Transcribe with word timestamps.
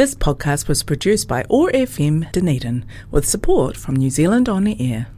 This 0.00 0.14
podcast 0.14 0.66
was 0.66 0.82
produced 0.82 1.28
by 1.28 1.44
OAR 1.50 1.70
FM 1.72 2.32
Dunedin 2.32 2.86
with 3.10 3.28
support 3.28 3.76
from 3.76 3.96
New 3.96 4.08
Zealand 4.08 4.48
On 4.48 4.66
Air. 4.66 5.08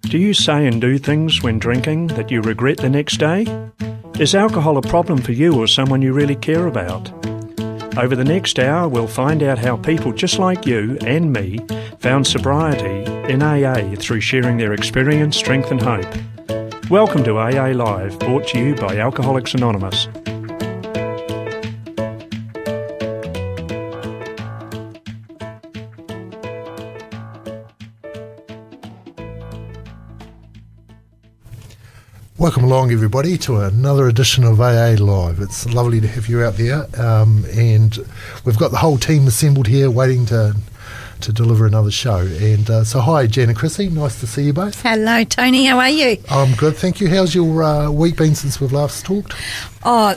Do 0.00 0.18
you 0.18 0.34
say 0.34 0.66
and 0.66 0.80
do 0.80 0.98
things 0.98 1.44
when 1.44 1.60
drinking 1.60 2.08
that 2.08 2.28
you 2.28 2.40
regret 2.40 2.78
the 2.78 2.90
next 2.90 3.18
day? 3.18 3.46
Is 4.18 4.34
alcohol 4.34 4.78
a 4.78 4.82
problem 4.82 5.22
for 5.22 5.30
you 5.30 5.56
or 5.56 5.68
someone 5.68 6.02
you 6.02 6.12
really 6.12 6.34
care 6.34 6.66
about? 6.66 7.08
Over 7.96 8.16
the 8.16 8.24
next 8.24 8.58
hour, 8.58 8.88
we'll 8.88 9.06
find 9.06 9.44
out 9.44 9.60
how 9.60 9.76
people 9.76 10.10
just 10.10 10.40
like 10.40 10.66
you 10.66 10.98
and 11.02 11.32
me 11.32 11.60
found 12.00 12.26
sobriety 12.26 13.04
in 13.32 13.44
AA 13.44 13.94
through 13.94 14.22
sharing 14.22 14.56
their 14.56 14.72
experience, 14.72 15.36
strength, 15.36 15.70
and 15.70 15.80
hope. 15.80 16.90
Welcome 16.90 17.22
to 17.22 17.38
AA 17.38 17.68
Live, 17.68 18.18
brought 18.18 18.48
to 18.48 18.58
you 18.58 18.74
by 18.74 18.96
Alcoholics 18.96 19.54
Anonymous. 19.54 20.08
Welcome 32.38 32.62
along, 32.62 32.92
everybody, 32.92 33.36
to 33.38 33.62
another 33.62 34.06
edition 34.06 34.44
of 34.44 34.60
AA 34.60 34.94
Live. 34.96 35.40
It's 35.40 35.66
lovely 35.66 36.00
to 36.00 36.06
have 36.06 36.28
you 36.28 36.44
out 36.44 36.54
there, 36.54 36.86
um, 36.96 37.44
and 37.52 37.98
we've 38.44 38.56
got 38.56 38.70
the 38.70 38.76
whole 38.76 38.96
team 38.96 39.26
assembled 39.26 39.66
here 39.66 39.90
waiting 39.90 40.24
to 40.26 40.54
to 41.20 41.32
deliver 41.32 41.66
another 41.66 41.90
show. 41.90 42.18
And 42.18 42.68
uh, 42.68 42.84
so, 42.84 43.00
hi, 43.00 43.26
Jen 43.26 43.48
and 43.48 43.58
Chrissy. 43.58 43.88
Nice 43.88 44.20
to 44.20 44.26
see 44.26 44.44
you 44.44 44.52
both. 44.52 44.80
Hello, 44.82 45.24
Tony. 45.24 45.66
How 45.66 45.78
are 45.78 45.90
you? 45.90 46.18
I'm 46.30 46.54
good, 46.54 46.76
thank 46.76 47.00
you. 47.00 47.08
How's 47.08 47.34
your 47.34 47.62
uh, 47.62 47.90
week 47.90 48.16
been 48.16 48.34
since 48.34 48.60
we've 48.60 48.72
last 48.72 49.04
talked? 49.04 49.34
Oh, 49.84 50.16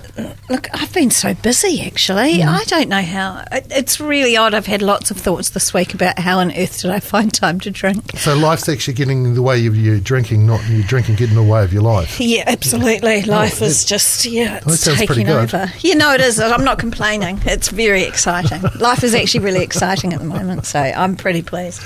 look, 0.49 0.67
I've 0.73 0.91
been 0.91 1.11
so 1.11 1.33
busy 1.35 1.81
actually. 1.81 2.39
Mm. 2.39 2.47
I 2.47 2.63
don't 2.63 2.89
know 2.89 3.01
how. 3.01 3.45
It's 3.51 3.99
really 3.99 4.35
odd. 4.35 4.53
I've 4.53 4.65
had 4.65 4.81
lots 4.81 5.11
of 5.11 5.17
thoughts 5.17 5.51
this 5.51 5.73
week 5.73 5.93
about 5.93 6.17
how 6.17 6.39
on 6.39 6.51
earth 6.51 6.81
did 6.81 6.91
I 6.91 6.99
find 7.11 7.31
time 7.31 7.59
to 7.61 7.71
drink. 7.71 8.17
So 8.17 8.35
life's 8.35 8.67
actually 8.67 8.95
getting 8.95 9.25
in 9.25 9.33
the 9.35 9.41
way 9.41 9.65
of 9.67 9.77
your 9.77 9.99
drinking, 9.99 10.45
not 10.47 10.67
you 10.67 10.83
drinking 10.83 11.15
getting 11.15 11.37
in 11.37 11.45
the 11.45 11.49
way 11.49 11.63
of 11.63 11.73
your 11.73 11.83
life. 11.83 12.19
Yeah, 12.31 12.43
absolutely. 12.47 13.23
Oh, 13.23 13.31
life 13.31 13.61
oh, 13.61 13.65
is 13.65 13.83
just, 13.83 14.25
yeah, 14.25 14.61
it's 14.65 14.85
taking 14.85 15.27
over. 15.27 15.69
You 15.79 15.95
know, 15.95 16.13
it 16.13 16.21
is. 16.21 16.39
I'm 16.39 16.63
not 16.63 16.79
complaining. 16.79 17.39
It's 17.43 17.67
very 17.67 18.03
exciting. 18.03 18.61
life 18.79 19.03
is 19.03 19.13
actually 19.13 19.43
really 19.43 19.61
exciting 19.61 20.13
at 20.13 20.19
the 20.19 20.25
moment, 20.25 20.65
so 20.65 20.79
I'm 20.93 21.15
pretty 21.15 21.41
pleased. 21.41 21.81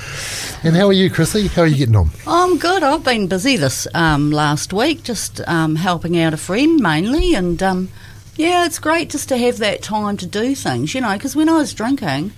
And 0.62 0.76
how 0.76 0.86
are 0.86 0.92
you, 0.92 1.10
Chrissy? 1.10 1.48
How 1.48 1.62
are 1.62 1.66
you 1.66 1.76
getting 1.76 1.96
on? 1.96 2.10
I'm 2.26 2.58
good. 2.58 2.82
I've 2.82 3.04
been 3.04 3.26
busy 3.26 3.56
this 3.56 3.86
um, 3.94 4.30
last 4.30 4.72
week, 4.72 5.02
just 5.02 5.40
um, 5.48 5.76
helping 5.76 6.18
out 6.18 6.34
a 6.34 6.36
friend 6.36 6.80
mainly, 6.80 7.34
and 7.34 7.62
um, 7.62 7.88
yeah, 8.36 8.66
it's 8.66 8.78
great 8.78 9.10
just 9.10 9.28
to 9.30 9.36
have 9.36 9.58
that 9.58 9.82
time 9.82 10.16
to 10.18 10.26
do 10.26 10.54
things, 10.54 10.94
you 10.94 11.00
know, 11.00 11.14
because 11.14 11.34
when 11.34 11.48
I 11.48 11.58
was 11.58 11.72
drinking, 11.72 12.32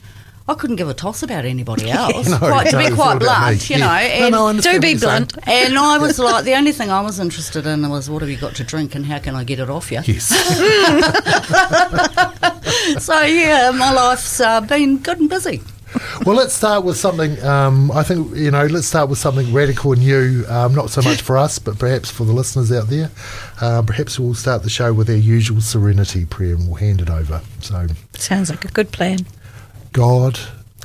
I 0.49 0.55
couldn't 0.55 0.77
give 0.77 0.89
a 0.89 0.95
toss 0.95 1.23
about 1.23 1.45
anybody 1.45 1.91
else. 1.91 2.29
no, 2.29 2.39
quite, 2.39 2.71
to 2.71 2.79
be 2.79 2.95
quite 2.95 3.19
blunt, 3.19 3.69
you 3.69 3.79
know. 3.79 3.91
And 3.91 4.33
no, 4.33 4.51
no, 4.51 4.61
do 4.61 4.81
be 4.81 4.97
blunt. 4.97 5.37
And 5.47 5.77
I 5.77 5.99
was 5.99 6.19
like, 6.29 6.45
the 6.45 6.55
only 6.55 6.73
thing 6.73 6.91
I 6.91 7.03
was 7.03 7.21
interested 7.21 7.67
in 7.67 7.87
was 7.89 8.09
what 8.09 8.23
have 8.23 8.31
you 8.31 8.39
got 8.39 8.57
to 8.57 8.65
drink 8.65 8.95
and 8.95 9.05
how 9.05 9.19
can 9.19 9.35
I 9.35 9.45
get 9.45 9.59
it 9.59 9.69
off 9.69 9.93
you? 9.93 10.01
Yes. 10.05 10.29
so 13.05 13.21
yeah, 13.23 13.71
my 13.73 13.93
life's 13.93 14.41
uh, 14.41 14.63
been 14.63 14.99
good 14.99 15.21
and 15.21 15.29
busy 15.29 15.61
well, 16.25 16.37
let's 16.37 16.53
start 16.53 16.85
with 16.85 16.97
something. 16.97 17.43
Um, 17.45 17.91
I 17.93 18.03
think 18.03 18.35
you 18.37 18.51
know. 18.51 18.67
Let's 18.67 18.87
start 18.87 19.09
with 19.09 19.19
something 19.19 19.53
radical 19.53 19.93
and 19.93 20.03
new. 20.03 20.45
Um, 20.49 20.75
not 20.75 20.91
so 20.91 21.03
much 21.03 21.23
for 21.23 21.37
us, 21.37 21.59
but 21.59 21.79
perhaps 21.79 22.11
for 22.11 22.25
the 22.25 22.33
listeners 22.33 22.71
out 22.73 22.89
there. 22.89 23.11
Uh, 23.61 23.83
perhaps 23.83 24.19
we'll 24.19 24.35
start 24.35 24.63
the 24.63 24.71
show 24.71 24.93
with 24.93 25.09
our 25.09 25.17
usual 25.17 25.61
serenity 25.61 26.25
prayer, 26.25 26.55
and 26.55 26.67
we'll 26.67 26.77
hand 26.77 27.01
it 27.01 27.11
over. 27.11 27.41
So 27.61 27.87
sounds 28.15 28.51
like 28.51 28.65
a 28.65 28.69
good 28.69 28.93
plan. 28.93 29.21
God. 29.93 30.39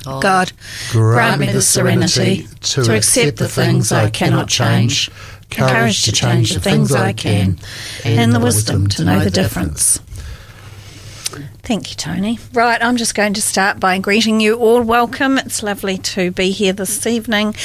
God, 0.03 0.21
God 0.21 0.51
grant 0.91 1.39
me 1.39 1.47
the 1.51 1.61
serenity 1.61 2.47
to, 2.61 2.83
to 2.83 2.95
accept 2.95 3.37
the 3.37 3.47
things 3.47 3.91
I 3.91 4.09
cannot 4.09 4.49
change, 4.49 5.09
courage 5.49 6.03
to 6.03 6.11
change 6.11 6.53
the 6.53 6.59
things 6.59 6.91
I 6.91 7.13
can, 7.13 7.59
and 8.03 8.33
the 8.33 8.39
wisdom 8.39 8.87
to 8.87 9.05
know 9.05 9.19
the 9.23 9.29
difference. 9.29 9.99
Thank 11.63 11.89
you, 11.89 11.95
Tony. 11.95 12.39
Right, 12.53 12.81
I'm 12.81 12.97
just 12.97 13.15
going 13.15 13.33
to 13.33 13.41
start 13.41 13.79
by 13.79 13.97
greeting 13.99 14.39
you 14.39 14.55
all. 14.55 14.81
Welcome. 14.81 15.37
It's 15.37 15.63
lovely 15.63 15.97
to 15.97 16.31
be 16.31 16.51
here 16.51 16.73
this 16.73 17.07
evening 17.07 17.55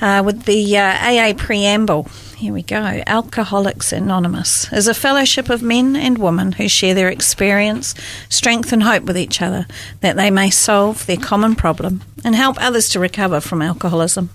uh, 0.00 0.22
with 0.24 0.44
the 0.44 0.78
uh, 0.78 0.82
AA 0.82 1.32
preamble. 1.36 2.08
Here 2.36 2.52
we 2.52 2.62
go. 2.62 3.02
Alcoholics 3.06 3.92
Anonymous 3.92 4.70
is 4.72 4.86
a 4.86 4.94
fellowship 4.94 5.48
of 5.48 5.62
men 5.62 5.96
and 5.96 6.18
women 6.18 6.52
who 6.52 6.68
share 6.68 6.92
their 6.92 7.08
experience, 7.08 7.94
strength, 8.28 8.72
and 8.72 8.82
hope 8.82 9.04
with 9.04 9.16
each 9.16 9.40
other 9.40 9.66
that 10.00 10.16
they 10.16 10.30
may 10.30 10.50
solve 10.50 11.06
their 11.06 11.16
common 11.16 11.54
problem 11.54 12.02
and 12.24 12.34
help 12.34 12.56
others 12.60 12.90
to 12.90 13.00
recover 13.00 13.40
from 13.40 13.62
alcoholism. 13.62 14.28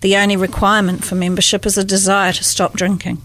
The 0.00 0.16
only 0.16 0.36
requirement 0.36 1.04
for 1.04 1.14
membership 1.14 1.66
is 1.66 1.78
a 1.78 1.84
desire 1.84 2.32
to 2.32 2.42
stop 2.42 2.72
drinking. 2.72 3.22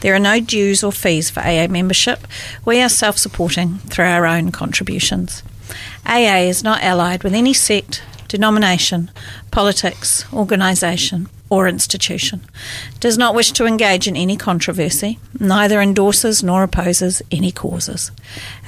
There 0.00 0.14
are 0.14 0.20
no 0.20 0.40
dues 0.40 0.82
or 0.82 0.92
fees 0.92 1.30
for 1.30 1.40
AA 1.40 1.66
membership. 1.68 2.26
We 2.64 2.80
are 2.80 2.88
self 2.88 3.18
supporting 3.18 3.78
through 3.78 4.06
our 4.06 4.26
own 4.26 4.52
contributions. 4.52 5.42
AA 6.06 6.48
is 6.48 6.64
not 6.64 6.82
allied 6.82 7.22
with 7.22 7.34
any 7.34 7.52
sect, 7.52 8.02
denomination, 8.28 9.10
politics, 9.50 10.24
organisation, 10.32 11.28
or 11.50 11.66
institution, 11.66 12.40
does 13.00 13.18
not 13.18 13.34
wish 13.34 13.50
to 13.50 13.66
engage 13.66 14.06
in 14.06 14.16
any 14.16 14.36
controversy, 14.36 15.18
neither 15.38 15.80
endorses 15.80 16.42
nor 16.42 16.62
opposes 16.62 17.20
any 17.30 17.50
causes. 17.50 18.12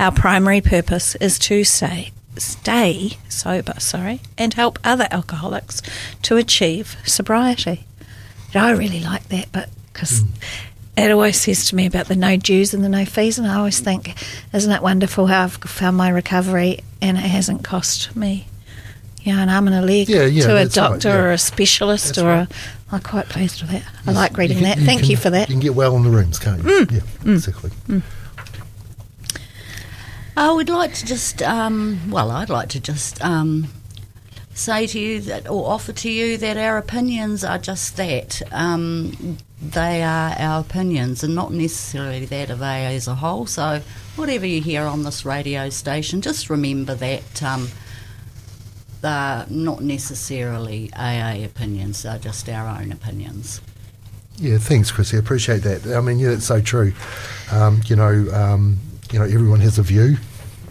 Our 0.01 0.11
primary 0.11 0.61
purpose 0.61 1.15
is 1.17 1.39
to 1.41 1.63
say, 1.63 2.11
stay 2.37 3.19
sober, 3.29 3.75
sorry, 3.79 4.21
and 4.37 4.55
help 4.55 4.81
other 4.83 5.07
alcoholics 5.13 5.81
to 6.23 6.37
achieve 6.37 6.97
sobriety. 7.05 7.87
I 8.53 8.73
really 8.73 9.01
like 9.01 9.29
that, 9.29 9.51
but 9.53 9.71
because 9.93 10.23
mm 10.23 10.29
it 10.97 11.11
always 11.11 11.41
says 11.41 11.67
to 11.67 11.77
me 11.77 11.87
about 11.87 12.07
the 12.07 12.17
no 12.17 12.37
dues 12.37 12.75
and 12.75 12.85
the 12.85 12.89
no 12.89 13.05
fees, 13.05 13.39
and 13.39 13.47
I 13.47 13.57
always 13.57 13.81
think, 13.81 14.15
isn't 14.53 14.71
it 14.71 14.83
wonderful 14.83 15.27
how 15.27 15.45
I've 15.45 15.55
found 15.55 15.97
my 15.97 16.11
recovery 16.11 16.81
and 17.01 17.17
it 17.17 17.21
hasn't 17.21 17.65
cost 17.65 18.15
me, 18.15 18.47
you 19.23 19.33
know, 19.35 19.41
an 19.41 19.49
arm 19.49 19.69
and 19.69 19.77
a 19.77 19.83
leg 19.83 20.09
yeah, 20.09 20.25
yeah, 20.25 20.47
to 20.47 20.57
a 20.57 20.67
doctor 20.67 21.09
right, 21.09 21.15
yeah. 21.15 21.23
or 21.23 21.33
a 21.33 21.39
specialist 21.39 22.07
that's 22.07 22.19
or 22.19 22.27
right. 22.27 22.51
a. 22.51 22.95
I'm 22.95 23.01
quite 23.01 23.31
pleased 23.31 23.63
with 23.63 23.71
that. 23.71 23.83
Yes, 23.83 24.03
I 24.07 24.13
like 24.13 24.37
reading 24.37 24.59
can, 24.59 24.65
that. 24.65 24.79
Thank 24.79 25.01
can, 25.01 25.11
you 25.11 25.17
for 25.17 25.31
that. 25.31 25.49
You 25.49 25.55
can 25.55 25.61
get 25.61 25.75
well 25.75 25.97
in 25.97 26.03
the 26.03 26.11
rooms, 26.11 26.39
can't 26.39 26.63
you? 26.63 26.65
Mm. 26.65 26.93
Yeah, 26.93 27.01
mm. 27.01 27.35
exactly. 27.35 27.71
Mm. 27.89 28.03
I 30.37 30.53
would 30.53 30.69
like 30.69 30.93
to 30.95 31.07
just, 31.07 31.43
um, 31.43 32.11
well, 32.11 32.31
I'd 32.31 32.51
like 32.51 32.69
to 32.71 32.81
just 32.81 33.23
um, 33.25 33.69
say 34.53 34.87
to 34.87 34.99
you 34.99 35.21
that, 35.23 35.49
or 35.49 35.71
offer 35.71 35.93
to 35.93 36.11
you 36.11 36.37
that 36.37 36.59
our 36.59 36.77
opinions 36.77 37.45
are 37.45 37.59
just 37.59 37.97
that. 37.97 38.43
Um, 38.53 39.39
they 39.63 40.03
are 40.03 40.35
our 40.39 40.61
opinions 40.61 41.23
and 41.23 41.35
not 41.35 41.53
necessarily 41.53 42.25
that 42.27 42.51
of 42.51 42.61
AA 42.61 42.95
as 42.95 43.07
a 43.07 43.15
whole. 43.15 43.47
So, 43.47 43.81
whatever 44.17 44.45
you 44.45 44.61
hear 44.61 44.83
on 44.83 45.05
this 45.05 45.25
radio 45.25 45.71
station, 45.71 46.21
just 46.21 46.51
remember 46.51 46.95
that 46.97 47.43
um, 47.43 47.69
they're 49.01 49.47
not 49.49 49.81
necessarily 49.81 50.91
AA 50.95 51.45
opinions, 51.45 52.03
they're 52.03 52.19
just 52.19 52.49
our 52.49 52.81
own 52.81 52.91
opinions. 52.91 53.61
Yeah, 54.37 54.59
thanks, 54.59 54.91
Chrissy. 54.91 55.17
I 55.17 55.21
appreciate 55.21 55.63
that. 55.63 55.87
I 55.87 56.01
mean, 56.01 56.19
yeah, 56.19 56.31
it's 56.31 56.47
so 56.47 56.61
true. 56.61 56.93
Um, 57.51 57.83
you 57.87 57.95
know, 57.95 58.29
um, 58.33 58.79
you 59.13 59.19
know, 59.19 59.25
everyone 59.27 59.61
has 59.61 59.79
a 59.79 59.83
view, 59.83 60.17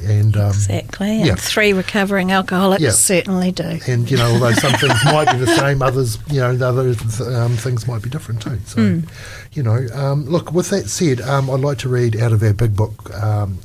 and 0.06 0.36
um, 0.38 0.50
exactly, 0.50 1.18
and 1.18 1.26
yeah. 1.26 1.36
three 1.36 1.74
recovering 1.74 2.32
alcoholics 2.32 2.82
yeah. 2.82 2.92
certainly 2.92 3.52
do. 3.52 3.80
And 3.88 4.10
you 4.10 4.18
know, 4.18 4.32
although 4.32 4.54
some 4.54 4.74
things 4.74 5.00
might 5.06 5.32
be 5.32 5.38
the 5.38 5.56
same, 5.56 5.82
others, 5.82 6.18
you 6.28 6.40
know, 6.40 6.50
other 6.66 6.90
um, 7.36 7.56
things 7.58 7.88
might 7.88 8.02
be 8.02 8.10
different 8.10 8.42
too. 8.42 8.60
So, 8.66 8.78
mm. 8.80 9.10
you 9.54 9.64
know, 9.64 9.88
um, 9.94 10.26
look. 10.26 10.52
With 10.52 10.70
that 10.70 10.90
said, 10.90 11.22
um, 11.22 11.50
I'd 11.50 11.62
like 11.62 11.78
to 11.80 11.90
read 11.90 12.20
out 12.20 12.34
of 12.34 12.44
our 12.44 12.54
big 12.54 12.76
book. 12.76 13.14
Um, 13.22 13.60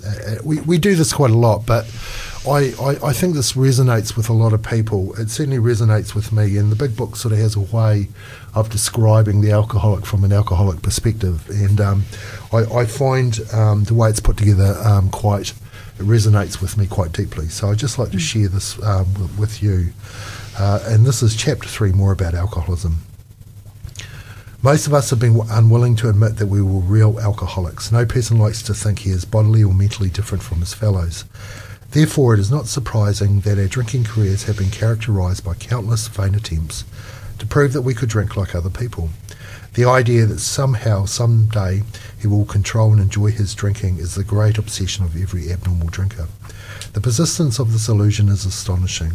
we 0.44 0.60
we 0.60 0.78
do 0.78 0.94
this 0.94 1.12
quite 1.12 1.30
a 1.30 1.38
lot, 1.38 1.66
but. 1.66 1.86
I, 2.48 2.72
I, 2.80 3.08
I, 3.08 3.12
think 3.12 3.34
this 3.34 3.54
resonates 3.54 4.16
with 4.16 4.28
a 4.28 4.32
lot 4.32 4.52
of 4.52 4.62
people. 4.62 5.12
It 5.18 5.30
certainly 5.30 5.58
resonates 5.58 6.14
with 6.14 6.30
me, 6.30 6.56
and 6.58 6.70
the 6.70 6.76
big 6.76 6.96
book 6.96 7.16
sort 7.16 7.32
of 7.32 7.40
has 7.40 7.56
a 7.56 7.60
way 7.60 8.08
of 8.54 8.70
describing 8.70 9.40
the 9.40 9.50
alcoholic 9.50 10.06
from 10.06 10.22
an 10.22 10.32
alcoholic 10.32 10.80
perspective. 10.80 11.48
And 11.50 11.80
um, 11.80 12.04
I, 12.52 12.58
I, 12.58 12.86
find 12.86 13.38
um, 13.52 13.82
the 13.84 13.94
way 13.94 14.10
it's 14.10 14.20
put 14.20 14.36
together 14.36 14.76
um, 14.84 15.10
quite 15.10 15.54
it 15.98 16.02
resonates 16.02 16.60
with 16.60 16.76
me 16.76 16.86
quite 16.86 17.12
deeply. 17.12 17.48
So 17.48 17.70
I'd 17.70 17.78
just 17.78 17.98
like 17.98 18.10
to 18.10 18.16
mm. 18.16 18.20
share 18.20 18.48
this 18.48 18.80
um, 18.82 19.12
with, 19.14 19.38
with, 19.38 19.62
you. 19.62 19.92
Uh, 20.58 20.80
and 20.84 21.06
this 21.06 21.22
is 21.22 21.34
chapter 21.34 21.68
three, 21.68 21.92
more 21.92 22.12
about 22.12 22.34
alcoholism. 22.34 22.98
Most 24.62 24.86
of 24.86 24.94
us 24.94 25.10
have 25.10 25.20
been 25.20 25.40
unwilling 25.50 25.96
to 25.96 26.08
admit 26.08 26.36
that 26.36 26.46
we 26.46 26.60
were 26.60 26.80
real 26.80 27.20
alcoholics. 27.20 27.92
No 27.92 28.04
person 28.04 28.38
likes 28.38 28.62
to 28.62 28.74
think 28.74 29.00
he 29.00 29.10
is 29.10 29.24
bodily 29.24 29.62
or 29.62 29.72
mentally 29.72 30.08
different 30.08 30.42
from 30.42 30.60
his 30.60 30.74
fellows. 30.74 31.24
Therefore, 31.90 32.34
it 32.34 32.40
is 32.40 32.50
not 32.50 32.66
surprising 32.66 33.40
that 33.40 33.58
our 33.58 33.68
drinking 33.68 34.04
careers 34.04 34.44
have 34.44 34.58
been 34.58 34.70
characterised 34.70 35.44
by 35.44 35.54
countless 35.54 36.08
vain 36.08 36.34
attempts 36.34 36.84
to 37.38 37.46
prove 37.46 37.72
that 37.74 37.82
we 37.82 37.94
could 37.94 38.08
drink 38.08 38.36
like 38.36 38.54
other 38.54 38.70
people. 38.70 39.10
The 39.76 39.84
idea 39.84 40.24
that 40.24 40.38
somehow, 40.38 41.04
someday, 41.04 41.82
he 42.18 42.26
will 42.26 42.46
control 42.46 42.92
and 42.92 43.00
enjoy 43.02 43.30
his 43.30 43.54
drinking 43.54 43.98
is 43.98 44.14
the 44.14 44.24
great 44.24 44.56
obsession 44.56 45.04
of 45.04 45.20
every 45.20 45.52
abnormal 45.52 45.88
drinker. 45.88 46.28
The 46.94 47.02
persistence 47.02 47.58
of 47.58 47.74
this 47.74 47.86
illusion 47.86 48.30
is 48.30 48.46
astonishing. 48.46 49.12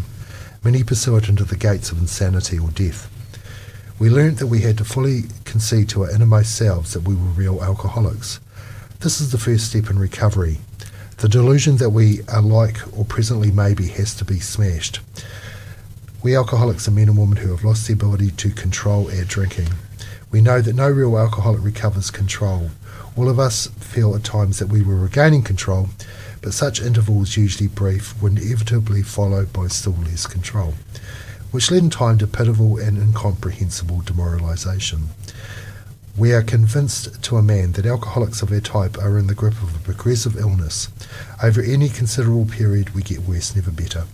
Many 0.64 0.84
pursue 0.84 1.18
it 1.18 1.30
into 1.30 1.46
the 1.46 1.58
gates 1.58 1.92
of 1.92 1.98
insanity 1.98 2.60
or 2.60 2.70
death. 2.70 3.10
We 3.98 4.12
learnt 4.12 4.38
that 4.38 4.54
we 4.54 4.60
had 4.60 4.78
to 4.78 4.86
fully 4.86 5.24
concede 5.46 5.90
to 5.90 6.04
our 6.04 6.12
innermost 6.12 6.56
selves 6.56 6.94
that 6.94 7.08
we 7.08 7.16
were 7.16 7.22
real 7.22 7.64
alcoholics. 7.64 8.40
This 9.00 9.20
is 9.20 9.32
the 9.32 9.40
first 9.40 9.72
step 9.72 9.90
in 9.90 9.98
recovery. 9.98 10.60
The 11.18 11.28
delusion 11.28 11.78
that 11.78 11.90
we 11.90 12.20
are 12.32 12.40
like 12.40 12.78
or 12.96 13.04
presently 13.04 13.50
maybe 13.50 13.88
has 13.88 14.14
to 14.18 14.26
be 14.26 14.40
smashed. 14.40 15.00
We 16.22 16.36
alcoholics 16.36 16.88
are 16.88 16.92
men 16.92 17.10
and 17.10 17.18
women 17.18 17.38
who 17.38 17.50
have 17.50 17.64
lost 17.64 17.88
the 17.88 17.94
ability 17.94 18.30
to 18.30 18.52
control 18.52 19.10
our 19.10 19.24
drinking. 19.24 19.70
We 20.32 20.40
know 20.40 20.62
that 20.62 20.76
no 20.76 20.90
real 20.90 21.18
alcoholic 21.18 21.62
recovers 21.62 22.10
control. 22.10 22.72
All 23.18 23.28
of 23.28 23.38
us 23.38 23.68
feel 23.68 24.16
at 24.16 24.24
times 24.24 24.60
that 24.60 24.70
we 24.70 24.82
were 24.82 24.96
regaining 24.96 25.44
control, 25.44 25.90
but 26.42 26.54
such 26.54 26.82
intervals, 26.82 27.36
usually 27.36 27.68
brief, 27.68 28.20
were 28.22 28.30
inevitably 28.30 29.04
followed 29.04 29.52
by 29.52 29.68
still 29.68 29.98
less 30.06 30.26
control, 30.26 30.76
which 31.52 31.70
led 31.70 31.84
in 31.84 31.90
time 31.90 32.18
to 32.20 32.28
pitiful 32.28 32.78
and 32.78 32.98
incomprehensible 32.98 34.02
demoralisation. 34.04 35.08
We 36.18 36.32
are 36.32 36.44
convinced 36.44 37.22
to 37.24 37.36
a 37.36 37.44
man 37.44 37.74
that 37.74 37.86
alcoholics 37.86 38.42
of 38.42 38.54
our 38.54 38.62
type 38.62 38.98
are 38.98 39.18
in 39.18 39.28
the 39.28 39.36
grip 39.36 39.62
of 39.62 39.76
a 39.76 39.80
progressive 39.80 40.38
illness. 40.38 40.88
Over 41.44 41.62
any 41.62 41.90
considerable 41.90 42.46
period, 42.46 42.96
we 42.96 43.04
get 43.04 43.20
worse, 43.20 43.54
never 43.54 43.72
better. 43.72 44.06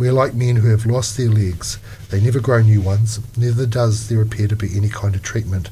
We 0.00 0.08
are 0.08 0.14
like 0.14 0.32
men 0.32 0.56
who 0.56 0.68
have 0.68 0.86
lost 0.86 1.18
their 1.18 1.28
legs. 1.28 1.78
They 2.08 2.22
never 2.22 2.40
grow 2.40 2.62
new 2.62 2.80
ones, 2.80 3.20
neither 3.36 3.66
does 3.66 4.08
there 4.08 4.22
appear 4.22 4.48
to 4.48 4.56
be 4.56 4.74
any 4.74 4.88
kind 4.88 5.14
of 5.14 5.22
treatment 5.22 5.68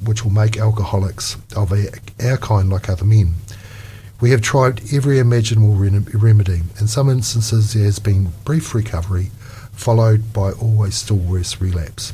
which 0.00 0.22
will 0.22 0.30
make 0.30 0.56
alcoholics 0.56 1.36
of 1.56 1.72
our, 1.72 2.36
kind 2.36 2.70
like 2.70 2.88
other 2.88 3.04
men. 3.04 3.34
We 4.20 4.30
have 4.30 4.40
tried 4.40 4.94
every 4.94 5.18
imaginable 5.18 5.74
remedy. 5.74 6.60
In 6.78 6.86
some 6.86 7.10
instances, 7.10 7.72
there 7.72 7.82
has 7.82 7.98
been 7.98 8.32
brief 8.44 8.72
recovery, 8.72 9.32
followed 9.72 10.32
by 10.32 10.52
always 10.52 10.94
still 10.94 11.16
worse 11.16 11.60
relapse. 11.60 12.12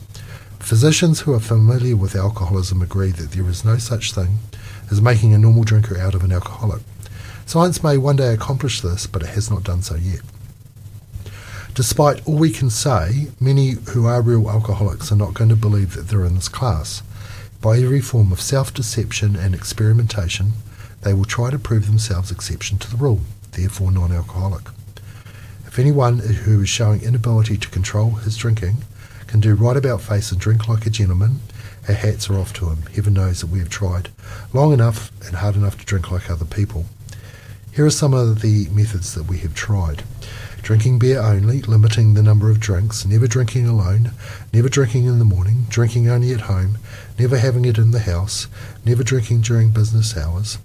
Physicians 0.61 1.21
who 1.21 1.35
are 1.35 1.39
familiar 1.39 1.97
with 1.97 2.17
alcoholism 2.17 2.81
agree 2.81 3.11
that 3.11 3.33
there 3.33 3.47
is 3.47 3.63
no 3.63 3.77
such 3.77 4.15
thing 4.15 4.39
as 4.91 5.03
making 5.03 5.35
a 5.35 5.39
normal 5.39 5.65
drinker 5.65 5.99
out 5.99 6.15
of 6.15 6.25
an 6.25 6.33
alcoholic. 6.33 6.81
Science 7.45 7.83
may 7.83 7.99
one 7.99 8.17
day 8.17 8.33
accomplish 8.33 8.81
this, 8.81 9.07
but 9.07 9.23
it 9.23 9.29
has 9.29 9.51
not 9.51 9.65
done 9.65 9.83
so 9.83 9.97
yet. 9.97 10.23
Despite 11.75 12.27
all 12.27 12.37
we 12.37 12.51
can 12.51 12.71
say, 12.71 13.29
many 13.41 13.71
who 13.91 14.07
are 14.07 14.21
real 14.21 14.51
alcoholics 14.51 15.13
are 15.13 15.17
not 15.17 15.35
going 15.35 15.51
to 15.51 15.57
believe 15.57 15.95
that 15.95 16.09
they're 16.09 16.25
in 16.25 16.35
this 16.35 16.49
class. 16.49 17.03
By 17.61 17.79
every 17.79 18.01
form 18.01 18.33
of 18.33 18.41
self 18.41 18.73
deception 18.73 19.37
and 19.37 19.55
experimentation, 19.55 20.53
they 21.03 21.13
will 21.15 21.25
try 21.25 21.51
to 21.51 21.59
prove 21.59 21.87
themselves 21.87 22.31
exception 22.31 22.79
to 22.79 22.91
the 22.91 22.97
rule, 22.97 23.21
therefore 23.53 23.91
non 23.91 24.13
alcoholic. 24.13 24.67
If 25.67 25.79
anyone 25.79 26.19
who 26.19 26.63
is 26.63 26.69
showing 26.69 27.03
inability 27.03 27.57
to 27.59 27.69
control 27.69 28.13
his 28.13 28.37
drinking 28.37 28.79
can 29.27 29.41
do 29.41 29.55
right 29.55 29.77
about 29.77 30.01
face 30.01 30.33
and 30.33 30.41
drink 30.41 30.67
like 30.69 30.87
a 30.87 30.91
gentleman, 30.91 31.41
our 31.87 31.95
hats 31.95 32.29
are 32.29 32.39
off 32.39 32.53
to 32.55 32.71
him. 32.71 32.83
Heaven 32.95 33.15
knows 33.15 33.41
that 33.41 33.47
we 33.49 33.59
have 33.61 33.69
tried 33.71 34.09
long 34.53 34.73
enough 34.73 35.13
and 35.27 35.37
hard 35.37 35.55
enough 35.55 35.79
to 35.79 35.85
drink 35.85 36.11
like 36.11 36.31
other 36.31 36.45
people. 36.45 36.87
Here 37.73 37.87
are 37.87 37.91
some 37.91 38.15
of 38.15 38.41
the 38.41 38.69
methods 38.71 39.15
that 39.15 39.25
we 39.27 39.39
have 39.39 39.55
tried 39.55 40.03
drinking 40.63 40.99
beer 40.99 41.21
only, 41.21 41.63
limiting 41.63 42.15
the 42.15 42.23
number 42.23 42.51
of 42.51 42.61
drinks, 42.61 43.05
never 43.05 43.27
drinking 43.27 43.67
alone, 43.67 44.13
never 44.53 44.69
drinking 44.69 45.07
in 45.07 45.19
the 45.19 45.25
morning, 45.25 45.67
drinking 45.69 46.09
only 46.09 46.33
at 46.33 46.43
home, 46.43 46.79
never 47.19 47.39
having 47.39 47.65
it 47.65 47.79
in 47.79 47.91
the 47.91 48.01
house, 48.01 48.49
never 48.85 49.03
drinking 49.03 49.41
during 49.41 49.71
business 49.71 50.17
hours, 50.17 50.59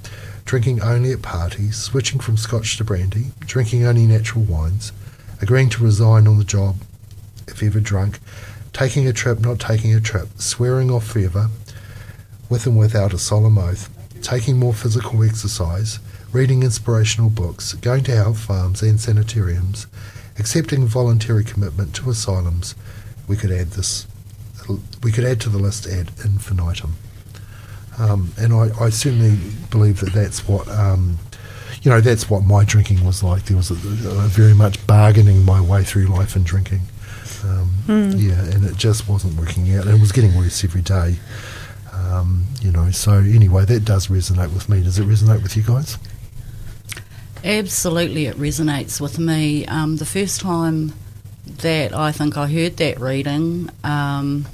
drinking 0.46 0.82
only 0.82 1.12
at 1.12 1.22
parties, 1.22 1.78
switching 1.78 2.20
from 2.20 2.38
scotch 2.38 2.78
to 2.78 2.84
brandy, 2.84 3.28
drinking 3.42 3.86
only 3.86 4.06
natural 4.06 4.44
wines, 4.44 4.92
agreeing 5.42 5.70
to 5.70 5.84
resign 5.84 6.28
on 6.28 6.38
the 6.38 6.44
job 6.44 6.76
if 7.48 7.64
ever 7.64 7.80
drunk, 7.80 8.20
taking 8.74 9.08
a 9.08 9.14
trip, 9.14 9.40
not 9.40 9.60
taking 9.60 9.94
a 9.94 10.02
trip, 10.02 10.28
swearing 10.38 10.90
off 10.92 11.06
forever, 11.06 11.50
with 12.50 12.66
and 12.66 12.78
without 12.78 13.14
a 13.14 13.18
solemn 13.18 13.58
oath, 13.58 13.90
taking 14.22 14.58
more 14.58 14.74
physical 14.74 15.24
exercise, 15.24 16.00
reading 16.34 16.64
inspirational 16.64 17.30
books, 17.30 17.74
going 17.74 18.04
to 18.04 18.16
health 18.16 18.40
farms 18.40 18.82
and 18.82 19.00
sanitariums, 19.00 19.86
accepting 20.40 20.88
voluntary 20.88 21.44
commitment 21.44 21.96
to 21.96 22.10
asylums. 22.10 22.74
We 23.28 23.38
could 23.38 23.52
add 23.52 23.68
this. 23.72 24.08
We 25.04 25.12
could 25.12 25.26
add 25.26 25.40
to 25.42 25.50
the 25.50 25.60
list 25.60 25.86
ad 25.86 26.10
infinitum. 26.24 26.96
Um, 28.00 28.34
and 28.40 28.54
I, 28.54 28.70
I, 28.80 28.90
certainly 28.90 29.38
believe 29.70 30.00
that 30.00 30.14
that's 30.14 30.48
what 30.48 30.68
um, 30.68 31.20
you 31.84 31.92
know. 31.92 32.02
That's 32.02 32.28
what 32.28 32.44
my 32.44 32.66
drinking 32.66 33.06
was 33.06 33.22
like. 33.22 33.44
There 33.44 33.58
was 33.58 33.70
a, 33.70 33.76
a 33.76 34.28
very 34.28 34.56
much 34.56 34.86
bargaining 34.88 35.46
my 35.46 35.62
way 35.62 35.84
through 35.84 36.08
life 36.08 36.36
and 36.36 36.44
drinking. 36.44 36.82
Um, 37.44 37.72
mm. 37.86 38.20
Yeah, 38.20 38.44
and 38.56 38.66
it 38.66 38.78
just 38.78 39.08
wasn't 39.08 39.36
working 39.40 39.72
out. 39.76 39.86
And 39.86 39.96
it 39.96 40.02
was 40.02 40.12
getting 40.12 40.36
worse 40.36 40.64
every 40.64 40.82
day. 40.82 41.18
Um, 41.92 42.46
you 42.62 42.72
know, 42.72 42.90
so 42.90 43.14
anyway, 43.14 43.66
that 43.66 43.86
does 43.86 44.08
resonate 44.08 44.52
with 44.54 44.70
me. 44.70 44.82
Does 44.82 44.98
it 44.98 45.08
resonate 45.08 45.44
with 45.44 45.56
you 45.56 45.62
guys? 45.62 45.98
Absolutely, 47.44 48.26
it 48.28 48.38
resonates 48.38 49.02
with 49.02 49.20
me. 49.20 49.66
Um, 49.66 49.98
the 49.98 50.06
first 50.06 50.40
time 50.40 50.94
that 51.46 51.94
I 51.94 52.12
think 52.14 52.38
I 52.38 52.48
heard 52.48 52.78
that 52.78 53.02
reading 53.02 53.70
um, 53.84 54.46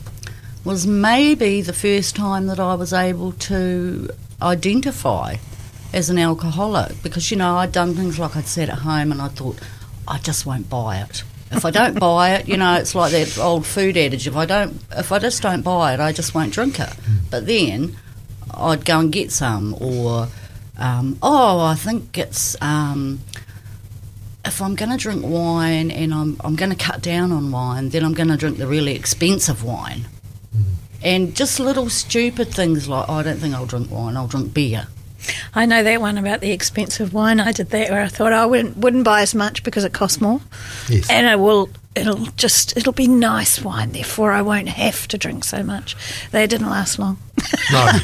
was 0.65 0.88
maybe 0.88 1.62
the 1.62 1.74
first 1.74 2.15
time 2.15 2.47
that 2.47 2.59
I 2.59 2.74
was 2.74 2.91
able 2.91 3.33
to 3.33 4.09
identify 4.41 5.36
as 5.94 6.09
an 6.09 6.18
alcoholic 6.18 7.01
because, 7.03 7.30
you 7.30 7.38
know, 7.38 7.57
I'd 7.57 7.71
done 7.71 7.94
things 7.94 8.18
like 8.18 8.36
I'd 8.36 8.47
sat 8.47 8.69
at 8.69 8.80
home 8.80 9.12
and 9.12 9.21
I 9.21 9.27
thought, 9.27 9.59
I 10.07 10.18
just 10.18 10.47
won't 10.47 10.68
buy 10.69 10.97
it. 10.97 11.24
If 11.51 11.65
I 11.65 11.71
don't 11.71 12.00
buy 12.00 12.36
it, 12.36 12.47
you 12.47 12.57
know, 12.57 12.75
it's 12.75 12.95
like 12.95 13.12
that 13.12 13.38
old 13.38 13.65
food 13.68 13.97
adage. 13.97 14.27
If 14.27 14.36
I 14.36 14.45
don't, 14.45 14.80
if 14.95 15.12
I 15.12 15.19
just 15.19 15.41
don't 15.44 15.62
buy 15.62 15.94
it, 15.94 16.00
I 16.00 16.12
just 16.12 16.33
won't 16.33 16.53
drink 16.53 16.80
it. 16.80 16.94
But 17.30 17.45
then 17.45 17.97
I'd 18.51 18.86
go 18.86 19.00
and 19.00 19.12
get 19.12 19.31
some, 19.31 19.75
or 19.80 20.27
um, 20.79 21.17
oh, 21.21 21.59
I 21.59 21.75
think 21.75 22.17
it's 22.17 22.59
um, 22.61 23.19
if 24.45 24.61
I'm 24.61 24.75
going 24.75 24.91
to 24.91 24.97
drink 24.97 25.23
wine 25.25 25.91
and 25.91 26.13
I'm, 26.13 26.37
I'm 26.43 26.55
going 26.55 26.71
to 26.71 26.77
cut 26.77 27.01
down 27.01 27.31
on 27.31 27.51
wine, 27.51 27.89
then 27.89 28.03
I'm 28.03 28.13
going 28.13 28.29
to 28.29 28.37
drink 28.37 28.57
the 28.57 28.67
really 28.67 28.95
expensive 28.95 29.63
wine. 29.63 30.07
Mm. 30.55 30.63
And 31.03 31.35
just 31.35 31.59
little 31.59 31.89
stupid 31.89 32.49
things 32.49 32.87
like, 32.87 33.07
oh, 33.09 33.15
I 33.15 33.23
don't 33.23 33.37
think 33.37 33.53
I'll 33.53 33.65
drink 33.65 33.91
wine, 33.91 34.17
I'll 34.17 34.27
drink 34.27 34.53
beer. 34.53 34.87
I 35.54 35.66
know 35.66 35.83
that 35.83 36.01
one 36.01 36.18
about 36.18 36.42
the 36.42 36.51
expensive 36.51 37.13
wine. 37.13 37.39
I 37.39 37.51
did 37.51 37.69
that 37.71 37.89
where 37.89 38.01
I 38.01 38.07
thought 38.07 38.33
I 38.33 38.45
wouldn't, 38.45 38.77
wouldn't 38.77 39.04
buy 39.04 39.21
as 39.21 39.36
much 39.36 39.63
because 39.63 39.83
it 39.83 39.94
costs 39.94 40.21
more. 40.21 40.42
Yes. 40.88 41.10
And 41.10 41.27
I 41.27 41.36
will 41.36 41.69
it'll 41.95 42.25
just 42.38 42.77
it'll 42.77 42.93
be 42.93 43.08
nice 43.08 43.62
wine, 43.62 43.91
therefore 43.91 44.32
I 44.32 44.41
won't 44.41 44.70
have 44.70 45.08
to 45.10 45.17
drink 45.17 45.43
so 45.43 45.63
much. 45.63 45.96
They 46.32 46.48
didn't 46.48 46.70
last 46.70 47.00
long. 47.00 47.17
No, 47.72 47.86
no, 47.86 47.91
no. 47.91 47.96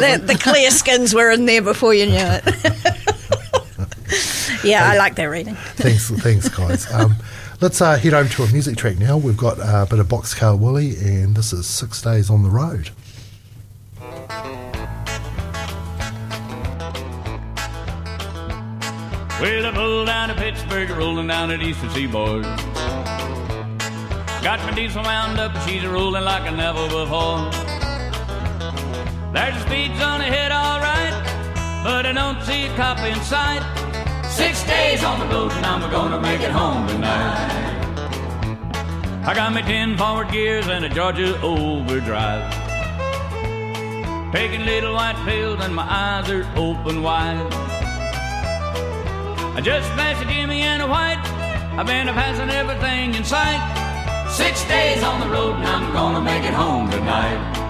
the, 0.00 0.22
the 0.24 0.38
clear 0.40 0.70
skins 0.70 1.14
were 1.14 1.30
in 1.30 1.46
there 1.46 1.62
before 1.62 1.94
you 1.94 2.06
knew 2.06 2.16
it. 2.16 2.44
yeah, 4.64 4.90
hey, 4.90 4.94
I 4.94 4.96
like 4.96 5.14
that 5.16 5.24
reading. 5.24 5.54
thanks, 5.54 6.10
thanks, 6.10 6.48
guys. 6.48 6.90
Um, 6.92 7.16
let's 7.60 7.80
uh, 7.80 7.96
head 7.96 8.14
over 8.14 8.28
to 8.28 8.42
a 8.42 8.52
music 8.52 8.76
track 8.76 8.98
now. 8.98 9.16
We've 9.16 9.36
got 9.36 9.58
uh, 9.58 9.84
a 9.86 9.88
bit 9.88 9.98
of 9.98 10.08
Boxcar 10.08 10.58
Willie, 10.58 10.96
and 10.96 11.34
this 11.34 11.52
is 11.52 11.66
Six 11.66 12.02
Days 12.02 12.30
on 12.30 12.42
the 12.42 12.50
Road. 12.50 12.90
Well, 19.44 19.66
I 19.66 19.72
pulled 19.72 20.06
down 20.06 20.28
to 20.30 20.34
Pittsburgh, 20.36 20.88
rolling 20.88 21.26
down 21.26 21.50
the 21.50 21.60
eastern 21.60 21.90
seaboard. 21.90 22.44
Got 24.42 24.58
my 24.60 24.72
diesel 24.74 25.02
wound 25.02 25.38
up, 25.38 25.54
and 25.54 25.68
she's 25.68 25.84
rolling 25.84 26.24
like 26.24 26.50
a 26.50 26.50
never 26.50 26.88
before. 26.88 27.50
There's 29.34 29.54
a 29.54 29.60
speed 29.66 29.94
zone 29.98 30.22
ahead, 30.22 30.50
all 30.50 30.80
right, 30.80 31.12
but 31.84 32.06
I 32.06 32.12
don't 32.12 32.40
see 32.44 32.64
a 32.64 32.74
cop 32.74 32.98
in 33.00 33.20
sight. 33.20 33.60
Six 34.24 34.64
days 34.64 35.04
on 35.04 35.20
the 35.20 35.26
road, 35.26 35.52
and 35.52 35.66
I'm 35.66 35.90
gonna 35.90 36.22
make 36.22 36.40
it 36.40 36.50
home 36.50 36.88
tonight. 36.88 37.50
I 39.26 39.34
got 39.34 39.52
my 39.52 39.60
ten 39.60 39.94
forward 39.98 40.30
gears 40.32 40.68
and 40.68 40.86
a 40.86 40.88
Georgia 40.88 41.38
overdrive. 41.42 42.50
Taking 44.32 44.64
little 44.64 44.94
white 44.94 45.22
pills, 45.26 45.62
and 45.62 45.74
my 45.74 45.84
eyes 45.86 46.30
are 46.30 46.46
open 46.56 47.02
wide. 47.02 47.63
I 49.56 49.60
just 49.60 49.88
passed 49.90 50.20
a 50.20 50.26
Jimmy 50.26 50.62
and 50.62 50.82
a 50.82 50.86
White. 50.86 51.22
I've 51.78 51.86
been 51.86 52.08
passing 52.08 52.50
everything 52.50 53.14
in 53.14 53.22
sight. 53.22 53.62
Six 54.28 54.64
days 54.64 55.00
on 55.04 55.20
the 55.20 55.28
road 55.28 55.54
and 55.54 55.66
I'm 55.66 55.92
gonna 55.92 56.20
make 56.20 56.42
it 56.42 56.52
home 56.52 56.90
tonight. 56.90 57.63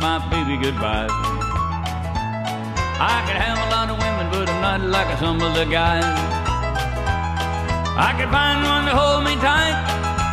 My 0.00 0.18
baby 0.30 0.56
goodbye. 0.56 1.08
I 3.00 3.16
could 3.26 3.36
have 3.36 3.58
a 3.60 3.68
lot 3.70 3.86
of 3.92 3.96
women, 4.00 4.26
but 4.32 4.48
I'm 4.48 4.60
not 4.60 4.80
like 4.88 5.18
some 5.18 5.40
of 5.42 5.54
the 5.54 5.66
guys. 5.66 6.04
I 7.96 8.16
could 8.16 8.30
find 8.30 8.64
one 8.64 8.84
to 8.88 8.94
hold 8.96 9.24
me 9.24 9.36
tight, 9.36 9.76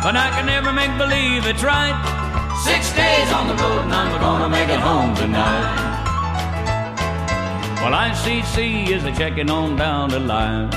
but 0.02 0.16
I 0.16 0.30
can 0.30 0.46
never 0.46 0.72
make 0.72 0.96
believe 0.96 1.44
it's 1.46 1.62
right. 1.62 1.96
Six 2.64 2.92
days 2.96 3.30
on 3.32 3.48
the 3.48 3.56
road, 3.62 3.84
and 3.84 3.92
I'm 3.92 4.20
gonna 4.20 4.48
make 4.48 4.70
it 4.70 4.80
home 4.80 5.14
tonight. 5.14 5.88
Well, 7.82 7.92
ICC 7.92 8.88
is 8.88 9.04
a 9.04 9.12
checking 9.12 9.50
on 9.50 9.76
down 9.76 10.08
the 10.10 10.20
line. 10.20 10.72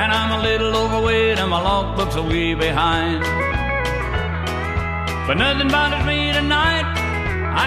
And 0.00 0.12
I'm 0.12 0.40
a 0.40 0.42
little 0.42 0.76
overweight, 0.76 1.38
and 1.38 1.50
my 1.50 1.60
logbook's 1.60 2.16
a 2.16 2.22
way 2.22 2.54
behind. 2.54 3.22
But 5.26 5.38
nothing 5.38 5.68
bothers 5.68 6.04
me 6.04 6.32
tonight. 6.32 7.03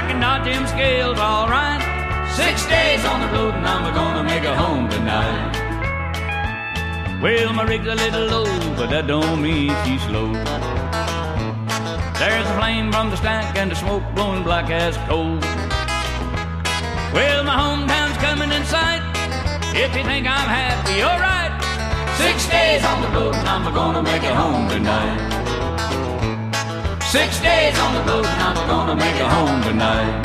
Can 0.08 0.22
them 0.22 0.66
scales 0.68 1.20
all 1.20 1.50
right. 1.50 1.82
Six 2.36 2.66
days 2.68 3.04
on 3.06 3.20
the 3.22 3.28
road, 3.38 3.54
and 3.56 3.68
I'm 3.68 3.94
gonna 3.94 4.24
make 4.24 4.44
it 4.44 4.56
home 4.56 4.90
tonight. 4.90 5.52
Well, 7.22 7.52
my 7.54 7.64
rig's 7.64 7.88
a 7.88 7.96
little 7.96 8.28
low, 8.28 8.46
but 8.78 8.90
that 8.90 9.08
don't 9.08 9.42
mean 9.42 9.76
she's 9.84 10.02
slow. 10.04 10.32
There's 12.20 12.48
a 12.48 12.56
flame 12.58 12.92
from 12.92 13.10
the 13.10 13.18
stack 13.18 13.58
and 13.58 13.70
the 13.70 13.76
smoke 13.76 14.04
blowing 14.16 14.44
black 14.44 14.70
as 14.70 14.96
coal. 15.10 15.40
Well, 17.14 17.44
my 17.44 17.58
hometown's 17.64 18.18
coming 18.18 18.52
in 18.52 18.64
sight. 18.66 19.04
If 19.76 19.96
you 19.96 20.04
think 20.04 20.26
I'm 20.26 20.50
happy, 20.62 21.04
alright. 21.04 21.52
Six 22.18 22.48
days 22.50 22.84
on 22.86 23.02
the 23.02 23.10
road, 23.10 23.36
and 23.36 23.48
I'm 23.48 23.74
gonna 23.74 24.04
make 24.04 24.24
it 24.24 24.34
home 24.34 24.70
tonight. 24.70 25.37
Six 27.18 27.42
days 27.42 27.80
on 27.80 27.96
the 27.96 28.02
road, 28.02 28.26
and 28.28 28.60
I'm 28.60 28.68
gonna 28.68 28.96
make 28.96 29.16
it 29.16 29.26
home 29.26 29.64
tonight. 29.64 30.24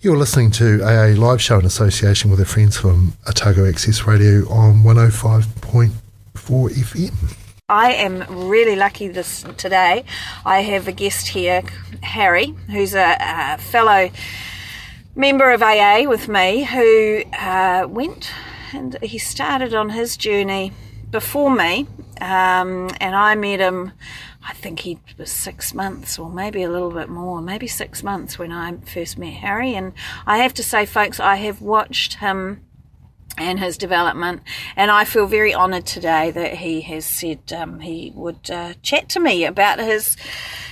You're 0.00 0.16
listening 0.16 0.50
to 0.50 0.82
AA 0.82 1.14
Live 1.16 1.40
Show 1.40 1.60
in 1.60 1.64
association 1.64 2.28
with 2.28 2.40
our 2.40 2.44
friends 2.44 2.76
from 2.76 3.12
Otago 3.28 3.68
Access 3.68 4.04
Radio 4.04 4.48
on 4.50 4.82
105.4 4.82 5.92
FM. 6.34 7.36
I 7.68 7.92
am 7.92 8.24
really 8.48 8.74
lucky 8.74 9.06
this 9.06 9.44
today. 9.56 10.04
I 10.44 10.62
have 10.62 10.88
a 10.88 10.92
guest 10.92 11.28
here, 11.28 11.62
Harry, 12.02 12.46
who's 12.68 12.96
a, 12.96 13.16
a 13.20 13.58
fellow 13.58 14.10
member 15.16 15.50
of 15.50 15.62
AA 15.62 16.02
with 16.06 16.28
me 16.28 16.64
who 16.64 17.22
uh, 17.32 17.86
went 17.88 18.30
and 18.72 18.98
he 19.02 19.18
started 19.18 19.74
on 19.74 19.88
his 19.88 20.16
journey 20.16 20.72
before 21.10 21.50
me, 21.50 21.86
um, 22.20 22.90
and 23.00 23.16
I 23.16 23.34
met 23.34 23.60
him. 23.60 23.92
I 24.48 24.52
think 24.52 24.80
he 24.80 24.98
was 25.18 25.30
six 25.30 25.72
months, 25.74 26.18
or 26.18 26.30
maybe 26.30 26.62
a 26.62 26.70
little 26.70 26.90
bit 26.92 27.08
more, 27.08 27.40
maybe 27.40 27.66
six 27.66 28.02
months 28.02 28.38
when 28.38 28.52
I 28.52 28.76
first 28.76 29.18
met 29.18 29.32
Harry. 29.34 29.74
And 29.74 29.92
I 30.26 30.38
have 30.38 30.54
to 30.54 30.62
say, 30.62 30.84
folks, 30.86 31.18
I 31.18 31.36
have 31.36 31.60
watched 31.60 32.14
him 32.16 32.60
and 33.38 33.58
his 33.58 33.76
development. 33.76 34.42
And 34.76 34.90
I 34.90 35.04
feel 35.04 35.26
very 35.26 35.54
honoured 35.54 35.86
today 35.86 36.30
that 36.30 36.54
he 36.54 36.80
has 36.82 37.04
said 37.04 37.52
um, 37.52 37.80
he 37.80 38.12
would 38.14 38.50
uh, 38.50 38.74
chat 38.82 39.08
to 39.10 39.20
me 39.20 39.44
about 39.44 39.78
his 39.78 40.16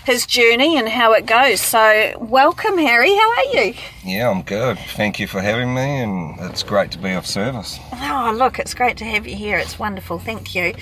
his 0.04 0.26
journey 0.26 0.76
and 0.76 0.88
how 0.88 1.12
it 1.12 1.26
goes. 1.26 1.60
So, 1.60 2.16
welcome, 2.20 2.76
Harry. 2.76 3.14
How 3.14 3.30
are 3.32 3.44
you? 3.54 3.74
Yeah, 4.04 4.30
I'm 4.30 4.42
good. 4.42 4.78
Thank 4.78 5.18
you 5.18 5.26
for 5.26 5.40
having 5.40 5.74
me, 5.74 6.00
and 6.02 6.38
it's 6.40 6.62
great 6.62 6.90
to 6.92 6.98
be 6.98 7.12
of 7.12 7.26
service. 7.26 7.78
Oh, 7.92 8.34
look, 8.36 8.58
it's 8.58 8.74
great 8.74 8.96
to 8.98 9.04
have 9.04 9.26
you 9.26 9.34
here. 9.34 9.56
It's 9.56 9.78
wonderful. 9.78 10.18
Thank 10.18 10.54
you. 10.54 10.74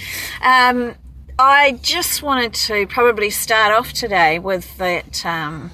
Um, 0.43 0.95
I 1.39 1.79
just 1.83 2.23
wanted 2.23 2.55
to 2.55 2.87
probably 2.89 3.31
start 3.31 3.73
off 3.73 3.93
today 3.93 4.39
with 4.39 4.77
that. 4.79 5.25
Um, 5.25 5.71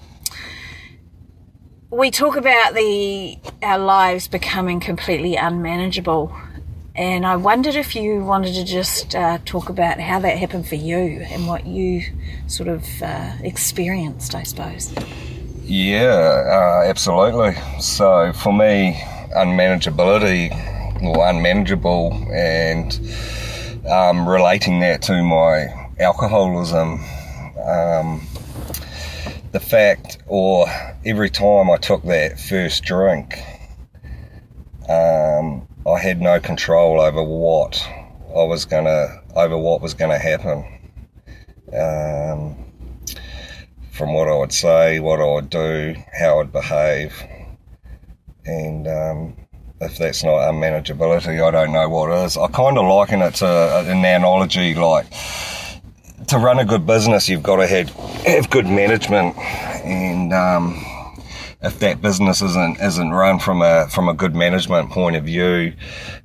we 1.91 2.11
talk 2.11 2.37
about 2.37 2.75
the 2.75 3.39
our 3.63 3.79
lives 3.79 4.29
becoming 4.29 4.81
completely 4.81 5.37
unmanageable, 5.37 6.35
and 6.95 7.25
I 7.25 7.37
wondered 7.37 7.77
if 7.77 7.97
you 7.97 8.23
wanted 8.25 8.55
to 8.55 8.65
just 8.65 9.15
uh, 9.15 9.39
talk 9.45 9.71
about 9.71 9.99
how 9.99 10.19
that 10.21 10.37
happened 10.37 10.69
for 10.69 10.75
you 10.75 10.97
and 10.97 11.47
what 11.47 11.67
you 11.67 12.03
sort 12.47 12.69
of 12.69 12.85
uh, 13.03 13.33
experienced, 13.41 14.35
I 14.35 14.43
suppose. 14.43 14.93
Yeah, 15.65 16.83
uh, 16.85 16.89
absolutely. 16.89 17.57
So 17.81 18.33
for 18.35 18.53
me, 18.53 19.01
unmanageability 19.35 21.03
or 21.03 21.27
unmanageable, 21.27 22.13
and 22.33 23.01
um, 23.89 24.29
relating 24.29 24.81
that 24.81 25.01
to 25.03 25.23
my 25.23 25.69
alcoholism. 25.99 27.01
Um, 27.65 28.28
the 29.53 29.61
fact, 29.61 30.19
or 30.27 30.67
every 31.05 31.31
time 31.31 31.71
I 31.71 31.77
took 31.77 32.03
that 32.05 32.39
first 32.39 32.85
drink, 32.85 33.39
um, 34.89 35.67
I 35.87 35.99
had 36.01 36.21
no 36.21 36.39
control 36.41 37.01
over 37.01 37.23
what 37.23 37.83
I 38.31 38.45
was 38.45 38.65
gonna, 38.65 39.23
over 39.35 39.57
what 39.57 39.81
was 39.81 39.95
gonna 39.95 40.19
happen. 40.19 40.65
Um, 41.73 42.57
from 43.93 44.15
what 44.15 44.29
I 44.29 44.37
would 44.37 44.53
say, 44.53 45.01
what 45.01 45.21
I 45.21 45.27
would 45.27 45.51
do, 45.51 45.97
how 46.19 46.41
I'd 46.41 46.53
behave, 46.53 47.13
and 48.47 48.87
um, 48.87 49.37
if 49.81 49.99
that's 49.99 50.23
not 50.25 50.39
unmanageability, 50.39 51.43
I 51.47 51.51
don't 51.51 51.73
know 51.73 51.89
what 51.89 52.11
is. 52.25 52.37
I 52.37 52.47
kind 52.49 52.79
of 52.79 52.87
liken 52.87 53.23
it 53.23 53.35
to 53.37 53.47
an 53.47 54.05
analogy 54.05 54.75
like 54.75 55.07
to 56.29 56.39
run 56.39 56.59
a 56.59 56.65
good 56.65 56.87
business, 56.87 57.29
you've 57.29 57.43
got 57.43 57.57
to 57.57 57.67
have, 57.67 57.91
have 58.25 58.51
good 58.51 58.67
management, 58.67 59.37
and 59.85 60.33
um, 60.33 60.85
if 61.63 61.79
that 61.81 62.01
business 62.01 62.43
isn't 62.43 62.81
isn't 62.81 63.11
run 63.11 63.39
from 63.39 63.63
a 63.63 63.89
from 63.89 64.09
a 64.09 64.15
good 64.15 64.35
management 64.35 64.91
point 64.91 65.17
of 65.17 65.25
view, 65.25 65.73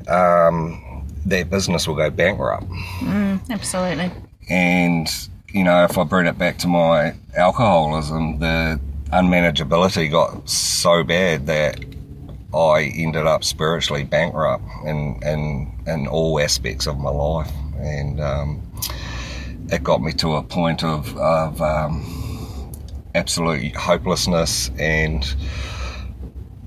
um, 0.07 1.05
that 1.25 1.49
business 1.49 1.87
will 1.87 1.95
go 1.95 2.09
bankrupt. 2.09 2.67
Mm, 2.99 3.49
absolutely. 3.49 4.11
And 4.49 5.07
you 5.49 5.63
know, 5.63 5.83
if 5.85 5.97
I 5.97 6.03
bring 6.03 6.27
it 6.27 6.37
back 6.37 6.57
to 6.59 6.67
my 6.67 7.13
alcoholism, 7.35 8.39
the 8.39 8.79
unmanageability 9.11 10.11
got 10.11 10.49
so 10.49 11.03
bad 11.03 11.45
that 11.47 11.79
I 12.53 12.91
ended 12.95 13.25
up 13.25 13.43
spiritually 13.43 14.03
bankrupt 14.03 14.63
in 14.85 15.19
in 15.23 15.71
in 15.87 16.07
all 16.07 16.39
aspects 16.39 16.87
of 16.87 16.99
my 16.99 17.09
life, 17.09 17.51
and 17.77 18.19
um, 18.19 18.61
it 19.69 19.83
got 19.83 20.01
me 20.01 20.11
to 20.13 20.35
a 20.35 20.43
point 20.43 20.83
of, 20.83 21.15
of 21.17 21.61
um, 21.61 22.71
absolute 23.15 23.75
hopelessness 23.75 24.69
and 24.79 25.35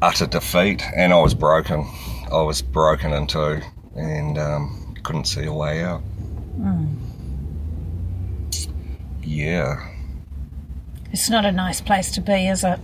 utter 0.02 0.26
defeat, 0.26 0.82
and 0.94 1.12
I 1.12 1.20
was 1.20 1.34
broken. 1.34 1.86
I 2.32 2.42
was 2.42 2.62
broken 2.62 3.12
into, 3.12 3.62
and 3.94 4.38
um, 4.38 4.94
couldn't 5.02 5.26
see 5.26 5.44
a 5.44 5.52
way 5.52 5.84
out. 5.84 6.02
Mm. 6.58 6.96
Yeah. 9.22 9.88
It's 11.12 11.30
not 11.30 11.44
a 11.44 11.52
nice 11.52 11.80
place 11.80 12.10
to 12.12 12.20
be, 12.20 12.48
is 12.48 12.64
it? 12.64 12.78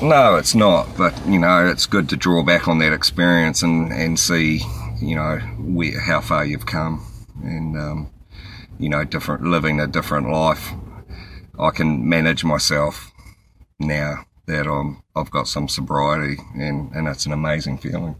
No, 0.00 0.36
it's 0.36 0.54
not. 0.54 0.96
But 0.96 1.14
you 1.26 1.38
know, 1.38 1.66
it's 1.66 1.86
good 1.86 2.08
to 2.10 2.16
draw 2.16 2.42
back 2.42 2.68
on 2.68 2.78
that 2.78 2.92
experience 2.92 3.62
and 3.62 3.92
and 3.92 4.18
see, 4.18 4.62
you 5.00 5.14
know, 5.14 5.38
where, 5.58 6.00
how 6.00 6.20
far 6.20 6.44
you've 6.44 6.66
come, 6.66 7.04
and 7.42 7.76
um, 7.76 8.10
you 8.82 8.88
know, 8.88 9.04
different, 9.04 9.44
living 9.44 9.80
a 9.80 9.86
different 9.86 10.28
life. 10.28 10.72
I 11.58 11.70
can 11.70 12.08
manage 12.08 12.42
myself 12.42 13.12
now 13.78 14.24
that 14.46 14.66
I'm, 14.66 15.02
I've 15.14 15.30
got 15.30 15.46
some 15.46 15.68
sobriety, 15.68 16.36
and, 16.54 16.90
and 16.92 17.06
it's 17.06 17.24
an 17.24 17.32
amazing 17.32 17.78
feeling. 17.78 18.16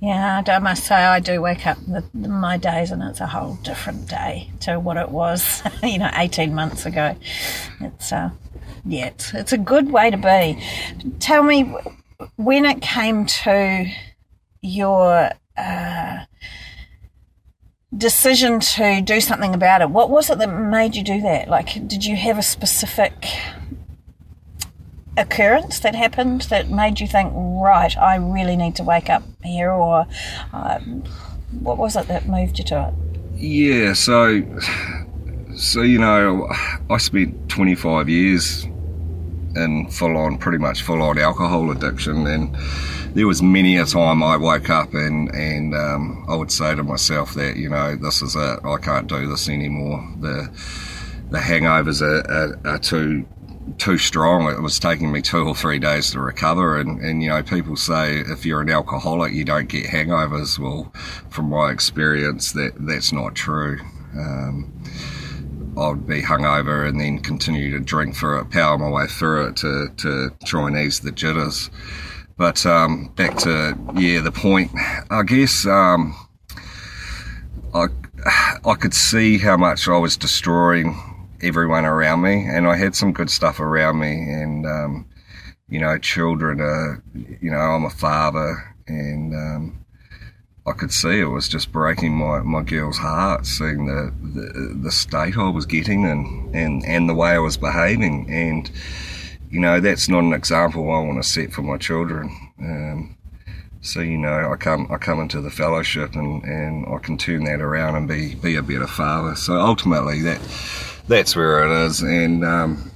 Yeah, 0.00 0.42
I 0.46 0.58
must 0.58 0.84
say 0.84 0.94
I 0.94 1.20
do 1.20 1.42
wake 1.42 1.66
up 1.66 1.76
the, 1.86 2.02
my 2.14 2.56
days, 2.56 2.90
and 2.90 3.02
it's 3.02 3.20
a 3.20 3.26
whole 3.26 3.56
different 3.56 4.08
day 4.08 4.50
to 4.60 4.80
what 4.80 4.96
it 4.96 5.10
was, 5.10 5.62
you 5.82 5.98
know, 5.98 6.10
eighteen 6.14 6.54
months 6.54 6.86
ago. 6.86 7.14
It's 7.80 8.12
uh, 8.12 8.30
yeah, 8.84 9.08
it's, 9.08 9.34
it's 9.34 9.52
a 9.52 9.58
good 9.58 9.92
way 9.92 10.10
to 10.10 10.16
be. 10.16 10.60
Tell 11.20 11.42
me, 11.42 11.72
when 12.36 12.64
it 12.64 12.80
came 12.80 13.26
to 13.26 13.86
your 14.62 15.30
uh, 15.56 16.24
decision 17.96 18.60
to 18.60 19.00
do 19.02 19.20
something 19.20 19.54
about 19.54 19.82
it. 19.82 19.90
What 19.90 20.10
was 20.10 20.30
it 20.30 20.38
that 20.38 20.52
made 20.52 20.96
you 20.96 21.02
do 21.02 21.20
that? 21.22 21.48
Like, 21.48 21.86
did 21.86 22.04
you 22.04 22.16
have 22.16 22.38
a 22.38 22.42
specific 22.42 23.26
occurrence 25.16 25.78
that 25.80 25.94
happened 25.94 26.42
that 26.42 26.70
made 26.70 27.00
you 27.00 27.06
think, 27.06 27.32
right, 27.34 27.96
I 27.96 28.16
really 28.16 28.56
need 28.56 28.76
to 28.76 28.82
wake 28.82 29.10
up 29.10 29.22
here? 29.42 29.70
Or 29.70 30.06
um, 30.52 31.04
what 31.60 31.76
was 31.76 31.96
it 31.96 32.08
that 32.08 32.26
moved 32.26 32.58
you 32.58 32.64
to 32.66 32.88
it? 32.88 32.94
Yeah, 33.36 33.92
so, 33.92 34.42
so 35.56 35.82
you 35.82 35.98
know, 35.98 36.48
I 36.88 36.96
spent 36.98 37.48
25 37.48 38.08
years 38.08 38.64
in 39.54 39.88
full 39.90 40.16
on, 40.16 40.38
pretty 40.38 40.58
much 40.58 40.82
full 40.82 41.02
on 41.02 41.18
alcohol 41.18 41.70
addiction, 41.70 42.26
and 42.26 42.56
there 43.14 43.26
was 43.26 43.42
many 43.42 43.76
a 43.76 43.84
time 43.84 44.22
I 44.22 44.36
woke 44.36 44.70
up 44.70 44.94
and 44.94 45.34
and 45.34 45.74
um, 45.74 46.24
I 46.28 46.34
would 46.34 46.50
say 46.50 46.74
to 46.74 46.82
myself 46.82 47.34
that 47.34 47.56
you 47.56 47.68
know 47.68 47.96
this 47.96 48.22
is 48.22 48.36
it, 48.36 48.60
I 48.64 48.76
can't 48.78 49.06
do 49.06 49.26
this 49.26 49.48
anymore. 49.48 50.06
The 50.20 50.50
the 51.30 51.38
hangovers 51.38 52.02
are, 52.02 52.30
are, 52.30 52.74
are 52.74 52.78
too 52.78 53.26
too 53.78 53.98
strong. 53.98 54.50
It 54.50 54.60
was 54.60 54.78
taking 54.78 55.12
me 55.12 55.22
two 55.22 55.46
or 55.46 55.54
three 55.54 55.78
days 55.78 56.10
to 56.10 56.20
recover. 56.20 56.78
And, 56.78 57.00
and, 57.00 57.22
you 57.22 57.28
know, 57.28 57.42
people 57.42 57.76
say 57.76 58.18
if 58.18 58.44
you're 58.44 58.60
an 58.60 58.70
alcoholic, 58.70 59.32
you 59.32 59.44
don't 59.44 59.68
get 59.68 59.86
hangovers. 59.86 60.58
Well, 60.58 60.92
from 61.30 61.48
my 61.48 61.70
experience, 61.70 62.52
that 62.52 62.72
that's 62.78 63.12
not 63.12 63.34
true. 63.34 63.78
Um, 64.14 64.72
I'd 65.78 66.06
be 66.06 66.20
hungover 66.22 66.86
and 66.86 67.00
then 67.00 67.20
continue 67.20 67.70
to 67.70 67.80
drink 67.80 68.14
for 68.14 68.38
it, 68.38 68.50
power 68.50 68.76
my 68.76 68.90
way 68.90 69.06
through 69.06 69.48
it 69.48 69.56
to, 69.56 69.88
to 69.98 70.30
try 70.44 70.66
and 70.66 70.76
ease 70.76 71.00
the 71.00 71.12
jitters. 71.12 71.70
But 72.42 72.66
um, 72.66 73.06
back 73.14 73.38
to 73.38 73.78
yeah, 73.94 74.18
the 74.18 74.32
point. 74.32 74.72
I 75.10 75.22
guess 75.22 75.64
um, 75.64 76.12
I 77.72 77.86
I 78.64 78.74
could 78.74 78.94
see 78.94 79.38
how 79.38 79.56
much 79.56 79.86
I 79.86 79.96
was 79.96 80.16
destroying 80.16 81.00
everyone 81.40 81.84
around 81.84 82.22
me, 82.22 82.44
and 82.44 82.66
I 82.66 82.74
had 82.74 82.96
some 82.96 83.12
good 83.12 83.30
stuff 83.30 83.60
around 83.60 84.00
me, 84.00 84.10
and 84.10 84.66
um, 84.66 85.06
you 85.68 85.78
know, 85.78 85.96
children 85.98 86.60
are, 86.60 87.00
you 87.14 87.48
know, 87.52 87.58
I'm 87.58 87.84
a 87.84 87.90
father, 87.90 88.74
and 88.88 89.32
um, 89.32 89.84
I 90.66 90.72
could 90.72 90.92
see 90.92 91.20
it 91.20 91.26
was 91.26 91.48
just 91.48 91.70
breaking 91.70 92.16
my, 92.16 92.40
my 92.40 92.64
girl's 92.64 92.98
heart, 92.98 93.46
seeing 93.46 93.86
the, 93.86 94.12
the, 94.20 94.74
the 94.82 94.90
state 94.90 95.38
I 95.38 95.48
was 95.48 95.64
getting 95.64 96.04
and, 96.06 96.52
and, 96.56 96.84
and 96.84 97.08
the 97.08 97.14
way 97.14 97.30
I 97.30 97.38
was 97.38 97.56
behaving. 97.56 98.26
And, 98.28 98.68
you 99.52 99.60
know, 99.60 99.80
that's 99.80 100.08
not 100.08 100.24
an 100.24 100.32
example 100.32 100.90
I 100.90 101.00
want 101.00 101.22
to 101.22 101.28
set 101.28 101.52
for 101.52 101.60
my 101.60 101.76
children. 101.76 102.34
Um, 102.58 103.18
so, 103.82 104.00
you 104.00 104.16
know, 104.16 104.50
I 104.50 104.56
come, 104.56 104.88
I 104.90 104.96
come 104.96 105.20
into 105.20 105.42
the 105.42 105.50
fellowship 105.50 106.14
and, 106.14 106.42
and 106.42 106.86
I 106.86 106.96
can 107.00 107.18
turn 107.18 107.44
that 107.44 107.60
around 107.60 107.96
and 107.96 108.08
be, 108.08 108.34
be 108.34 108.56
a 108.56 108.62
better 108.62 108.86
father. 108.86 109.36
So 109.36 109.60
ultimately 109.60 110.22
that, 110.22 110.40
that's 111.06 111.36
where 111.36 111.64
it 111.64 111.84
is. 111.84 112.00
And, 112.00 112.46
um, 112.46 112.90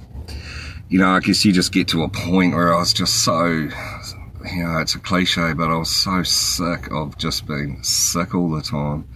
you 0.89 0.97
know, 0.97 1.09
I 1.09 1.19
guess 1.19 1.45
you 1.45 1.53
just 1.53 1.71
get 1.71 1.89
to 1.89 2.01
a 2.01 2.09
point 2.09 2.55
where 2.55 2.73
I 2.73 2.79
was 2.79 2.91
just 2.91 3.23
so, 3.23 3.45
you 3.45 4.63
know, 4.63 4.79
it's 4.79 4.95
a 4.95 4.99
cliche, 4.99 5.53
but 5.53 5.69
I 5.69 5.77
was 5.77 5.91
so 5.91 6.23
sick 6.23 6.91
of 6.91 7.19
just 7.19 7.45
being 7.45 7.83
sick 7.83 8.33
all 8.33 8.49
the 8.49 8.63
time. 8.63 9.07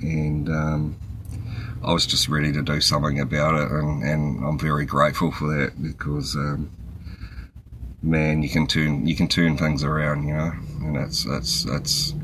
And 0.00 0.48
um, 0.48 0.96
I 1.84 1.92
was 1.92 2.06
just 2.06 2.28
ready 2.28 2.52
to 2.52 2.62
do 2.62 2.80
something 2.80 3.18
about 3.18 3.54
it. 3.54 3.70
And, 3.70 4.02
and 4.02 4.44
I'm 4.44 4.58
very 4.58 4.86
grateful 4.86 5.32
for 5.32 5.48
that 5.56 5.82
because, 5.82 6.36
um, 6.36 6.70
man, 8.02 8.42
you 8.42 8.48
can 8.48 8.66
turn 8.66 9.06
you 9.06 9.16
can 9.16 9.28
turn 9.28 9.56
things 9.56 9.82
around, 9.82 10.26
you 10.26 10.34
know, 10.34 10.52
and 10.80 10.96
it's 10.96 11.24
it's 11.26 11.64
it's 11.64 12.14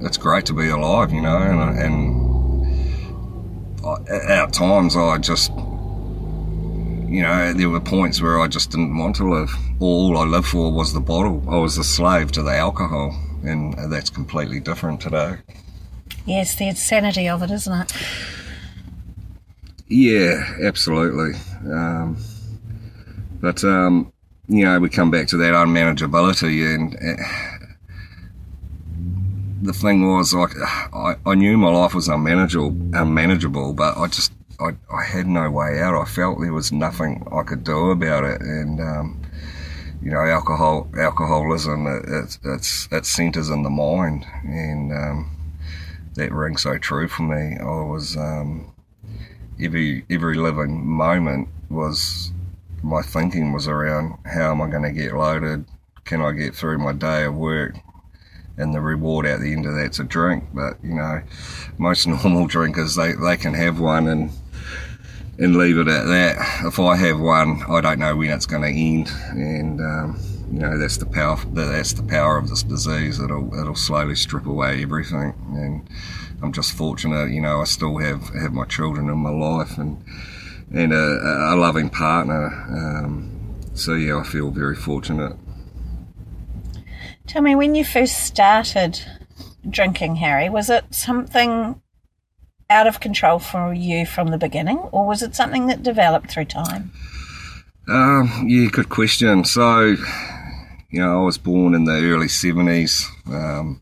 it's 0.00 0.16
great 0.16 0.46
to 0.46 0.52
be 0.52 0.68
alive, 0.68 1.12
you 1.12 1.22
know, 1.22 1.36
and, 1.36 1.78
and 1.78 2.26
at 4.08 4.52
times 4.52 4.96
I 4.96 5.18
just 5.18 5.52
you 7.08 7.22
know, 7.22 7.52
there 7.52 7.70
were 7.70 7.80
points 7.80 8.20
where 8.20 8.40
I 8.40 8.48
just 8.48 8.72
didn't 8.72 8.96
want 8.98 9.14
to 9.16 9.30
live. 9.30 9.54
All 9.78 10.18
I 10.18 10.24
lived 10.24 10.48
for 10.48 10.72
was 10.72 10.92
the 10.92 11.00
bottle. 11.00 11.42
I 11.48 11.56
was 11.56 11.78
a 11.78 11.84
slave 11.84 12.32
to 12.32 12.42
the 12.42 12.54
alcohol, 12.56 13.16
and 13.44 13.74
that's 13.92 14.10
completely 14.10 14.58
different 14.58 15.00
today. 15.00 15.36
Yes, 16.24 16.56
the 16.56 16.66
insanity 16.66 17.28
of 17.28 17.42
it, 17.44 17.52
isn't 17.52 17.72
it? 17.72 17.92
Yeah, 19.88 20.56
absolutely. 20.64 21.38
Um, 21.72 22.16
but 23.40 23.62
um, 23.64 24.12
you 24.48 24.64
know, 24.64 24.78
we 24.80 24.88
come 24.88 25.10
back 25.10 25.28
to 25.28 25.36
that 25.38 25.52
unmanageability, 25.54 26.74
and 26.74 26.94
uh, 26.96 27.22
the 29.62 29.72
thing 29.72 30.08
was, 30.08 30.34
like, 30.34 30.52
I, 30.92 31.16
I 31.24 31.34
knew 31.34 31.56
my 31.56 31.70
life 31.70 31.94
was 31.94 32.08
unmanageable, 32.08 32.76
unmanageable, 32.94 33.72
but 33.72 33.96
I 33.96 34.06
just 34.06 34.32
I, 34.60 34.70
I 34.92 35.04
had 35.04 35.26
no 35.26 35.50
way 35.50 35.80
out. 35.80 35.94
I 36.00 36.04
felt 36.04 36.40
there 36.40 36.52
was 36.52 36.72
nothing 36.72 37.26
I 37.32 37.42
could 37.42 37.64
do 37.64 37.90
about 37.90 38.24
it, 38.24 38.40
and 38.40 38.80
um, 38.80 39.22
you 40.02 40.10
know, 40.10 40.20
alcohol, 40.20 40.88
alcoholism, 40.98 41.86
it, 41.86 42.04
it's 42.08 42.38
it's 42.44 42.88
it 42.92 43.06
centers 43.06 43.50
in 43.50 43.62
the 43.62 43.70
mind, 43.70 44.26
and 44.44 44.92
um, 44.92 45.30
that 46.14 46.32
rings 46.32 46.62
so 46.62 46.78
true 46.78 47.08
for 47.08 47.22
me. 47.22 47.56
I 47.58 47.64
was 47.64 48.16
um, 48.16 48.72
every 49.60 50.04
every 50.10 50.36
living 50.36 50.86
moment 50.86 51.48
was 51.70 52.32
my 52.82 53.02
thinking 53.02 53.52
was 53.52 53.66
around 53.66 54.18
how 54.24 54.52
am 54.52 54.62
I 54.62 54.70
going 54.70 54.82
to 54.82 54.92
get 54.92 55.14
loaded? 55.14 55.64
Can 56.04 56.20
I 56.20 56.32
get 56.32 56.54
through 56.54 56.78
my 56.78 56.92
day 56.92 57.24
of 57.24 57.34
work? 57.34 57.74
and 58.58 58.74
the 58.74 58.80
reward 58.80 59.26
at 59.26 59.40
the 59.40 59.52
end 59.52 59.66
of 59.66 59.74
that's 59.74 59.98
a 59.98 60.04
drink. 60.04 60.44
But 60.52 60.82
you 60.82 60.94
know, 60.94 61.22
most 61.78 62.06
normal 62.06 62.46
drinkers 62.46 62.94
they, 62.94 63.12
they 63.12 63.36
can 63.36 63.54
have 63.54 63.80
one 63.80 64.08
and 64.08 64.30
and 65.38 65.56
leave 65.56 65.76
it 65.76 65.88
at 65.88 66.06
that. 66.06 66.64
If 66.64 66.80
I 66.80 66.96
have 66.96 67.20
one, 67.20 67.62
I 67.68 67.82
don't 67.82 67.98
know 67.98 68.16
when 68.16 68.30
it's 68.30 68.46
going 68.46 68.62
to 68.62 68.68
end, 68.68 69.10
and 69.38 69.80
um, 69.80 70.18
you 70.50 70.60
know 70.60 70.78
that's 70.78 70.96
the 70.96 71.06
power. 71.06 71.38
That's 71.48 71.92
the 71.92 72.02
power 72.02 72.38
of 72.38 72.48
this 72.48 72.62
disease. 72.62 73.20
It'll 73.20 73.52
it'll 73.58 73.74
slowly 73.74 74.16
strip 74.16 74.46
away 74.46 74.82
everything, 74.82 75.34
and 75.52 75.88
I'm 76.42 76.52
just 76.52 76.72
fortunate. 76.72 77.30
You 77.30 77.40
know, 77.40 77.60
I 77.60 77.64
still 77.64 77.98
have 77.98 78.28
have 78.34 78.52
my 78.52 78.64
children 78.64 79.08
in 79.08 79.18
my 79.18 79.30
life, 79.30 79.78
and 79.78 80.02
and 80.72 80.92
a, 80.92 81.54
a 81.54 81.56
loving 81.56 81.90
partner. 81.90 82.46
Um, 82.46 83.56
so 83.74 83.94
yeah, 83.94 84.18
I 84.18 84.22
feel 84.22 84.50
very 84.50 84.76
fortunate. 84.76 85.36
Tell 87.26 87.42
me, 87.42 87.54
when 87.54 87.74
you 87.74 87.84
first 87.84 88.24
started 88.24 89.00
drinking, 89.68 90.16
Harry, 90.16 90.48
was 90.48 90.70
it 90.70 90.84
something 90.94 91.80
out 92.70 92.86
of 92.86 93.00
control 93.00 93.38
for 93.38 93.72
you 93.72 94.06
from 94.06 94.28
the 94.28 94.38
beginning, 94.38 94.78
or 94.92 95.06
was 95.06 95.22
it 95.22 95.34
something 95.34 95.66
that 95.66 95.82
developed 95.82 96.30
through 96.30 96.44
time? 96.46 96.92
Um, 97.88 98.44
yeah, 98.46 98.68
good 98.68 98.88
question. 98.88 99.44
So, 99.44 99.96
you 100.90 101.00
know, 101.00 101.22
I 101.22 101.24
was 101.24 101.38
born 101.38 101.74
in 101.74 101.84
the 101.84 101.92
early 101.92 102.26
70s. 102.26 103.06
Um, 103.28 103.80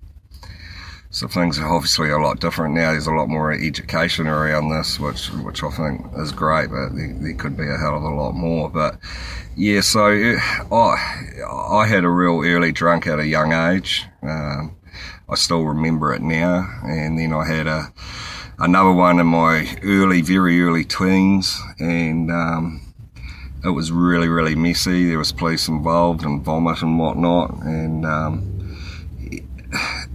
so 1.15 1.29
things 1.29 1.61
are 1.61 1.73
obviously 1.73 2.11
a 2.11 2.19
lot 2.19 2.41
different 2.41 2.75
now. 2.75 2.91
There's 2.91 3.07
a 3.07 3.13
lot 3.13 3.29
more 3.29 3.53
education 3.53 4.27
around 4.27 4.71
this, 4.71 4.99
which 4.99 5.29
which 5.31 5.63
I 5.63 5.71
think 5.71 6.05
is 6.17 6.33
great, 6.33 6.71
but 6.71 6.89
there, 6.97 7.15
there 7.21 7.35
could 7.35 7.57
be 7.57 7.69
a 7.69 7.79
hell 7.79 7.97
of 7.97 8.03
a 8.03 8.09
lot 8.09 8.33
more. 8.33 8.69
But 8.69 8.99
yeah, 9.55 9.81
so 9.81 10.07
I, 10.73 11.39
I 11.53 11.87
had 11.87 12.03
a 12.03 12.09
real 12.09 12.43
early 12.45 12.73
drunk 12.73 13.07
at 13.07 13.21
a 13.21 13.27
young 13.27 13.53
age. 13.53 14.05
Um, 14.23 14.75
I 15.29 15.37
still 15.37 15.63
remember 15.63 16.13
it 16.13 16.21
now. 16.21 16.69
And 16.83 17.17
then 17.17 17.33
I 17.33 17.47
had 17.47 17.69
a, 17.69 17.93
another 18.59 18.93
one 18.93 19.21
in 19.21 19.29
my 19.29 19.79
early, 19.85 20.21
very 20.21 20.61
early 20.61 20.85
teens, 20.85 21.61
and 21.79 22.29
um, 22.33 22.93
it 23.65 23.71
was 23.71 23.93
really, 23.93 24.29
really 24.29 24.57
messy. 24.57 25.11
There 25.11 25.19
was 25.19 25.31
police 25.31 25.69
involved 25.69 26.25
and 26.25 26.43
vomit 26.43 26.83
and 26.83 26.99
whatnot, 26.99 27.53
and 27.63 28.05
um, 28.05 28.51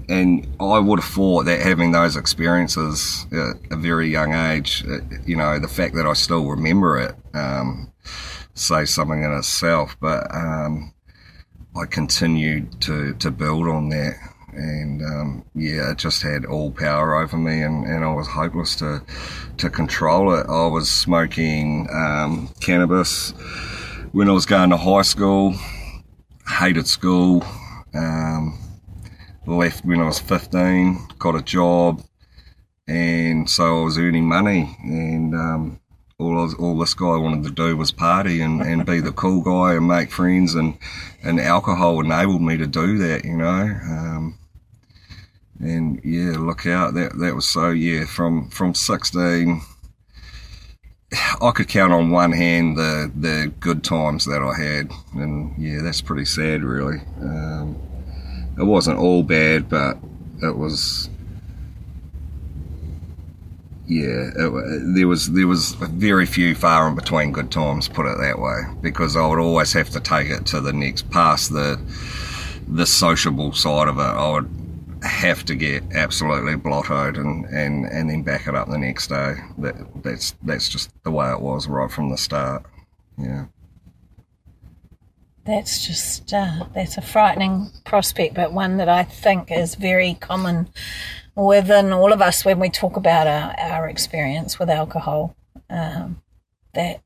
and 0.10 0.48
I 0.60 0.80
would 0.80 1.00
have 1.00 1.10
thought 1.10 1.46
that 1.46 1.62
having 1.62 1.92
those 1.92 2.18
experiences 2.18 3.26
at 3.32 3.72
a 3.72 3.76
very 3.76 4.10
young 4.10 4.34
age, 4.34 4.84
uh, 4.90 5.00
you 5.26 5.36
know, 5.36 5.60
the 5.60 5.68
fact 5.68 5.96
that 5.96 6.06
I 6.08 6.14
still 6.14 6.46
remember 6.46 7.00
it, 7.00 7.16
um, 7.36 7.92
says 8.54 8.90
something 8.90 9.24
in 9.24 9.32
itself. 9.32 9.96
But 10.02 10.34
um, 10.34 10.94
I 11.76 11.86
continued 11.86 12.82
to 12.82 13.14
to 13.16 13.32
build 13.32 13.68
on 13.68 13.90
that 13.90 14.16
and 14.54 15.02
um, 15.02 15.46
yeah, 15.56 15.92
it 15.92 15.98
just 15.98 16.22
had 16.22 16.46
all 16.46 16.72
power 16.72 17.16
over 17.16 17.38
me, 17.38 17.62
and, 17.62 17.86
and 17.86 18.04
I 18.04 18.14
was 18.14 18.28
hopeless 18.28 18.76
to 18.78 19.02
to 19.58 19.70
control 19.70 20.34
it. 20.36 20.48
I 20.48 20.68
was 20.68 20.90
smoking 20.90 21.88
um, 21.94 22.50
cannabis 22.60 23.32
when 24.12 24.30
I 24.30 24.32
was 24.32 24.46
going 24.46 24.70
to 24.72 24.78
high 24.78 25.04
school. 25.04 25.56
Hated 26.48 26.88
school. 26.88 27.46
Um, 27.94 28.58
left 29.50 29.86
when 29.86 30.00
I 30.00 30.06
was 30.06 30.20
15. 30.20 31.08
Got 31.18 31.36
a 31.36 31.42
job, 31.42 32.02
and 32.88 33.50
so 33.50 33.82
I 33.82 33.84
was 33.84 33.98
earning 33.98 34.28
money, 34.28 34.78
and 34.84 35.36
um, 35.36 35.80
all 36.20 36.34
was, 36.36 36.54
all 36.56 36.78
this 36.78 36.94
guy 36.94 37.16
wanted 37.16 37.44
to 37.46 37.52
do 37.52 37.78
was 37.78 37.92
party 37.92 38.42
and, 38.42 38.62
and 38.62 38.86
be 38.86 39.00
the 39.00 39.12
cool 39.12 39.42
guy 39.42 39.76
and 39.76 39.88
make 39.88 40.12
friends 40.12 40.54
and 40.54 40.78
and 41.24 41.40
alcohol 41.40 42.00
enabled 42.02 42.42
me 42.42 42.58
to 42.58 42.68
do 42.68 42.98
that, 42.98 43.26
you 43.26 43.38
know. 43.38 43.62
Um, 43.62 44.38
and 45.60 46.02
yeah, 46.04 46.38
look 46.38 46.66
out. 46.66 46.94
That 46.94 47.18
that 47.20 47.36
was 47.36 47.48
so 47.48 47.72
yeah. 47.72 48.06
From 48.06 48.50
from 48.50 48.74
sixteen, 48.74 49.62
I 51.42 51.52
could 51.52 51.68
count 51.68 51.94
on 51.94 52.12
one 52.12 52.32
hand 52.32 52.78
the 52.78 53.12
the 53.16 53.52
good 53.60 53.84
times 53.84 54.26
that 54.26 54.42
I 54.42 54.62
had, 54.62 54.92
and 55.14 55.58
yeah, 55.58 55.82
that's 55.82 56.02
pretty 56.02 56.26
sad, 56.26 56.64
really. 56.64 57.00
Um, 57.22 57.78
it 58.60 58.64
wasn't 58.64 59.00
all 59.00 59.24
bad, 59.24 59.70
but 59.70 59.98
it 60.42 60.56
was 60.58 61.10
yeah, 63.90 64.30
it, 64.36 64.94
there 64.94 65.08
was 65.08 65.32
there 65.32 65.48
was 65.48 65.72
very 65.74 66.28
few 66.28 66.54
far 66.54 66.88
in 66.88 66.96
between 66.96 67.32
good 67.32 67.52
times, 67.52 67.88
put 67.88 68.06
it 68.06 68.18
that 68.20 68.38
way, 68.38 68.62
because 68.82 69.16
I 69.16 69.26
would 69.26 69.40
always 69.40 69.74
have 69.74 69.90
to 69.92 70.00
take 70.00 70.30
it 70.30 70.46
to 70.48 70.62
the 70.62 70.74
next 70.74 71.10
past 71.10 71.52
the 71.52 71.80
the 72.68 72.86
sociable 72.86 73.52
side 73.54 73.88
of 73.88 73.98
it. 73.98 74.02
I 74.02 74.32
would 74.32 74.50
have 75.02 75.44
to 75.46 75.56
get 75.56 75.84
absolutely 75.94 76.56
blottoed 76.56 77.18
and, 77.18 77.46
and, 77.46 77.86
and 77.86 78.10
then 78.10 78.22
back 78.22 78.48
it 78.48 78.54
up 78.54 78.70
the 78.70 78.78
next 78.78 79.08
day. 79.08 79.36
That 79.58 80.04
that's 80.04 80.36
that's 80.44 80.70
just 80.70 80.92
the 81.04 81.12
way 81.12 81.32
it 81.32 81.42
was 81.42 81.68
right 81.68 81.90
from 81.90 82.10
the 82.10 82.18
start. 82.18 82.66
Yeah. 83.18 83.46
That's 85.50 85.88
just 85.88 86.32
uh, 86.32 86.66
that's 86.76 86.96
a 86.98 87.02
frightening 87.02 87.72
prospect, 87.84 88.36
but 88.36 88.54
one 88.54 88.78
that 88.78 88.88
I 88.88 89.02
think 89.02 89.52
is 89.52 89.74
very 89.74 90.14
common 90.14 90.70
within 91.36 91.92
all 91.92 92.14
of 92.14 92.22
us 92.22 92.46
when 92.46 92.60
we 92.60 92.70
talk 92.70 92.96
about 92.96 93.26
our, 93.26 93.56
our 93.58 93.90
experience 93.90 94.60
with 94.60 94.70
alcohol. 94.70 95.36
Um, 95.68 96.22
that 96.76 97.02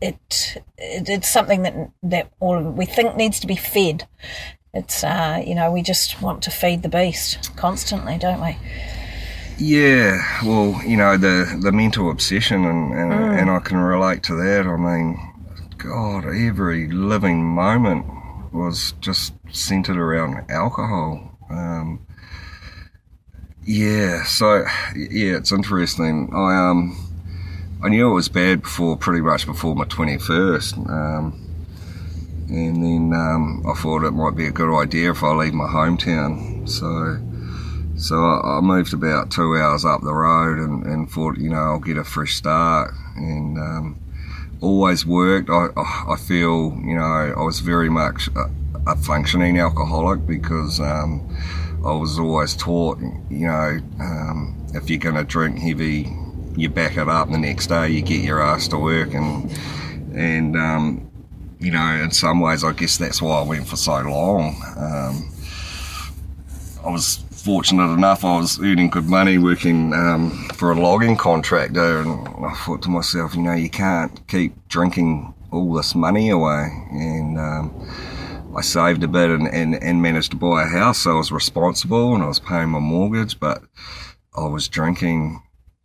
it, 0.00 0.56
it, 0.78 1.10
it's 1.10 1.28
something 1.28 1.64
that 1.64 1.74
that 2.02 2.32
all 2.40 2.62
we 2.62 2.86
think 2.86 3.14
needs 3.14 3.40
to 3.40 3.46
be 3.46 3.56
fed. 3.56 4.08
It's 4.72 5.04
uh, 5.04 5.42
you 5.46 5.54
know 5.54 5.70
we 5.70 5.82
just 5.82 6.22
want 6.22 6.42
to 6.44 6.50
feed 6.50 6.82
the 6.82 6.88
beast 6.88 7.54
constantly, 7.56 8.16
don't 8.16 8.40
we? 8.40 8.56
Yeah, 9.58 10.16
well, 10.42 10.80
you 10.82 10.96
know 10.96 11.18
the 11.18 11.60
the 11.62 11.72
mental 11.72 12.10
obsession, 12.10 12.64
and 12.64 12.94
and, 12.94 13.12
mm. 13.12 13.38
and 13.38 13.50
I 13.50 13.58
can 13.58 13.76
relate 13.76 14.22
to 14.22 14.34
that. 14.36 14.66
I 14.66 14.76
mean, 14.78 15.35
God, 15.78 16.24
every 16.24 16.88
living 16.88 17.44
moment 17.44 18.06
was 18.52 18.92
just 19.00 19.34
centered 19.50 19.98
around 19.98 20.50
alcohol. 20.50 21.38
Um, 21.50 22.06
yeah, 23.62 24.24
so 24.24 24.64
yeah, 24.94 25.36
it's 25.36 25.52
interesting. 25.52 26.30
I 26.34 26.70
um, 26.70 26.96
I 27.84 27.88
knew 27.88 28.10
it 28.10 28.14
was 28.14 28.28
bad 28.28 28.62
before, 28.62 28.96
pretty 28.96 29.20
much 29.20 29.44
before 29.44 29.74
my 29.74 29.84
twenty 29.84 30.18
first, 30.18 30.76
um, 30.78 31.38
and 32.48 32.82
then 32.82 33.12
um, 33.12 33.62
I 33.68 33.74
thought 33.74 34.04
it 34.04 34.12
might 34.12 34.36
be 34.36 34.46
a 34.46 34.52
good 34.52 34.74
idea 34.74 35.10
if 35.10 35.22
I 35.22 35.32
leave 35.34 35.54
my 35.54 35.66
hometown. 35.66 36.68
So, 36.68 37.20
so 37.96 38.16
I, 38.16 38.58
I 38.58 38.60
moved 38.60 38.94
about 38.94 39.30
two 39.30 39.56
hours 39.56 39.84
up 39.84 40.00
the 40.00 40.14
road 40.14 40.58
and, 40.58 40.86
and 40.86 41.10
thought, 41.10 41.38
you 41.38 41.50
know, 41.50 41.56
I'll 41.56 41.80
get 41.80 41.98
a 41.98 42.04
fresh 42.04 42.34
start, 42.34 42.94
and 43.16 43.58
um, 43.58 44.00
always 44.60 45.06
worked. 45.06 45.50
I, 45.50 45.68
I 45.76 46.16
feel, 46.16 46.78
you 46.84 46.96
know, 46.96 47.34
I 47.36 47.42
was 47.42 47.60
very 47.60 47.88
much 47.88 48.28
a, 48.36 48.50
a 48.90 48.96
functioning 48.96 49.58
alcoholic 49.58 50.26
because. 50.26 50.80
Um, 50.80 51.28
I 51.86 51.92
was 51.92 52.18
always 52.18 52.56
taught, 52.56 52.98
you 53.30 53.46
know, 53.46 53.78
um, 54.00 54.66
if 54.74 54.90
you're 54.90 54.98
going 54.98 55.14
to 55.14 55.22
drink 55.22 55.60
heavy, 55.60 56.12
you 56.56 56.68
back 56.68 56.96
it 56.96 57.08
up. 57.08 57.30
The 57.30 57.38
next 57.38 57.68
day, 57.68 57.90
you 57.90 58.02
get 58.02 58.24
your 58.24 58.42
ass 58.42 58.66
to 58.68 58.78
work, 58.78 59.14
and 59.14 59.48
and 60.12 60.56
um, 60.56 61.10
you 61.60 61.70
know, 61.70 62.02
in 62.02 62.10
some 62.10 62.40
ways, 62.40 62.64
I 62.64 62.72
guess 62.72 62.96
that's 62.96 63.22
why 63.22 63.38
I 63.38 63.42
went 63.42 63.68
for 63.68 63.76
so 63.76 64.00
long. 64.00 64.56
Um, 64.76 65.30
I 66.84 66.90
was 66.90 67.18
fortunate 67.46 67.92
enough; 67.92 68.24
I 68.24 68.38
was 68.38 68.58
earning 68.58 68.90
good 68.90 69.04
money 69.04 69.38
working 69.38 69.92
um, 69.94 70.48
for 70.54 70.72
a 70.72 70.80
logging 70.80 71.16
contractor, 71.16 72.00
and 72.00 72.28
I 72.44 72.52
thought 72.54 72.82
to 72.82 72.90
myself, 72.90 73.36
you 73.36 73.42
know, 73.42 73.52
you 73.52 73.70
can't 73.70 74.26
keep 74.26 74.52
drinking 74.68 75.32
all 75.52 75.72
this 75.72 75.94
money 75.94 76.28
away, 76.28 76.66
and 76.90 77.38
um, 77.38 77.88
I 78.56 78.62
saved 78.62 79.04
a 79.04 79.08
bit 79.08 79.30
and, 79.30 79.46
and, 79.46 79.76
and 79.76 80.02
managed 80.02 80.32
to 80.32 80.36
buy 80.36 80.64
a 80.64 80.66
house. 80.66 80.98
So 80.98 81.12
I 81.12 81.14
was 81.18 81.30
responsible 81.30 82.14
and 82.14 82.24
I 82.24 82.26
was 82.26 82.40
paying 82.40 82.70
my 82.70 82.80
mortgage, 82.80 83.38
but 83.38 83.62
I 84.36 84.46
was 84.46 84.66
drinking 84.66 85.42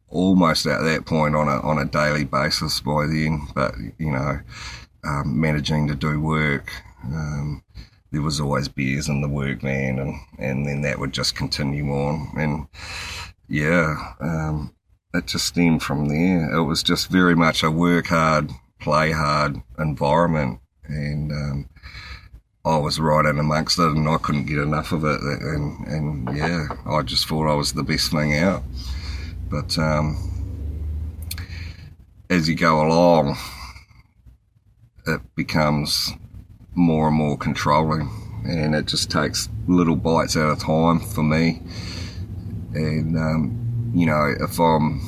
almost 0.07 0.65
at 0.65 0.81
that 0.81 1.05
point 1.05 1.35
on 1.35 1.47
a, 1.47 1.59
on 1.61 1.77
a 1.77 1.85
daily 1.85 2.23
basis 2.23 2.81
by 2.81 3.05
then. 3.05 3.47
But, 3.53 3.75
you 3.99 4.11
know, 4.11 4.39
um, 5.03 5.39
managing 5.39 5.89
to 5.89 5.95
do 5.95 6.19
work, 6.19 6.71
um, 7.03 7.61
there 8.11 8.21
was 8.21 8.39
always 8.39 8.67
beers 8.67 9.07
in 9.07 9.21
the 9.21 9.29
work 9.29 9.61
van 9.61 9.99
and, 9.99 10.19
and 10.37 10.65
then 10.65 10.81
that 10.81 10.99
would 10.99 11.13
just 11.13 11.35
continue 11.35 11.89
on. 11.91 12.31
And 12.37 12.67
yeah, 13.47 14.13
um, 14.19 14.73
it 15.13 15.27
just 15.27 15.45
stemmed 15.45 15.83
from 15.83 16.07
there. 16.07 16.53
It 16.53 16.63
was 16.63 16.83
just 16.83 17.09
very 17.09 17.35
much 17.35 17.63
a 17.63 17.71
work 17.71 18.07
hard, 18.07 18.51
play 18.79 19.11
hard 19.11 19.61
environment. 19.79 20.59
And, 20.85 21.31
um, 21.31 21.69
I 22.63 22.77
was 22.77 22.99
right 22.99 23.25
in 23.25 23.39
amongst 23.39 23.79
it 23.79 23.87
and 23.87 24.07
I 24.07 24.17
couldn't 24.17 24.45
get 24.45 24.59
enough 24.59 24.91
of 24.91 25.03
it. 25.03 25.19
And, 25.21 25.87
and 25.87 26.37
yeah, 26.37 26.67
I 26.85 27.01
just 27.01 27.27
thought 27.27 27.51
I 27.51 27.55
was 27.55 27.73
the 27.73 27.81
best 27.81 28.11
thing 28.11 28.37
out. 28.37 28.61
But 29.49 29.77
um, 29.79 30.15
as 32.29 32.47
you 32.47 32.55
go 32.55 32.85
along, 32.85 33.35
it 35.07 35.21
becomes 35.35 36.13
more 36.73 37.07
and 37.07 37.17
more 37.17 37.37
controlling 37.37 38.09
and 38.45 38.73
it 38.73 38.87
just 38.87 39.11
takes 39.11 39.49
little 39.67 39.95
bites 39.95 40.35
at 40.35 40.51
a 40.51 40.55
time 40.55 40.99
for 40.99 41.23
me. 41.23 41.61
And, 42.73 43.17
um, 43.17 43.91
you 43.93 44.05
know, 44.05 44.33
if 44.39 44.59
I'm 44.59 45.01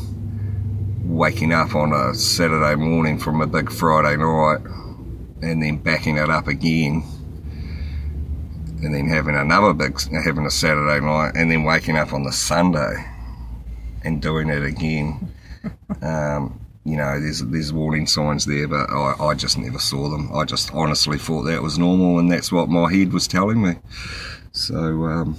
waking 1.03 1.53
up 1.53 1.75
on 1.75 1.93
a 1.93 2.13
Saturday 2.13 2.75
morning 2.75 3.17
from 3.17 3.41
a 3.41 3.47
big 3.47 3.71
Friday 3.71 4.17
night 4.17 4.61
and 5.41 5.61
then 5.61 5.77
backing 5.77 6.17
it 6.17 6.29
up 6.29 6.47
again 6.47 7.03
and 8.83 8.93
then 8.93 9.07
having 9.07 9.35
another 9.35 9.73
big, 9.73 9.99
having 10.25 10.45
a 10.45 10.51
Saturday 10.51 10.99
night, 10.99 11.31
and 11.35 11.49
then 11.49 11.63
waking 11.63 11.95
up 11.95 12.11
on 12.11 12.23
the 12.23 12.33
Sunday 12.33 13.05
and 14.03 14.21
doing 14.21 14.49
it 14.49 14.63
again. 14.63 15.29
Um, 16.01 16.59
you 16.85 16.97
know, 16.97 17.19
there's 17.19 17.39
there's 17.39 17.71
warning 17.71 18.07
signs 18.07 18.45
there, 18.45 18.67
but 18.67 18.89
I, 18.89 19.15
I 19.19 19.33
just 19.35 19.57
never 19.57 19.79
saw 19.79 20.09
them. 20.09 20.35
I 20.35 20.43
just 20.43 20.73
honestly 20.73 21.17
thought 21.17 21.43
that 21.43 21.61
was 21.61 21.79
normal, 21.79 22.19
and 22.19 22.31
that's 22.31 22.51
what 22.51 22.69
my 22.69 22.91
head 22.91 23.13
was 23.13 23.27
telling 23.27 23.61
me. 23.61 23.75
So, 24.51 25.05
um, 25.05 25.37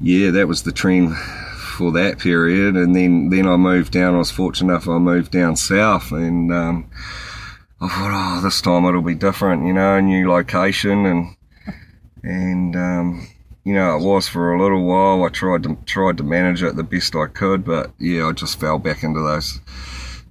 yeah, 0.00 0.30
that 0.32 0.48
was 0.48 0.64
the 0.64 0.72
trend 0.72 1.16
for 1.16 1.92
that 1.92 2.18
period, 2.18 2.76
and 2.76 2.96
then 2.96 3.30
then 3.30 3.46
I 3.46 3.56
moved 3.56 3.92
down. 3.92 4.14
I 4.14 4.18
was 4.18 4.30
fortunate 4.32 4.72
enough 4.72 4.88
I 4.88 4.98
moved 4.98 5.30
down 5.30 5.54
south, 5.54 6.10
and 6.10 6.52
um, 6.52 6.90
I 7.80 7.88
thought, 7.88 8.38
oh, 8.38 8.40
this 8.42 8.60
time 8.60 8.84
it'll 8.86 9.02
be 9.02 9.14
different, 9.14 9.66
you 9.66 9.72
know, 9.72 9.96
a 9.96 10.02
new 10.02 10.28
location 10.28 11.06
and 11.06 11.36
and 12.24 12.74
um, 12.74 13.28
you 13.64 13.72
know 13.72 13.96
it 13.96 14.02
was 14.02 14.26
for 14.26 14.52
a 14.52 14.60
little 14.60 14.84
while. 14.84 15.22
I 15.22 15.28
tried 15.28 15.62
to 15.62 15.78
tried 15.86 16.16
to 16.16 16.24
manage 16.24 16.64
it 16.64 16.74
the 16.74 16.82
best 16.82 17.14
I 17.14 17.26
could, 17.28 17.64
but 17.64 17.92
yeah, 17.98 18.26
I 18.26 18.32
just 18.32 18.58
fell 18.58 18.80
back 18.80 19.04
into 19.04 19.20
those 19.20 19.60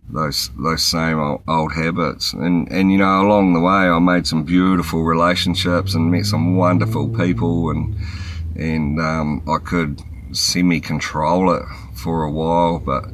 those 0.10 0.50
those 0.58 0.84
same 0.84 1.20
old, 1.20 1.42
old 1.48 1.74
habits. 1.74 2.34
And 2.34 2.72
and 2.72 2.92
you 2.92 2.98
know 2.98 3.22
along 3.22 3.54
the 3.54 3.60
way, 3.60 3.90
I 3.90 4.00
made 4.00 4.28
some 4.28 4.44
beautiful 4.44 5.04
relationships 5.04 5.94
and 5.94 6.12
met 6.12 6.26
some 6.26 6.56
wonderful 6.56 7.10
people, 7.10 7.70
and 7.70 7.96
and 8.56 9.00
um, 9.00 9.44
I 9.48 9.58
could 9.58 10.02
semi 10.32 10.80
control 10.80 11.54
it 11.54 11.64
for 11.94 12.24
a 12.24 12.32
while, 12.32 12.80
but 12.80 13.06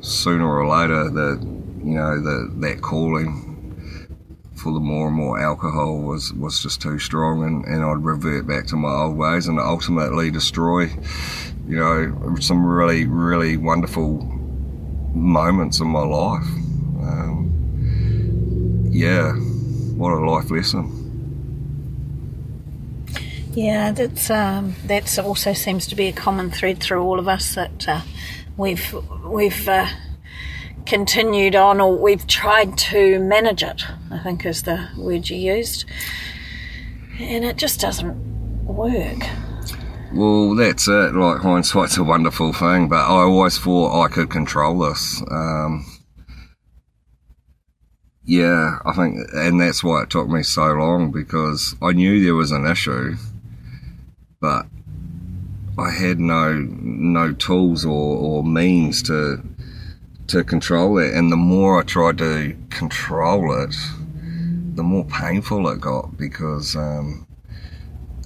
sooner 0.00 0.46
or 0.46 0.66
later, 0.66 1.10
the 1.10 1.38
you 1.84 1.94
know 1.94 2.20
the 2.20 2.52
that 2.60 2.80
calling 2.82 3.44
for 4.54 4.72
the 4.72 4.80
more 4.80 5.06
and 5.06 5.16
more 5.16 5.40
alcohol 5.40 6.00
was, 6.00 6.32
was 6.34 6.60
just 6.60 6.82
too 6.82 6.98
strong 6.98 7.44
and, 7.44 7.64
and 7.64 7.84
I'd 7.84 8.04
revert 8.04 8.44
back 8.44 8.66
to 8.66 8.76
my 8.76 8.88
old 8.88 9.16
ways 9.16 9.46
and 9.46 9.60
ultimately 9.60 10.32
destroy, 10.32 10.86
you 11.68 11.76
know, 11.76 12.36
some 12.40 12.66
really, 12.66 13.06
really 13.06 13.56
wonderful 13.56 14.37
moments 15.18 15.80
in 15.80 15.88
my 15.88 16.04
life. 16.04 16.46
Um, 17.00 18.84
yeah, 18.90 19.32
what 19.32 20.12
a 20.12 20.18
life 20.18 20.50
lesson. 20.50 20.94
Yeah, 23.54 23.92
that's 23.92 24.30
um, 24.30 24.74
that's 24.84 25.18
also 25.18 25.52
seems 25.52 25.86
to 25.88 25.96
be 25.96 26.06
a 26.06 26.12
common 26.12 26.50
thread 26.50 26.80
through 26.80 27.02
all 27.02 27.18
of 27.18 27.26
us 27.26 27.54
that 27.54 27.88
uh, 27.88 28.02
we've 28.56 28.94
we've 29.24 29.68
uh, 29.68 29.88
continued 30.86 31.56
on, 31.56 31.80
or 31.80 31.96
we've 31.96 32.26
tried 32.26 32.78
to 32.78 33.18
manage 33.18 33.62
it, 33.62 33.82
I 34.10 34.18
think 34.20 34.46
is 34.46 34.62
the 34.62 34.88
word 34.96 35.28
you 35.28 35.36
used. 35.36 35.84
And 37.18 37.44
it 37.44 37.56
just 37.56 37.80
doesn't 37.80 38.16
work. 38.64 39.24
Well, 40.12 40.54
that's 40.54 40.88
it. 40.88 41.14
Like 41.14 41.42
hindsight's 41.42 41.98
a 41.98 42.04
wonderful 42.04 42.54
thing, 42.54 42.88
but 42.88 42.96
I 43.04 43.22
always 43.22 43.58
thought 43.58 44.04
I 44.04 44.08
could 44.08 44.30
control 44.30 44.78
this. 44.78 45.22
Um, 45.30 45.84
yeah, 48.24 48.78
I 48.86 48.94
think, 48.94 49.18
and 49.34 49.60
that's 49.60 49.84
why 49.84 50.02
it 50.02 50.10
took 50.10 50.28
me 50.28 50.42
so 50.42 50.72
long 50.72 51.10
because 51.10 51.76
I 51.82 51.92
knew 51.92 52.24
there 52.24 52.34
was 52.34 52.52
an 52.52 52.66
issue, 52.66 53.16
but 54.40 54.66
I 55.78 55.90
had 55.90 56.18
no 56.18 56.54
no 56.54 57.34
tools 57.34 57.84
or, 57.84 58.16
or 58.16 58.42
means 58.42 59.02
to 59.04 59.42
to 60.28 60.42
control 60.42 60.98
it. 60.98 61.12
And 61.12 61.30
the 61.30 61.36
more 61.36 61.80
I 61.80 61.84
tried 61.84 62.18
to 62.18 62.56
control 62.70 63.62
it, 63.62 63.76
the 64.74 64.82
more 64.82 65.04
painful 65.04 65.68
it 65.68 65.80
got 65.82 66.16
because 66.16 66.76
um, 66.76 67.26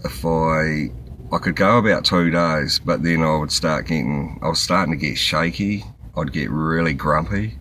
if 0.04 0.24
I 0.24 0.90
I 1.32 1.38
could 1.38 1.56
go 1.56 1.78
about 1.78 2.04
two 2.04 2.30
days, 2.30 2.78
but 2.78 3.02
then 3.02 3.22
I 3.22 3.36
would 3.36 3.50
start 3.50 3.86
getting, 3.86 4.38
I 4.42 4.48
was 4.48 4.60
starting 4.60 4.92
to 4.92 5.00
get 5.00 5.16
shaky. 5.16 5.84
I'd 6.14 6.30
get 6.30 6.50
really 6.50 6.92
grumpy. 6.92 7.58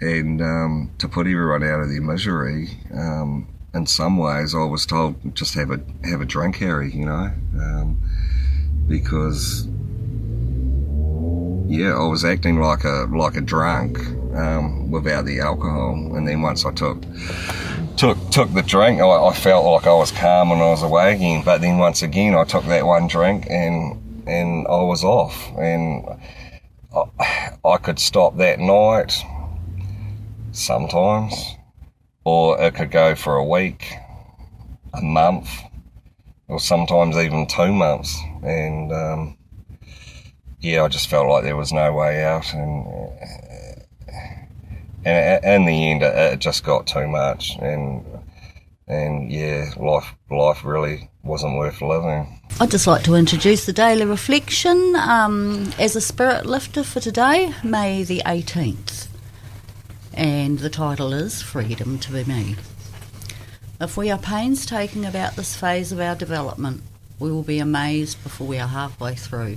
And 0.00 0.40
um, 0.40 0.90
to 0.98 1.08
put 1.08 1.26
everyone 1.26 1.64
out 1.64 1.80
of 1.80 1.88
their 1.88 2.00
misery, 2.00 2.68
um, 2.94 3.48
in 3.74 3.86
some 3.86 4.16
ways, 4.16 4.54
I 4.54 4.64
was 4.64 4.86
told 4.86 5.34
just 5.34 5.54
have 5.54 5.70
a 5.70 5.80
have 6.04 6.20
a 6.20 6.24
drink, 6.24 6.56
Harry. 6.56 6.90
You 6.92 7.06
know, 7.06 7.30
um, 7.60 8.00
because 8.88 9.66
yeah, 11.68 11.94
I 11.94 12.06
was 12.06 12.24
acting 12.24 12.60
like 12.60 12.84
a 12.84 13.06
like 13.10 13.36
a 13.36 13.40
drunk 13.40 13.98
um, 14.34 14.90
without 14.90 15.24
the 15.26 15.40
alcohol, 15.40 15.94
and 16.16 16.26
then 16.26 16.40
once 16.40 16.64
I 16.64 16.72
took 16.72 17.04
took 18.00 18.30
took 18.30 18.50
the 18.54 18.62
drink, 18.62 18.98
I, 18.98 19.26
I, 19.26 19.34
felt 19.34 19.66
like 19.66 19.86
I 19.86 19.92
was 19.92 20.10
calm 20.10 20.48
when 20.48 20.58
I 20.58 20.70
was 20.70 20.82
away 20.82 21.14
again. 21.14 21.42
But 21.44 21.60
then 21.60 21.76
once 21.76 22.00
again, 22.00 22.34
I 22.34 22.44
took 22.44 22.64
that 22.64 22.86
one 22.86 23.08
drink 23.08 23.46
and 23.50 24.24
and 24.26 24.66
I 24.66 24.82
was 24.82 25.04
off, 25.04 25.36
and 25.58 26.06
I, 26.96 27.58
I 27.62 27.76
could 27.76 27.98
stop 27.98 28.38
that 28.38 28.58
night 28.58 29.22
sometimes, 30.52 31.34
or 32.24 32.58
it 32.58 32.74
could 32.74 32.90
go 32.90 33.14
for 33.14 33.36
a 33.36 33.44
week, 33.44 33.92
a 34.94 35.02
month, 35.02 35.50
or 36.48 36.58
sometimes 36.58 37.16
even 37.16 37.46
two 37.46 37.72
months, 37.72 38.18
and. 38.42 38.92
Um, 38.92 39.36
yeah, 40.62 40.84
I 40.84 40.88
just 40.88 41.08
felt 41.08 41.26
like 41.26 41.42
there 41.42 41.56
was 41.56 41.72
no 41.72 41.90
way 41.94 42.22
out, 42.22 42.52
and 42.52 42.86
and 45.04 45.44
in 45.44 45.64
the 45.64 45.90
end, 45.90 46.02
it 46.02 46.38
just 46.38 46.64
got 46.64 46.86
too 46.86 47.08
much, 47.08 47.56
and 47.60 48.04
and 48.86 49.30
yeah, 49.30 49.70
life 49.76 50.14
life 50.30 50.64
really 50.64 51.10
wasn't 51.22 51.56
worth 51.56 51.80
living. 51.80 52.40
I'd 52.60 52.70
just 52.70 52.86
like 52.86 53.04
to 53.04 53.14
introduce 53.14 53.66
the 53.66 53.72
daily 53.72 54.04
reflection 54.04 54.94
um, 54.96 55.72
as 55.78 55.96
a 55.96 56.00
spirit 56.00 56.46
lifter 56.46 56.82
for 56.82 57.00
today, 57.00 57.54
May 57.64 58.02
the 58.02 58.22
eighteenth, 58.26 59.08
and 60.14 60.58
the 60.58 60.70
title 60.70 61.12
is 61.12 61.42
"Freedom 61.42 61.98
to 61.98 62.12
Be 62.12 62.24
Me." 62.24 62.56
If 63.80 63.96
we 63.96 64.10
are 64.10 64.18
painstaking 64.18 65.06
about 65.06 65.36
this 65.36 65.56
phase 65.56 65.90
of 65.90 66.00
our 66.00 66.14
development, 66.14 66.82
we 67.18 67.32
will 67.32 67.42
be 67.42 67.58
amazed 67.58 68.22
before 68.22 68.46
we 68.46 68.58
are 68.58 68.68
halfway 68.68 69.14
through 69.14 69.56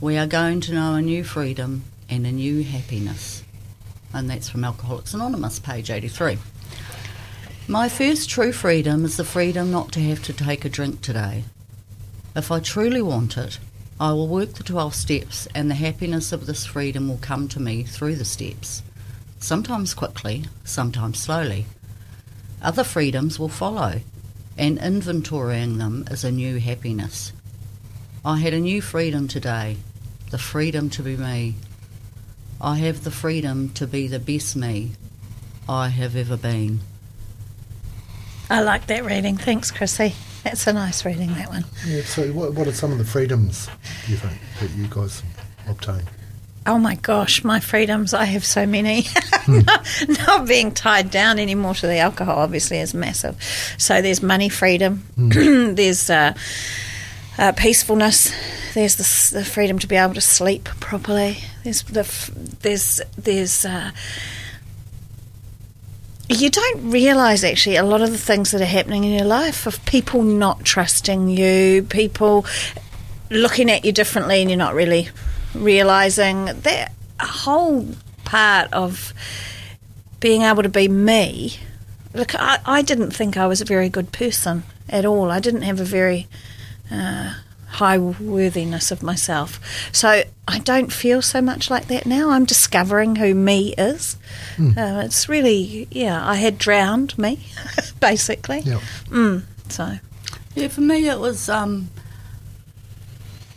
we 0.00 0.18
are 0.18 0.26
going 0.26 0.60
to 0.60 0.74
know 0.74 0.94
a 0.94 1.02
new 1.02 1.24
freedom 1.24 1.84
and 2.10 2.26
a 2.26 2.32
new 2.32 2.62
happiness. 2.64 3.43
And 4.14 4.30
that's 4.30 4.48
from 4.48 4.62
Alcoholics 4.62 5.12
Anonymous, 5.12 5.58
page 5.58 5.90
83. 5.90 6.38
My 7.66 7.88
first 7.88 8.30
true 8.30 8.52
freedom 8.52 9.04
is 9.04 9.16
the 9.16 9.24
freedom 9.24 9.72
not 9.72 9.90
to 9.92 10.00
have 10.00 10.22
to 10.22 10.32
take 10.32 10.64
a 10.64 10.68
drink 10.68 11.00
today. 11.00 11.42
If 12.36 12.52
I 12.52 12.60
truly 12.60 13.02
want 13.02 13.36
it, 13.36 13.58
I 13.98 14.12
will 14.12 14.28
work 14.28 14.52
the 14.52 14.62
12 14.62 14.94
steps 14.94 15.48
and 15.52 15.68
the 15.68 15.74
happiness 15.74 16.30
of 16.30 16.46
this 16.46 16.64
freedom 16.64 17.08
will 17.08 17.18
come 17.18 17.48
to 17.48 17.60
me 17.60 17.82
through 17.82 18.14
the 18.14 18.24
steps. 18.24 18.84
Sometimes 19.40 19.94
quickly, 19.94 20.44
sometimes 20.62 21.18
slowly. 21.18 21.66
Other 22.62 22.84
freedoms 22.84 23.40
will 23.40 23.48
follow, 23.48 24.00
and 24.56 24.78
inventorying 24.78 25.78
them 25.78 26.04
is 26.08 26.22
a 26.22 26.30
new 26.30 26.60
happiness. 26.60 27.32
I 28.24 28.38
had 28.38 28.54
a 28.54 28.60
new 28.60 28.80
freedom 28.80 29.26
today 29.26 29.76
the 30.30 30.38
freedom 30.38 30.90
to 30.90 31.02
be 31.02 31.16
me. 31.16 31.54
I 32.64 32.78
have 32.78 33.04
the 33.04 33.10
freedom 33.10 33.68
to 33.74 33.86
be 33.86 34.08
the 34.08 34.18
best 34.18 34.56
me 34.56 34.92
I 35.68 35.88
have 35.88 36.16
ever 36.16 36.38
been. 36.38 36.80
I 38.48 38.62
like 38.62 38.86
that 38.86 39.04
reading. 39.04 39.36
Thanks, 39.36 39.70
Chrissy. 39.70 40.14
That's 40.44 40.66
a 40.66 40.72
nice 40.72 41.04
reading, 41.04 41.34
that 41.34 41.50
one. 41.50 41.66
Yeah, 41.86 42.00
so 42.04 42.32
what, 42.32 42.54
what 42.54 42.66
are 42.66 42.72
some 42.72 42.90
of 42.90 42.96
the 42.96 43.04
freedoms 43.04 43.68
do 44.06 44.12
you 44.12 44.16
think 44.16 44.40
that 44.60 44.70
you 44.78 44.86
guys 44.88 45.22
obtain? 45.68 46.04
Oh 46.66 46.78
my 46.78 46.94
gosh, 46.94 47.44
my 47.44 47.60
freedoms, 47.60 48.14
I 48.14 48.24
have 48.24 48.46
so 48.46 48.64
many. 48.66 49.06
Hmm. 49.44 49.60
not, 50.26 50.48
being 50.48 50.72
tied 50.72 51.10
down 51.10 51.38
anymore 51.38 51.74
to 51.74 51.86
the 51.86 51.98
alcohol, 51.98 52.38
obviously, 52.38 52.78
is 52.78 52.94
massive. 52.94 53.36
So 53.76 54.00
there's 54.00 54.22
money 54.22 54.48
freedom, 54.48 55.06
mm. 55.18 55.76
there's 55.76 56.08
uh, 56.08 56.32
uh, 57.36 57.52
peacefulness. 57.52 58.32
There's 58.74 58.96
the, 58.96 59.38
the, 59.38 59.44
freedom 59.44 59.78
to 59.78 59.86
be 59.86 59.94
able 59.94 60.14
to 60.14 60.20
sleep 60.20 60.64
properly. 60.80 61.38
There's 61.62 61.84
the 61.84 62.02
there's 62.62 63.00
there's 63.16 63.64
uh, 63.64 63.92
you 66.28 66.50
don't 66.50 66.90
realize 66.90 67.44
actually 67.44 67.76
a 67.76 67.84
lot 67.84 68.00
of 68.00 68.10
the 68.10 68.18
things 68.18 68.50
that 68.50 68.60
are 68.60 68.66
happening 68.66 69.04
in 69.04 69.12
your 69.12 69.26
life 69.26 69.68
of 69.68 69.84
people 69.86 70.24
not 70.24 70.64
trusting 70.64 71.28
you, 71.28 71.84
people 71.84 72.44
looking 73.30 73.70
at 73.70 73.84
you 73.84 73.92
differently, 73.92 74.40
and 74.40 74.50
you're 74.50 74.58
not 74.58 74.74
really 74.74 75.08
realizing 75.54 76.46
that 76.46 76.92
a 77.20 77.26
whole 77.26 77.88
part 78.24 78.72
of 78.72 79.14
being 80.18 80.42
able 80.42 80.64
to 80.64 80.68
be 80.68 80.88
me. 80.88 81.58
Look, 82.12 82.34
I, 82.34 82.58
I 82.66 82.82
didn't 82.82 83.12
think 83.12 83.36
I 83.36 83.46
was 83.46 83.60
a 83.60 83.64
very 83.64 83.88
good 83.88 84.10
person 84.10 84.64
at 84.88 85.04
all. 85.04 85.30
I 85.30 85.38
didn't 85.38 85.62
have 85.62 85.78
a 85.78 85.84
very 85.84 86.26
uh, 86.90 87.34
high 87.74 87.98
worthiness 87.98 88.90
of 88.90 89.02
myself. 89.02 89.60
So 89.92 90.22
I 90.46 90.58
don't 90.60 90.92
feel 90.92 91.22
so 91.22 91.40
much 91.40 91.70
like 91.70 91.88
that 91.88 92.06
now. 92.06 92.30
I'm 92.30 92.44
discovering 92.44 93.16
who 93.16 93.34
me 93.34 93.74
is. 93.76 94.16
Mm. 94.56 94.76
Uh, 94.76 95.04
it's 95.04 95.28
really, 95.28 95.88
yeah, 95.90 96.26
I 96.26 96.36
had 96.36 96.56
drowned 96.58 97.18
me, 97.18 97.46
basically. 98.00 98.60
Yeah. 98.60 98.80
Mm, 99.06 99.42
so. 99.68 99.98
Yeah, 100.54 100.68
for 100.68 100.82
me 100.82 101.08
it 101.08 101.18
was. 101.18 101.48
Um, 101.48 101.90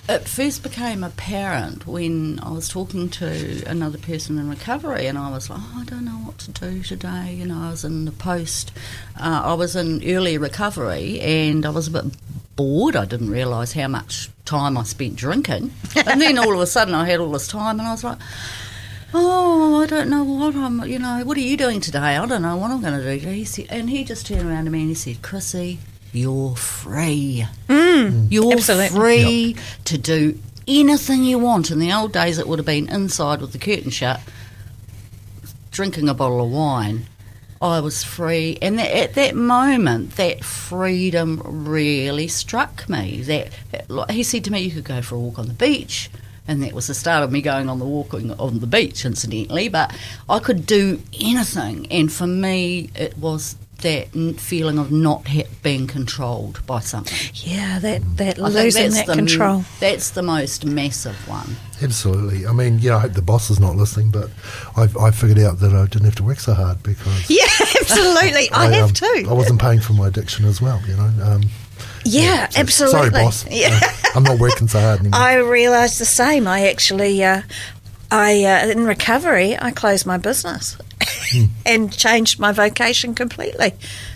it 0.09 0.27
first 0.27 0.63
became 0.63 1.03
apparent 1.03 1.85
when 1.85 2.39
I 2.39 2.51
was 2.51 2.69
talking 2.69 3.09
to 3.09 3.63
another 3.65 3.97
person 3.97 4.37
in 4.37 4.49
recovery, 4.49 5.07
and 5.07 5.17
I 5.17 5.29
was 5.29 5.49
like, 5.49 5.59
oh, 5.61 5.77
I 5.81 5.83
don't 5.83 6.05
know 6.05 6.11
what 6.11 6.37
to 6.39 6.51
do 6.51 6.81
today. 6.81 7.33
You 7.33 7.45
know, 7.45 7.67
I 7.67 7.71
was 7.71 7.83
in 7.83 8.05
the 8.05 8.11
post, 8.11 8.71
uh, 9.19 9.41
I 9.43 9.53
was 9.53 9.75
in 9.75 10.01
early 10.09 10.37
recovery, 10.37 11.19
and 11.19 11.65
I 11.65 11.69
was 11.69 11.87
a 11.87 11.91
bit 11.91 12.05
bored. 12.55 12.95
I 12.95 13.05
didn't 13.05 13.29
realise 13.29 13.73
how 13.73 13.87
much 13.87 14.29
time 14.43 14.77
I 14.77 14.83
spent 14.83 15.15
drinking. 15.15 15.71
and 15.95 16.21
then 16.21 16.37
all 16.37 16.53
of 16.53 16.59
a 16.59 16.67
sudden 16.67 16.93
I 16.93 17.05
had 17.05 17.19
all 17.19 17.31
this 17.31 17.47
time 17.47 17.79
and 17.79 17.87
I 17.87 17.91
was 17.91 18.03
like, 18.03 18.17
oh, 19.13 19.81
I 19.81 19.85
don't 19.85 20.09
know 20.09 20.23
what 20.23 20.55
I'm, 20.55 20.83
you 20.85 20.99
know, 20.99 21.23
what 21.23 21.37
are 21.37 21.41
you 21.41 21.55
doing 21.55 21.79
today? 21.79 22.17
I 22.17 22.25
don't 22.25 22.41
know 22.41 22.57
what 22.57 22.71
I'm 22.71 22.81
going 22.81 22.99
to 22.99 23.19
do. 23.19 23.29
He 23.29 23.45
said, 23.45 23.67
and 23.69 23.89
he 23.89 24.03
just 24.03 24.25
turned 24.25 24.49
around 24.49 24.65
to 24.65 24.71
me 24.71 24.81
and 24.81 24.89
he 24.89 24.95
said, 24.95 25.21
Chrissy, 25.21 25.79
you're 26.13 26.55
free. 26.55 27.45
Mm, 27.67 28.27
you're 28.31 28.53
absolutely. 28.53 28.97
free 28.97 29.45
yep. 29.55 29.63
to 29.85 29.97
do 29.97 30.39
anything 30.67 31.23
you 31.23 31.39
want. 31.39 31.71
In 31.71 31.79
the 31.79 31.93
old 31.93 32.13
days, 32.13 32.37
it 32.37 32.47
would 32.47 32.59
have 32.59 32.65
been 32.65 32.89
inside 32.89 33.41
with 33.41 33.51
the 33.51 33.59
curtain 33.59 33.91
shut, 33.91 34.21
drinking 35.71 36.09
a 36.09 36.13
bottle 36.13 36.43
of 36.43 36.51
wine. 36.51 37.05
I 37.59 37.79
was 37.79 38.03
free, 38.03 38.57
and 38.61 38.77
that, 38.77 38.95
at 38.95 39.15
that 39.15 39.35
moment, 39.35 40.17
that 40.17 40.43
freedom 40.43 41.41
really 41.43 42.27
struck 42.27 42.87
me. 42.87 43.21
That, 43.23 43.49
that 43.71 44.11
he 44.11 44.21
said 44.21 44.43
to 44.45 44.51
me, 44.51 44.59
"You 44.59 44.71
could 44.71 44.83
go 44.83 45.01
for 45.01 45.15
a 45.15 45.19
walk 45.19 45.39
on 45.39 45.47
the 45.47 45.53
beach." 45.53 46.09
and 46.47 46.63
that 46.63 46.73
was 46.73 46.87
the 46.87 46.93
start 46.93 47.23
of 47.23 47.31
me 47.31 47.41
going 47.41 47.69
on 47.69 47.77
the 47.79 47.85
walking 47.85 48.31
on 48.39 48.59
the 48.59 48.67
beach, 48.67 49.05
incidentally. 49.05 49.67
But 49.67 49.93
I 50.29 50.39
could 50.39 50.65
do 50.65 51.01
anything, 51.19 51.87
and 51.91 52.11
for 52.11 52.25
me, 52.25 52.89
it 52.95 53.17
was 53.17 53.55
that 53.79 54.07
feeling 54.39 54.79
of 54.79 54.91
not 54.91 55.27
ha- 55.27 55.47
being 55.61 55.87
controlled 55.87 56.65
by 56.65 56.79
something. 56.79 57.17
Yeah, 57.33 57.79
that 57.79 58.01
that 58.17 58.39
I 58.39 58.47
losing 58.47 58.91
that 58.91 59.07
the, 59.07 59.13
control. 59.13 59.63
That's 59.79 60.11
the 60.11 60.23
most 60.23 60.65
massive 60.65 61.15
one. 61.27 61.55
Absolutely. 61.81 62.47
I 62.47 62.53
mean, 62.53 62.79
yeah, 62.79 62.97
I 62.97 62.99
hope 63.01 63.13
the 63.13 63.21
boss 63.21 63.49
is 63.49 63.59
not 63.59 63.75
listening, 63.75 64.09
but 64.09 64.31
I've, 64.75 64.97
I 64.97 65.11
figured 65.11 65.39
out 65.39 65.59
that 65.59 65.73
I 65.73 65.85
didn't 65.85 66.05
have 66.05 66.15
to 66.15 66.23
work 66.23 66.39
so 66.39 66.53
hard 66.53 66.81
because. 66.83 67.29
Yeah, 67.37 67.45
absolutely. 67.81 68.49
I, 68.51 68.67
I, 68.67 68.71
have 68.73 68.85
um, 68.85 68.93
too. 68.93 69.25
I 69.29 69.33
wasn't 69.33 69.61
paying 69.61 69.79
for 69.79 69.93
my 69.93 70.07
addiction 70.07 70.45
as 70.45 70.61
well, 70.61 70.81
you 70.87 70.95
know. 70.95 71.11
Um, 71.21 71.43
yeah, 72.03 72.21
yeah 72.21 72.49
so 72.49 72.59
absolutely. 72.61 72.97
Sorry, 72.97 73.09
boss. 73.11 73.45
Yeah. 73.49 73.79
Uh, 73.81 74.09
I'm 74.15 74.23
not 74.23 74.39
working 74.39 74.67
so 74.67 74.79
hard 74.79 75.01
anymore. 75.01 75.19
I 75.21 75.35
realised 75.35 75.99
the 75.99 76.05
same. 76.05 76.47
I 76.47 76.67
actually, 76.67 77.23
uh, 77.23 77.41
I 78.09 78.43
uh, 78.43 78.67
in 78.69 78.85
recovery, 78.85 79.57
I 79.59 79.71
closed 79.71 80.05
my 80.05 80.17
business 80.17 80.77
mm. 81.31 81.49
and 81.65 81.95
changed 81.95 82.39
my 82.39 82.51
vocation 82.51 83.15
completely 83.15 83.73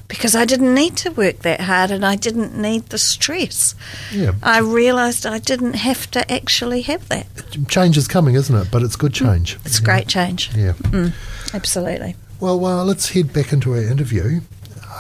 because 0.08 0.36
I 0.36 0.46
didn't 0.46 0.74
need 0.74 0.98
to 0.98 1.10
work 1.12 1.40
that 1.40 1.62
hard 1.62 1.90
and 1.92 2.06
I 2.06 2.16
didn't 2.16 2.56
need 2.56 2.88
the 2.88 2.98
stress. 2.98 3.76
Yeah. 4.12 4.34
I 4.44 4.60
realised 4.60 5.26
I 5.26 5.40
didn't 5.40 5.76
have 5.76 6.12
to 6.12 6.32
actually 6.32 6.82
have 6.82 7.08
that. 7.10 7.28
Change 7.70 7.98
is 7.98 8.08
coming, 8.08 8.36
isn't 8.36 8.56
it? 8.56 8.68
But 8.72 8.84
it's 8.84 8.96
good 8.96 9.18
hmm. 9.18 9.26
change. 9.26 9.58
It's 9.66 9.80
yeah. 9.80 9.86
great 9.86 10.08
change. 10.08 10.54
Yeah. 10.56 10.74
Mm, 10.74 11.14
absolutely. 11.54 12.16
Well, 12.40 12.66
uh, 12.66 12.84
let's 12.84 13.10
head 13.10 13.32
back 13.32 13.54
into 13.54 13.74
our 13.74 13.82
interview 13.82 14.42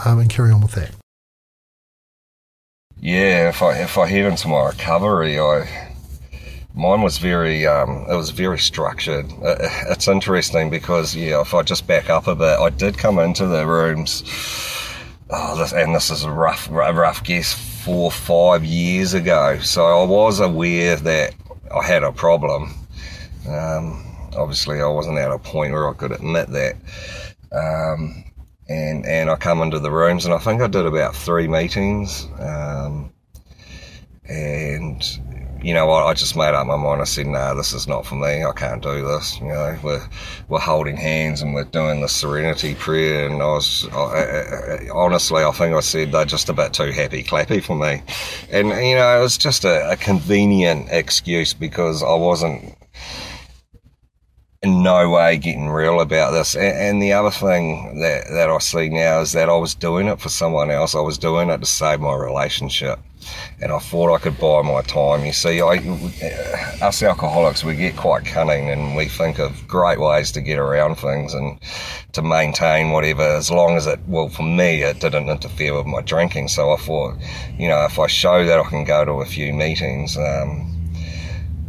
um, 0.05 0.19
and 0.19 0.29
carry 0.29 0.51
on 0.51 0.61
with 0.61 0.73
that. 0.73 0.91
Yeah, 2.99 3.49
if 3.49 3.63
I 3.63 3.79
if 3.79 3.97
I 3.97 4.05
head 4.05 4.27
into 4.27 4.47
my 4.47 4.67
recovery, 4.67 5.39
I 5.39 5.90
Mine 6.73 7.01
was 7.01 7.17
very, 7.17 7.67
um, 7.67 8.05
it 8.09 8.15
was 8.15 8.29
very 8.29 8.57
structured. 8.57 9.31
Uh, 9.43 9.55
it's 9.89 10.07
interesting 10.07 10.69
because, 10.69 11.15
yeah, 11.15 11.41
if 11.41 11.53
I 11.53 11.63
just 11.63 11.85
back 11.85 12.09
up 12.09 12.27
a 12.27 12.35
bit, 12.35 12.59
I 12.59 12.69
did 12.69 12.97
come 12.97 13.19
into 13.19 13.45
the 13.45 13.65
rooms, 13.67 14.23
oh, 15.29 15.57
this, 15.57 15.73
and 15.73 15.93
this 15.93 16.09
is 16.09 16.23
a 16.23 16.31
rough, 16.31 16.69
rough 16.71 17.23
guess, 17.23 17.53
four, 17.53 18.05
or 18.05 18.11
five 18.11 18.63
years 18.63 19.13
ago. 19.13 19.59
So 19.59 19.85
I 19.85 20.05
was 20.05 20.39
aware 20.39 20.95
that 20.95 21.35
I 21.75 21.85
had 21.85 22.03
a 22.03 22.11
problem. 22.11 22.73
Um, 23.49 24.05
obviously, 24.37 24.81
I 24.81 24.87
wasn't 24.87 25.17
at 25.17 25.31
a 25.31 25.39
point 25.39 25.73
where 25.73 25.89
I 25.89 25.93
could 25.93 26.11
admit 26.11 26.47
that. 26.49 26.75
Um, 27.51 28.23
and 28.69 29.05
and 29.05 29.29
I 29.29 29.35
come 29.35 29.61
into 29.61 29.79
the 29.79 29.91
rooms, 29.91 30.23
and 30.23 30.33
I 30.33 30.37
think 30.37 30.61
I 30.61 30.67
did 30.67 30.85
about 30.85 31.15
three 31.15 31.47
meetings. 31.47 32.27
Um, 32.39 33.10
you 35.61 35.73
know, 35.73 35.85
what, 35.85 36.05
I, 36.05 36.13
just 36.13 36.35
made 36.35 36.53
up 36.53 36.65
my 36.65 36.75
mind. 36.75 37.01
I 37.01 37.05
said, 37.05 37.27
"No, 37.27 37.39
nah, 37.39 37.53
this 37.53 37.73
is 37.73 37.87
not 37.87 38.05
for 38.05 38.15
me. 38.15 38.43
I 38.43 38.51
can't 38.53 38.81
do 38.81 39.05
this." 39.05 39.39
You 39.39 39.47
know, 39.47 39.77
we're 39.83 40.07
we're 40.47 40.59
holding 40.59 40.97
hands 40.97 41.41
and 41.41 41.53
we're 41.53 41.65
doing 41.65 42.01
the 42.01 42.07
Serenity 42.07 42.75
prayer, 42.75 43.27
and 43.27 43.41
I 43.41 43.45
was 43.45 43.87
I, 43.91 43.95
I, 43.95 44.89
honestly, 44.93 45.43
I 45.43 45.51
think 45.51 45.75
I 45.75 45.79
said 45.81 46.11
they're 46.11 46.25
just 46.25 46.49
a 46.49 46.53
bit 46.53 46.73
too 46.73 46.91
happy 46.91 47.23
clappy 47.23 47.63
for 47.63 47.75
me, 47.75 48.01
and 48.51 48.69
you 48.69 48.95
know, 48.95 49.19
it 49.19 49.21
was 49.21 49.37
just 49.37 49.63
a, 49.63 49.91
a 49.91 49.97
convenient 49.97 50.87
excuse 50.91 51.53
because 51.53 52.03
I 52.03 52.15
wasn't 52.15 52.75
in 54.63 54.83
no 54.83 55.09
way 55.09 55.37
getting 55.37 55.69
real 55.69 56.01
about 56.01 56.31
this. 56.31 56.55
And, 56.55 56.77
and, 56.77 57.01
the 57.01 57.13
other 57.13 57.31
thing 57.31 57.99
that, 58.01 58.25
that 58.31 58.49
I 58.49 58.57
see 58.59 58.89
now 58.89 59.21
is 59.21 59.31
that 59.31 59.49
I 59.49 59.57
was 59.57 59.73
doing 59.73 60.07
it 60.07 60.19
for 60.21 60.29
someone 60.29 60.69
else. 60.69 60.93
I 60.93 61.01
was 61.01 61.17
doing 61.17 61.49
it 61.49 61.57
to 61.57 61.65
save 61.65 61.99
my 61.99 62.15
relationship. 62.15 62.99
And 63.61 63.71
I 63.71 63.79
thought 63.79 64.13
I 64.13 64.19
could 64.19 64.39
buy 64.39 64.61
my 64.61 64.81
time. 64.81 65.25
You 65.25 65.33
see, 65.33 65.61
I, 65.61 65.77
us 66.81 67.03
alcoholics, 67.03 67.63
we 67.63 67.75
get 67.75 67.95
quite 67.95 68.25
cunning 68.25 68.69
and 68.69 68.95
we 68.95 69.07
think 69.07 69.39
of 69.39 69.67
great 69.67 69.99
ways 69.99 70.31
to 70.33 70.41
get 70.41 70.57
around 70.57 70.95
things 70.95 71.33
and 71.33 71.59
to 72.13 72.21
maintain 72.21 72.91
whatever, 72.91 73.23
as 73.23 73.51
long 73.51 73.77
as 73.77 73.87
it, 73.87 73.99
well, 74.07 74.29
for 74.29 74.43
me, 74.43 74.83
it 74.83 74.99
didn't 74.99 75.29
interfere 75.29 75.75
with 75.77 75.85
my 75.85 76.01
drinking. 76.01 76.47
So 76.47 76.73
I 76.73 76.77
thought, 76.77 77.15
you 77.57 77.67
know, 77.67 77.85
if 77.85 77.99
I 77.99 78.07
show 78.07 78.45
that 78.45 78.59
I 78.59 78.63
can 78.63 78.83
go 78.83 79.05
to 79.05 79.11
a 79.21 79.25
few 79.25 79.53
meetings, 79.53 80.17
um, 80.17 80.67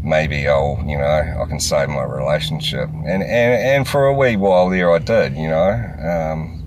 maybe 0.02 0.48
I'll, 0.48 0.82
you 0.86 0.98
know, 0.98 1.04
I 1.04 1.44
can 1.48 1.60
save 1.60 1.88
my 1.88 2.02
relationship. 2.02 2.88
And, 2.88 3.22
and, 3.22 3.22
and 3.22 3.88
for 3.88 4.06
a 4.06 4.14
wee 4.14 4.36
while 4.36 4.68
there 4.68 4.90
I 4.90 4.98
did, 4.98 5.36
you 5.36 5.48
know. 5.48 5.70
Um, 6.02 6.66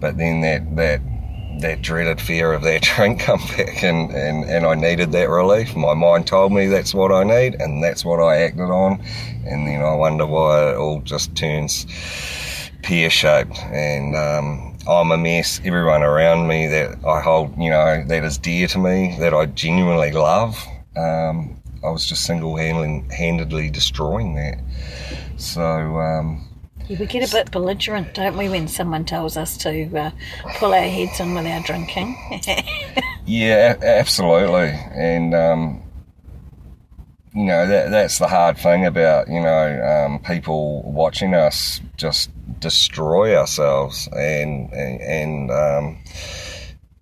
but 0.00 0.18
then 0.18 0.40
that, 0.40 0.76
that, 0.76 1.00
that 1.60 1.82
dreaded 1.82 2.20
fear 2.20 2.52
of 2.52 2.62
that 2.62 2.82
train 2.82 3.18
come 3.18 3.40
back 3.56 3.82
and, 3.82 4.10
and, 4.10 4.44
and 4.44 4.66
I 4.66 4.74
needed 4.74 5.12
that 5.12 5.28
relief. 5.28 5.74
My 5.76 5.94
mind 5.94 6.26
told 6.26 6.52
me 6.52 6.66
that's 6.66 6.94
what 6.94 7.12
I 7.12 7.24
need 7.24 7.60
and 7.60 7.82
that's 7.82 8.04
what 8.04 8.20
I 8.20 8.38
acted 8.38 8.70
on. 8.70 9.00
And 9.46 9.66
then 9.66 9.82
I 9.82 9.94
wonder 9.94 10.26
why 10.26 10.72
it 10.72 10.76
all 10.76 11.00
just 11.00 11.34
turns 11.34 11.86
pear 12.82 13.10
shaped 13.10 13.58
and, 13.58 14.14
um, 14.16 14.72
I'm 14.88 15.10
a 15.10 15.18
mess. 15.18 15.60
Everyone 15.64 16.04
around 16.04 16.46
me 16.46 16.68
that 16.68 17.04
I 17.04 17.20
hold, 17.20 17.56
you 17.58 17.70
know, 17.70 18.04
that 18.06 18.22
is 18.22 18.38
dear 18.38 18.68
to 18.68 18.78
me, 18.78 19.16
that 19.18 19.34
I 19.34 19.46
genuinely 19.46 20.12
love, 20.12 20.64
um, 20.96 21.60
I 21.82 21.90
was 21.90 22.06
just 22.06 22.24
single 22.24 22.56
handedly 22.56 23.70
destroying 23.70 24.36
that. 24.36 24.60
So. 25.36 25.98
Um, 25.98 26.46
yeah, 26.88 26.98
we 26.98 27.06
get 27.06 27.28
a 27.28 27.32
bit 27.32 27.50
belligerent, 27.50 28.14
don't 28.14 28.36
we, 28.36 28.48
when 28.48 28.68
someone 28.68 29.04
tells 29.04 29.36
us 29.36 29.56
to 29.58 29.96
uh, 29.96 30.10
pull 30.56 30.72
our 30.72 30.80
heads 30.80 31.20
in 31.20 31.34
with 31.34 31.46
our 31.46 31.62
drinking? 31.62 32.16
yeah, 33.26 33.76
absolutely. 33.82 34.68
And, 34.94 35.34
um, 35.34 35.82
you 37.34 37.44
know, 37.44 37.66
that, 37.66 37.90
that's 37.90 38.18
the 38.18 38.28
hard 38.28 38.56
thing 38.58 38.86
about, 38.86 39.28
you 39.28 39.40
know, 39.40 40.06
um, 40.06 40.18
people 40.20 40.82
watching 40.82 41.34
us 41.34 41.80
just 41.96 42.30
destroy 42.60 43.36
ourselves 43.36 44.08
and, 44.12 44.72
and, 44.72 45.00
and 45.00 45.50
um, 45.50 45.98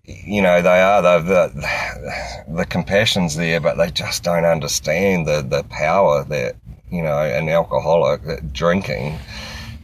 you 0.07 0.42
know, 0.42 0.61
they 0.61 0.83
are 0.83 1.01
the, 1.01 1.18
the, 1.20 2.55
the 2.55 2.66
compassion's 2.66 3.37
there, 3.37 3.61
but 3.61 3.77
they 3.77 3.90
just 3.90 4.23
don't 4.23 4.44
understand 4.44 5.27
the 5.27 5.42
the 5.42 5.62
power 5.64 6.25
that 6.25 6.57
you 6.90 7.03
know 7.03 7.18
an 7.18 7.49
alcoholic 7.49 8.23
that 8.25 8.53
drinking 8.53 9.18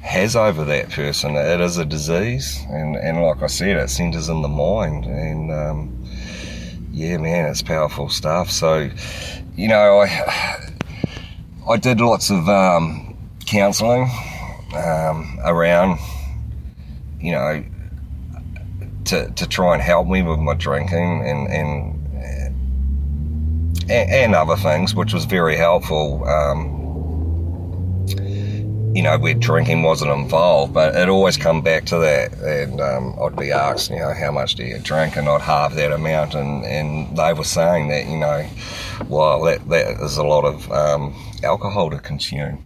has 0.01 0.37
over 0.37 0.65
that 0.65 0.91
person. 0.91 1.37
It 1.37 1.61
is 1.61 1.79
a 1.79 1.85
disease, 1.85 2.61
and 2.69 2.97
and 2.97 3.23
like 3.23 3.43
I 3.43 3.47
said, 3.47 3.77
it 3.77 3.91
centers 3.91 4.29
in 4.29 4.43
the 4.43 4.49
mind, 4.49 5.05
and 5.07 5.53
um, 5.53 6.05
yeah, 6.91 7.17
man, 7.19 7.47
it's 7.47 7.63
powerful 7.63 8.09
stuff. 8.09 8.51
So, 8.51 8.91
you 9.57 9.69
know, 9.69 10.01
I 10.01 10.71
I 11.69 11.77
did 11.77 12.01
lots 12.01 12.31
of 12.31 12.49
um, 12.49 13.17
counselling 13.47 14.11
um, 14.75 15.39
around, 15.45 15.99
you 17.21 17.33
know 17.33 17.65
to, 19.11 19.29
to 19.31 19.47
try 19.49 19.75
and 19.75 19.83
help 19.83 20.07
me 20.07 20.23
with 20.23 20.39
my 20.39 20.55
drinking 20.55 21.27
and, 21.27 21.49
and 21.49 21.97
and, 23.91 24.37
other 24.37 24.55
things, 24.55 24.95
which 24.95 25.13
was 25.13 25.25
very 25.25 25.57
helpful. 25.57 26.25
You 28.93 29.03
know, 29.03 29.19
where 29.19 29.35
drinking 29.35 29.85
wasn't 29.85 30.11
involved, 30.11 30.75
but 30.75 30.97
it 30.97 31.09
always 31.09 31.37
come 31.37 31.63
back 31.63 31.85
to 31.87 31.99
that. 31.99 32.33
And 32.41 32.81
um, 32.81 33.17
I'd 33.23 33.37
be 33.37 33.53
asked, 33.53 33.89
you 33.91 33.99
know, 34.01 34.13
how 34.13 34.33
much 34.33 34.57
do 34.57 34.65
you 34.65 34.79
drink? 34.81 35.17
And 35.17 35.29
I'd 35.29 35.41
halve 35.41 35.77
that 35.77 35.93
amount. 35.93 36.35
And, 36.35 36.65
and 36.65 37.17
they 37.17 37.33
were 37.33 37.45
saying 37.45 37.89
that, 37.89 38.07
you 38.07 38.19
know, 38.19 38.47
well, 39.09 39.43
that, 39.43 39.69
that 39.69 40.01
is 40.01 40.17
a 40.17 40.25
lot 40.25 40.45
of 40.45 40.71
um, 40.73 41.15
alcohol 41.45 41.91
to 41.91 41.99
consume. 41.99 42.65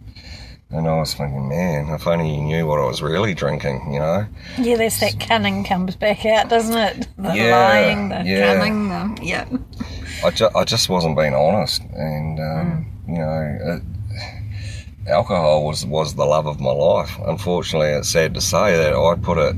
And 0.71 0.87
I 0.87 0.99
was 0.99 1.13
thinking, 1.13 1.47
man, 1.47 1.89
if 1.93 2.07
only 2.07 2.35
you 2.35 2.41
knew 2.41 2.65
what 2.65 2.79
I 2.79 2.85
was 2.85 3.03
really 3.03 3.35
drinking, 3.35 3.93
you 3.93 3.99
know? 3.99 4.25
Yeah, 4.57 4.77
there's 4.77 4.99
that 5.01 5.19
cunning 5.19 5.63
comes 5.63 5.95
back 5.95 6.25
out, 6.25 6.49
doesn't 6.49 6.75
it? 6.75 7.07
The 7.17 7.33
yeah, 7.33 7.55
lying, 7.55 8.09
the 8.09 8.23
yeah. 8.25 8.55
cunning, 8.55 8.89
the, 8.89 9.23
yeah. 9.23 9.47
I, 10.23 10.31
ju- 10.31 10.49
I 10.55 10.63
just 10.63 10.89
wasn't 10.89 11.15
being 11.15 11.35
honest. 11.35 11.81
And, 11.93 12.39
um, 12.39 12.87
mm. 13.07 13.09
you 13.09 13.19
know, 13.19 13.75
it, 13.75 13.83
alcohol 15.07 15.65
was, 15.65 15.85
was 15.85 16.15
the 16.15 16.25
love 16.25 16.47
of 16.47 16.59
my 16.59 16.71
life. 16.71 17.17
Unfortunately, 17.25 17.89
it's 17.89 18.09
sad 18.09 18.33
to 18.33 18.41
say 18.41 18.75
that 18.77 18.93
I 18.93 19.15
put 19.15 19.37
it 19.37 19.55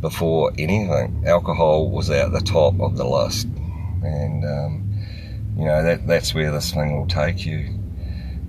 before 0.00 0.52
anything. 0.58 1.24
Alcohol 1.26 1.90
was 1.90 2.10
at 2.10 2.32
the 2.32 2.40
top 2.40 2.78
of 2.80 2.96
the 2.96 3.06
list. 3.06 3.46
And, 4.02 4.44
um, 4.44 4.98
you 5.56 5.64
know, 5.64 5.82
that 5.82 6.06
that's 6.06 6.34
where 6.34 6.52
this 6.52 6.72
thing 6.72 6.98
will 6.98 7.08
take 7.08 7.46
you. 7.46 7.78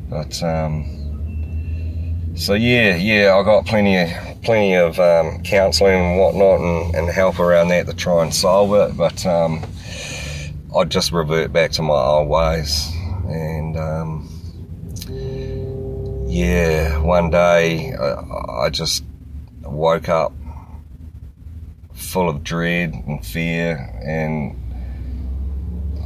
But, 0.10 0.42
um, 0.44 2.34
so 2.36 2.54
yeah, 2.54 2.96
yeah, 2.98 3.36
I 3.36 3.44
got 3.44 3.66
plenty 3.66 3.98
of 3.98 4.10
plenty 4.42 4.76
of 4.76 5.00
um, 5.00 5.42
counselling 5.44 5.96
and 5.96 6.20
whatnot 6.20 6.60
and, 6.60 6.96
and, 6.96 7.10
help 7.10 7.40
around 7.40 7.70
that 7.70 7.88
to 7.88 7.94
try 7.94 8.22
and 8.22 8.34
solve 8.34 8.74
it, 8.74 8.96
but 8.96 9.26
um, 9.26 9.66
I'd 10.76 10.92
just 10.92 11.12
revert 11.12 11.52
back 11.52 11.72
to 11.72 11.82
my 11.82 11.96
old 11.96 12.30
ways. 12.30 12.92
And 13.28 13.76
um, 13.78 14.35
yeah, 16.36 16.98
one 16.98 17.30
day 17.30 17.94
I, 17.94 18.66
I 18.66 18.70
just 18.70 19.06
woke 19.62 20.10
up 20.10 20.34
full 21.94 22.28
of 22.28 22.44
dread 22.44 22.94
and 22.94 23.26
fear 23.26 23.78
and 24.06 24.54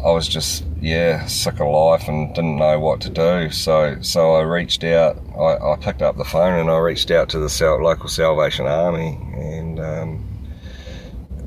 I 0.05 0.11
was 0.11 0.27
just 0.27 0.65
yeah 0.79 1.25
sick 1.25 1.59
of 1.59 1.67
life 1.67 2.07
and 2.07 2.33
didn't 2.35 2.57
know 2.57 2.79
what 2.79 3.01
to 3.01 3.09
do. 3.09 3.49
So 3.49 3.97
so 4.01 4.35
I 4.35 4.41
reached 4.41 4.83
out. 4.83 5.17
I, 5.35 5.71
I 5.71 5.77
picked 5.81 6.03
up 6.03 6.15
the 6.15 6.25
phone 6.25 6.59
and 6.59 6.69
I 6.69 6.77
reached 6.77 7.09
out 7.09 7.29
to 7.29 7.39
the 7.39 7.77
local 7.81 8.07
Salvation 8.07 8.67
Army 8.67 9.17
and. 9.33 9.79
Um, 9.79 10.28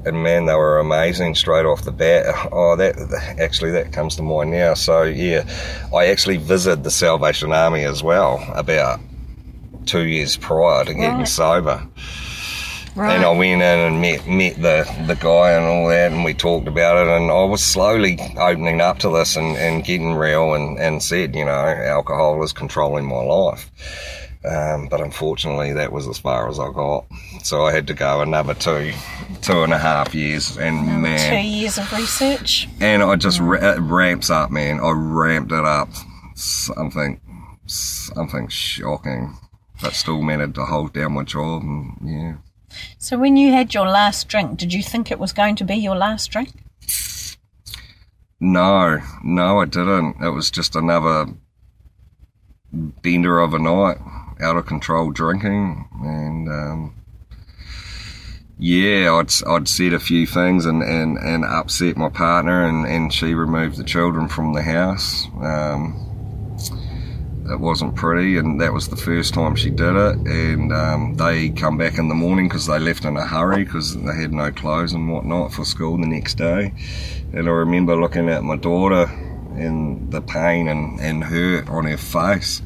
and 0.04 0.22
man, 0.22 0.46
they 0.46 0.54
were 0.54 0.78
amazing 0.78 1.34
straight 1.34 1.66
off 1.66 1.82
the 1.82 1.92
bat. 1.92 2.34
Oh, 2.52 2.76
that 2.76 2.96
actually 3.38 3.70
that 3.72 3.92
comes 3.92 4.16
to 4.16 4.22
mind 4.22 4.50
now. 4.50 4.74
So 4.74 5.02
yeah, 5.04 5.48
I 5.94 6.06
actually 6.06 6.36
visited 6.36 6.84
the 6.84 6.90
Salvation 6.90 7.52
Army 7.52 7.84
as 7.84 8.02
well 8.02 8.44
about 8.54 9.00
two 9.86 10.06
years 10.06 10.36
prior 10.36 10.84
to 10.84 10.94
getting 10.94 11.18
right. 11.18 11.28
sober. 11.28 11.86
Right. 12.94 13.14
And 13.14 13.24
I 13.24 13.30
went 13.30 13.62
in 13.62 13.62
and 13.62 14.02
met 14.02 14.26
met 14.26 14.56
the, 14.56 15.04
the 15.06 15.14
guy 15.14 15.52
and 15.52 15.64
all 15.64 15.88
that, 15.88 16.12
and 16.12 16.24
we 16.24 16.34
talked 16.34 16.68
about 16.68 16.98
it. 16.98 17.10
And 17.10 17.30
I 17.30 17.44
was 17.44 17.62
slowly 17.62 18.18
opening 18.36 18.82
up 18.82 18.98
to 18.98 19.08
this 19.08 19.34
and, 19.36 19.56
and 19.56 19.82
getting 19.82 20.14
real, 20.14 20.52
and, 20.52 20.78
and 20.78 21.02
said, 21.02 21.34
you 21.34 21.44
know, 21.44 21.52
alcohol 21.52 22.42
is 22.42 22.52
controlling 22.52 23.06
my 23.06 23.22
life. 23.22 23.70
Um, 24.44 24.88
but 24.88 25.00
unfortunately, 25.00 25.72
that 25.74 25.92
was 25.92 26.08
as 26.08 26.18
far 26.18 26.48
as 26.48 26.58
I 26.58 26.70
got. 26.72 27.06
So 27.44 27.64
I 27.64 27.72
had 27.72 27.86
to 27.86 27.94
go 27.94 28.22
another 28.22 28.54
two, 28.54 28.92
two 29.40 29.62
and 29.62 29.72
a 29.72 29.78
half 29.78 30.14
years, 30.14 30.56
and 30.56 30.80
another 30.80 30.98
man, 30.98 31.30
two 31.30 31.48
years 31.48 31.78
of 31.78 31.92
research. 31.92 32.68
And 32.80 33.02
I 33.02 33.14
just 33.16 33.38
ra- 33.38 33.74
it 33.74 33.78
ramps 33.80 34.30
up, 34.30 34.50
man. 34.50 34.80
I 34.80 34.90
ramped 34.90 35.52
it 35.52 35.64
up, 35.64 35.90
something, 36.34 37.20
something 37.66 38.48
shocking, 38.48 39.36
but 39.80 39.94
still 39.94 40.22
managed 40.22 40.56
to 40.56 40.64
hold 40.64 40.92
down 40.92 41.12
my 41.12 41.22
job, 41.22 41.62
and 41.62 41.96
yeah. 42.04 42.34
So 42.98 43.18
when 43.18 43.36
you 43.36 43.52
had 43.52 43.74
your 43.74 43.86
last 43.86 44.28
drink, 44.28 44.58
did 44.58 44.72
you 44.72 44.82
think 44.82 45.10
it 45.10 45.18
was 45.20 45.32
going 45.32 45.54
to 45.56 45.64
be 45.64 45.76
your 45.76 45.94
last 45.94 46.30
drink? 46.32 46.50
No, 48.40 48.98
no, 49.22 49.60
I 49.60 49.66
didn't. 49.66 50.16
It 50.20 50.30
was 50.30 50.50
just 50.50 50.74
another 50.74 51.26
bender 52.72 53.38
of 53.38 53.54
a 53.54 53.58
night, 53.58 53.98
out 54.42 54.56
of 54.56 54.66
control 54.66 55.10
drinking, 55.10 55.88
and 56.02 56.48
um, 56.48 56.94
yeah, 58.58 59.12
I'd, 59.12 59.32
I'd 59.48 59.66
said 59.66 59.92
a 59.92 59.98
few 59.98 60.24
things 60.24 60.66
and, 60.66 60.82
and, 60.84 61.18
and 61.18 61.44
upset 61.44 61.96
my 61.96 62.08
partner, 62.08 62.62
and, 62.68 62.86
and 62.86 63.12
she 63.12 63.34
removed 63.34 63.76
the 63.76 63.84
children 63.84 64.28
from 64.28 64.52
the 64.52 64.62
house. 64.62 65.26
Um, 65.40 66.08
it 67.50 67.58
wasn't 67.58 67.96
pretty, 67.96 68.36
and 68.36 68.60
that 68.60 68.72
was 68.72 68.88
the 68.88 68.96
first 68.96 69.34
time 69.34 69.56
she 69.56 69.68
did 69.68 69.96
it. 69.96 70.16
And 70.16 70.72
um, 70.72 71.14
they 71.14 71.50
come 71.50 71.76
back 71.76 71.98
in 71.98 72.08
the 72.08 72.14
morning 72.14 72.46
because 72.46 72.66
they 72.66 72.78
left 72.78 73.04
in 73.04 73.16
a 73.16 73.26
hurry 73.26 73.64
because 73.64 74.00
they 74.00 74.14
had 74.14 74.32
no 74.32 74.52
clothes 74.52 74.92
and 74.92 75.10
whatnot 75.10 75.52
for 75.52 75.64
school 75.64 75.98
the 75.98 76.06
next 76.06 76.34
day. 76.34 76.72
And 77.32 77.48
I 77.48 77.52
remember 77.52 77.96
looking 77.96 78.28
at 78.28 78.44
my 78.44 78.56
daughter 78.56 79.10
and 79.56 80.12
the 80.12 80.20
pain 80.20 80.68
and, 80.68 81.00
and 81.00 81.24
hurt 81.24 81.68
on 81.68 81.84
her 81.86 81.96
face 81.96 82.62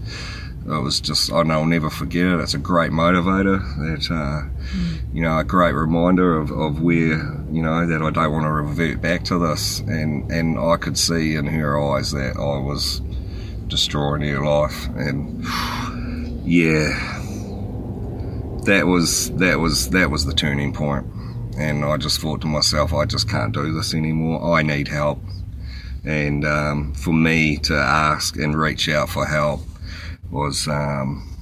it 0.68 0.82
was 0.82 1.00
just 1.00 1.30
know 1.30 1.38
I'll 1.38 1.64
never 1.64 1.90
forget 1.90 2.26
it. 2.26 2.40
It's 2.40 2.54
a 2.54 2.58
great 2.58 2.90
motivator. 2.90 3.60
That 3.78 4.10
uh, 4.10 4.48
mm. 4.74 5.14
you 5.14 5.22
know, 5.22 5.38
a 5.38 5.44
great 5.44 5.72
reminder 5.72 6.36
of, 6.36 6.50
of 6.50 6.82
where 6.82 7.18
you 7.50 7.62
know 7.62 7.86
that 7.86 8.02
I 8.02 8.10
don't 8.10 8.32
want 8.32 8.44
to 8.44 8.50
revert 8.50 9.00
back 9.00 9.24
to 9.24 9.38
this. 9.38 9.80
And 9.80 10.30
and 10.32 10.58
I 10.58 10.76
could 10.76 10.98
see 10.98 11.36
in 11.36 11.46
her 11.46 11.80
eyes 11.80 12.10
that 12.12 12.36
I 12.36 12.58
was 12.58 13.00
destroying 13.68 14.22
her 14.22 14.44
life. 14.44 14.88
And 14.96 15.44
yeah, 16.44 16.88
that 18.64 18.86
was 18.86 19.30
that 19.36 19.60
was 19.60 19.90
that 19.90 20.10
was 20.10 20.26
the 20.26 20.34
turning 20.34 20.72
point. 20.72 21.06
And 21.56 21.84
I 21.84 21.96
just 21.96 22.20
thought 22.20 22.40
to 22.40 22.48
myself, 22.48 22.92
I 22.92 23.04
just 23.04 23.30
can't 23.30 23.52
do 23.52 23.72
this 23.72 23.94
anymore. 23.94 24.56
I 24.56 24.62
need 24.62 24.88
help. 24.88 25.20
And 26.04 26.44
um, 26.44 26.92
for 26.94 27.12
me 27.12 27.56
to 27.58 27.74
ask 27.74 28.36
and 28.36 28.54
reach 28.54 28.88
out 28.88 29.08
for 29.08 29.26
help 29.26 29.60
was 30.30 30.68
um, 30.68 31.36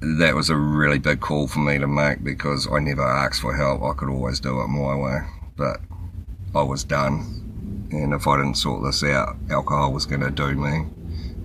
that 0.00 0.34
was 0.34 0.50
a 0.50 0.56
really 0.56 0.98
big 0.98 1.20
call 1.20 1.46
for 1.46 1.60
me 1.60 1.78
to 1.78 1.86
make 1.86 2.24
because 2.24 2.68
I 2.70 2.80
never 2.80 3.06
asked 3.06 3.40
for 3.40 3.54
help. 3.54 3.82
I 3.82 3.92
could 3.94 4.08
always 4.08 4.40
do 4.40 4.60
it 4.60 4.68
my 4.68 4.96
way, 4.96 5.18
but 5.56 5.80
I 6.54 6.62
was 6.62 6.84
done. 6.84 7.88
And 7.92 8.12
if 8.12 8.26
I 8.26 8.36
didn't 8.38 8.54
sort 8.54 8.82
this 8.82 9.04
out, 9.04 9.36
alcohol 9.50 9.92
was 9.92 10.06
going 10.06 10.22
to 10.22 10.30
do 10.30 10.54
me, 10.54 10.86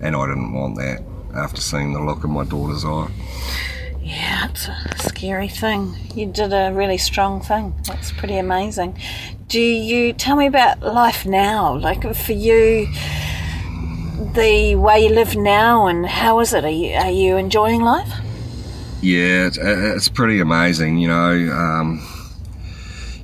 and 0.00 0.16
I 0.16 0.26
didn't 0.26 0.52
want 0.54 0.76
that 0.76 1.04
after 1.34 1.60
seeing 1.60 1.92
the 1.92 2.00
look 2.00 2.24
in 2.24 2.30
my 2.30 2.44
daughter's 2.44 2.84
eye. 2.84 3.10
Yeah, 4.00 4.48
it's 4.48 4.68
a 4.68 5.08
scary 5.08 5.48
thing. 5.48 5.94
You 6.14 6.26
did 6.26 6.52
a 6.52 6.72
really 6.72 6.96
strong 6.96 7.42
thing. 7.42 7.74
That's 7.86 8.10
pretty 8.10 8.38
amazing. 8.38 8.98
Do 9.48 9.60
you 9.60 10.14
tell 10.14 10.36
me 10.36 10.46
about 10.46 10.80
life 10.82 11.26
now? 11.26 11.76
Like 11.76 12.14
for 12.14 12.32
you, 12.32 12.88
the 14.34 14.74
way 14.74 15.04
you 15.04 15.10
live 15.10 15.36
now, 15.36 15.86
and 15.86 16.06
how 16.06 16.40
is 16.40 16.52
it? 16.52 16.64
Are 16.64 16.70
you, 16.70 16.94
are 16.94 17.10
you 17.10 17.36
enjoying 17.36 17.82
life? 17.82 18.12
Yeah, 19.00 19.46
it's, 19.46 19.58
it's 19.60 20.08
pretty 20.08 20.40
amazing. 20.40 20.98
You 20.98 21.08
know, 21.08 21.52
um, 21.52 22.06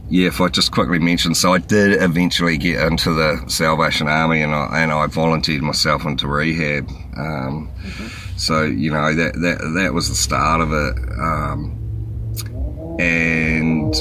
yeah. 0.09 0.29
If 0.29 0.41
I 0.41 0.49
just 0.49 0.71
quickly 0.71 1.01
mention, 1.01 1.35
so 1.35 1.53
I 1.53 1.59
did 1.59 2.01
eventually 2.01 2.57
get 2.59 2.81
into 2.81 3.13
the 3.13 3.45
Salvation 3.49 4.07
Army, 4.07 4.43
and 4.43 4.55
I 4.55 4.83
and 4.83 4.93
I 4.93 5.07
volunteered 5.07 5.63
myself 5.63 6.05
into 6.05 6.29
rehab. 6.29 6.89
Um, 7.17 7.71
mm-hmm. 7.83 8.37
So 8.37 8.63
you 8.63 8.93
know 8.93 9.15
that 9.15 9.35
that 9.35 9.73
that 9.75 9.93
was 9.93 10.09
the 10.09 10.15
start 10.15 10.61
of 10.61 10.73
it, 10.73 10.97
um, 11.19 12.97
and 13.01 13.95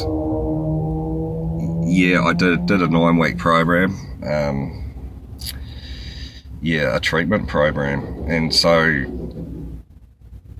yeah, 1.87 2.23
I 2.23 2.33
did 2.33 2.67
did 2.67 2.81
a 2.83 2.87
nine 2.87 3.17
week 3.17 3.39
program. 3.39 3.95
Um, 4.23 4.82
yeah, 6.63 6.95
a 6.95 6.99
treatment 6.99 7.49
program. 7.49 8.25
And 8.29 8.55
so, 8.55 8.85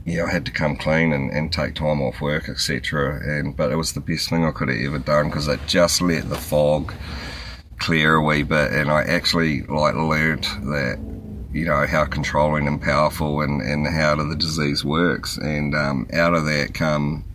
yeah, 0.06 0.26
I 0.26 0.32
had 0.32 0.46
to 0.46 0.52
come 0.52 0.76
clean 0.76 1.14
and, 1.14 1.32
and 1.32 1.52
take 1.52 1.76
time 1.76 2.02
off 2.02 2.20
work, 2.20 2.50
etc. 2.50 3.22
And 3.24 3.56
but 3.56 3.72
it 3.72 3.78
was 3.78 3.94
the 3.94 4.02
best 4.02 4.30
thing 4.30 4.44
I 4.46 4.52
could 4.52 4.68
have 4.68 4.78
ever 4.78 5.00
done 5.00 5.30
because 5.30 5.48
it 5.48 5.62
just 5.66 6.02
let 6.02 6.28
the 6.30 6.36
fog 6.36 6.94
clear 7.80 8.16
a 8.16 8.24
wee 8.24 8.44
bit, 8.44 8.74
and 8.74 8.92
I 8.92 9.04
actually 9.04 9.64
like 9.64 9.96
learned 9.96 10.44
that 10.44 11.00
you 11.54 11.66
know 11.66 11.88
how 11.88 12.04
controlling 12.04 12.68
and 12.68 12.82
powerful 12.82 13.42
and, 13.42 13.62
and 13.62 13.88
how 13.88 14.16
the 14.16 14.36
disease 14.36 14.84
works. 14.84 15.38
And 15.38 15.74
um, 15.74 16.08
out 16.14 16.34
of 16.36 16.46
that 16.46 16.74
come. 16.74 17.26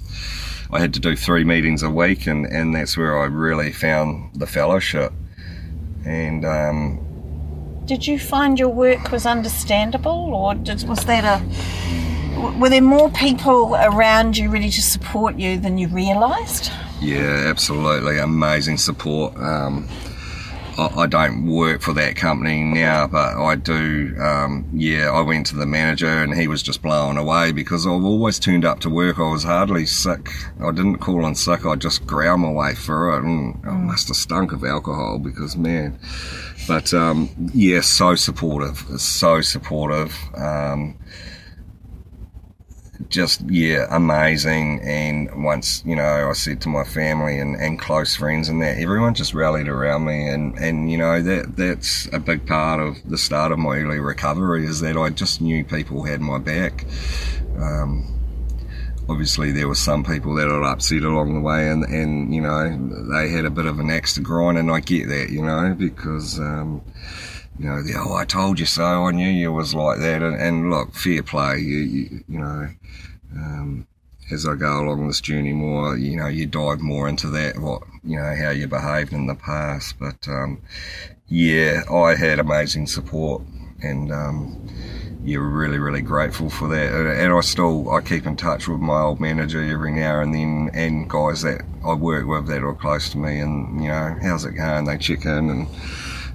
I 0.70 0.80
had 0.80 0.92
to 0.92 1.00
do 1.00 1.16
three 1.16 1.44
meetings 1.44 1.82
a 1.82 1.88
week, 1.88 2.26
and, 2.26 2.44
and 2.44 2.74
that's 2.74 2.94
where 2.94 3.18
I 3.18 3.24
really 3.24 3.72
found 3.72 4.34
the 4.34 4.46
fellowship. 4.46 5.14
And 6.04 6.44
um, 6.44 7.07
did 7.88 8.06
you 8.06 8.18
find 8.18 8.58
your 8.58 8.68
work 8.68 9.10
was 9.10 9.24
understandable, 9.24 10.34
or 10.34 10.54
did, 10.54 10.86
was 10.86 11.04
that 11.06 11.24
a 11.24 11.42
were 12.60 12.68
there 12.68 12.82
more 12.82 13.10
people 13.10 13.74
around 13.74 14.36
you 14.36 14.50
ready 14.50 14.70
to 14.70 14.82
support 14.82 15.36
you 15.36 15.58
than 15.58 15.78
you 15.78 15.88
realised? 15.88 16.70
Yeah, 17.00 17.46
absolutely, 17.48 18.18
amazing 18.18 18.76
support. 18.76 19.34
Um, 19.38 19.88
I, 20.78 21.06
don't 21.06 21.46
work 21.46 21.82
for 21.82 21.92
that 21.94 22.14
company 22.14 22.62
now, 22.62 23.08
but 23.08 23.36
I 23.36 23.56
do. 23.56 24.14
Um, 24.20 24.68
yeah, 24.72 25.10
I 25.10 25.20
went 25.22 25.46
to 25.46 25.56
the 25.56 25.66
manager 25.66 26.06
and 26.22 26.34
he 26.34 26.46
was 26.46 26.62
just 26.62 26.82
blown 26.82 27.16
away 27.16 27.50
because 27.50 27.84
I've 27.84 28.04
always 28.04 28.38
turned 28.38 28.64
up 28.64 28.78
to 28.80 28.90
work. 28.90 29.18
I 29.18 29.30
was 29.30 29.42
hardly 29.42 29.86
sick. 29.86 30.30
I 30.62 30.70
didn't 30.70 30.98
call 30.98 31.26
in 31.26 31.34
sick. 31.34 31.66
I 31.66 31.74
just 31.74 32.06
ground 32.06 32.42
my 32.42 32.52
way 32.52 32.74
through 32.74 33.16
it, 33.16 33.24
and 33.24 33.54
I 33.64 33.70
mm. 33.70 33.80
must 33.86 34.08
have 34.08 34.16
stunk 34.16 34.52
of 34.52 34.62
alcohol 34.64 35.18
because 35.18 35.56
man. 35.56 35.98
But 36.68 36.94
um, 36.94 37.28
yeah, 37.52 37.80
so 37.80 38.14
supportive, 38.14 38.78
so 39.00 39.40
supportive. 39.40 40.16
Um, 40.36 40.96
just 43.08 43.40
yeah, 43.48 43.86
amazing. 43.90 44.80
And 44.82 45.44
once 45.44 45.82
you 45.86 45.96
know, 45.96 46.28
I 46.28 46.32
said 46.32 46.60
to 46.62 46.68
my 46.68 46.84
family 46.84 47.38
and, 47.38 47.56
and 47.56 47.78
close 47.78 48.14
friends 48.16 48.48
and 48.48 48.60
that 48.62 48.78
everyone 48.78 49.14
just 49.14 49.34
rallied 49.34 49.68
around 49.68 50.04
me, 50.04 50.28
and 50.28 50.58
and 50.58 50.90
you 50.90 50.98
know 50.98 51.22
that 51.22 51.56
that's 51.56 52.08
a 52.12 52.18
big 52.18 52.46
part 52.46 52.80
of 52.80 52.96
the 53.08 53.18
start 53.18 53.52
of 53.52 53.58
my 53.58 53.78
early 53.78 54.00
recovery 54.00 54.66
is 54.66 54.80
that 54.80 54.96
I 54.96 55.10
just 55.10 55.40
knew 55.40 55.64
people 55.64 56.04
had 56.04 56.20
my 56.20 56.38
back. 56.38 56.84
Um, 57.56 58.18
obviously 59.08 59.52
there 59.52 59.68
were 59.68 59.74
some 59.74 60.04
people 60.04 60.34
that 60.34 60.48
got 60.48 60.64
upset 60.64 61.02
along 61.02 61.34
the 61.34 61.40
way 61.40 61.68
and, 61.68 61.84
and, 61.84 62.34
you 62.34 62.40
know, 62.40 62.68
they 63.10 63.30
had 63.30 63.44
a 63.44 63.50
bit 63.50 63.66
of 63.66 63.78
an 63.78 63.90
axe 63.90 64.14
to 64.14 64.20
grind 64.20 64.58
and 64.58 64.70
I 64.70 64.80
get 64.80 65.08
that, 65.08 65.30
you 65.30 65.42
know, 65.42 65.74
because, 65.76 66.38
um, 66.38 66.82
you 67.58 67.66
know, 67.66 67.82
the, 67.82 67.94
oh, 67.96 68.14
I 68.14 68.24
told 68.24 68.60
you 68.60 68.66
so, 68.66 68.84
I 68.84 69.10
knew 69.10 69.28
you 69.28 69.52
was 69.52 69.74
like 69.74 69.98
that. 69.98 70.22
And, 70.22 70.40
and 70.40 70.70
look, 70.70 70.94
fair 70.94 71.22
play, 71.22 71.58
you, 71.58 71.78
you, 71.78 72.24
you 72.28 72.38
know, 72.38 72.68
um, 73.34 73.86
as 74.30 74.46
I 74.46 74.54
go 74.54 74.80
along 74.80 75.06
this 75.06 75.20
journey 75.20 75.52
more, 75.52 75.96
you 75.96 76.16
know, 76.16 76.28
you 76.28 76.46
dive 76.46 76.80
more 76.80 77.08
into 77.08 77.28
that, 77.30 77.58
what, 77.58 77.82
you 78.04 78.16
know, 78.16 78.34
how 78.36 78.50
you 78.50 78.66
behaved 78.68 79.12
in 79.12 79.26
the 79.26 79.34
past. 79.34 79.98
But, 79.98 80.28
um, 80.28 80.60
yeah, 81.28 81.82
I 81.90 82.14
had 82.14 82.38
amazing 82.38 82.86
support 82.86 83.42
and, 83.82 84.12
um, 84.12 84.68
you're 85.24 85.48
really, 85.48 85.78
really 85.78 86.00
grateful 86.00 86.48
for 86.48 86.68
that. 86.68 86.92
And 86.94 87.32
I 87.32 87.40
still, 87.40 87.90
I 87.90 88.00
keep 88.00 88.24
in 88.24 88.36
touch 88.36 88.68
with 88.68 88.80
my 88.80 89.00
old 89.00 89.20
manager 89.20 89.62
every 89.62 89.92
now 89.92 90.20
and 90.20 90.34
then, 90.34 90.70
and 90.72 91.10
guys 91.10 91.42
that 91.42 91.62
I 91.84 91.94
work 91.94 92.26
with 92.26 92.46
that 92.46 92.62
are 92.62 92.74
close 92.74 93.10
to 93.10 93.18
me, 93.18 93.40
and 93.40 93.82
you 93.82 93.88
know, 93.88 94.16
how's 94.22 94.44
it 94.44 94.52
going? 94.52 94.84
They 94.84 94.96
check 94.96 95.26
in, 95.26 95.50
and 95.50 95.68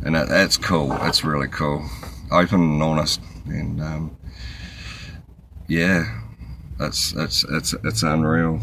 and 0.06 0.16
that, 0.16 0.30
that's 0.30 0.58
cool. 0.58 0.90
That's 0.90 1.24
really 1.24 1.48
cool, 1.48 1.86
open 2.32 2.62
and 2.62 2.84
honest, 2.84 3.22
and 3.46 3.82
um, 3.82 4.18
yeah, 5.68 6.22
that's 6.78 7.14
it's 7.14 7.46
it's 7.50 7.74
it's 7.84 8.04
unreal. 8.04 8.60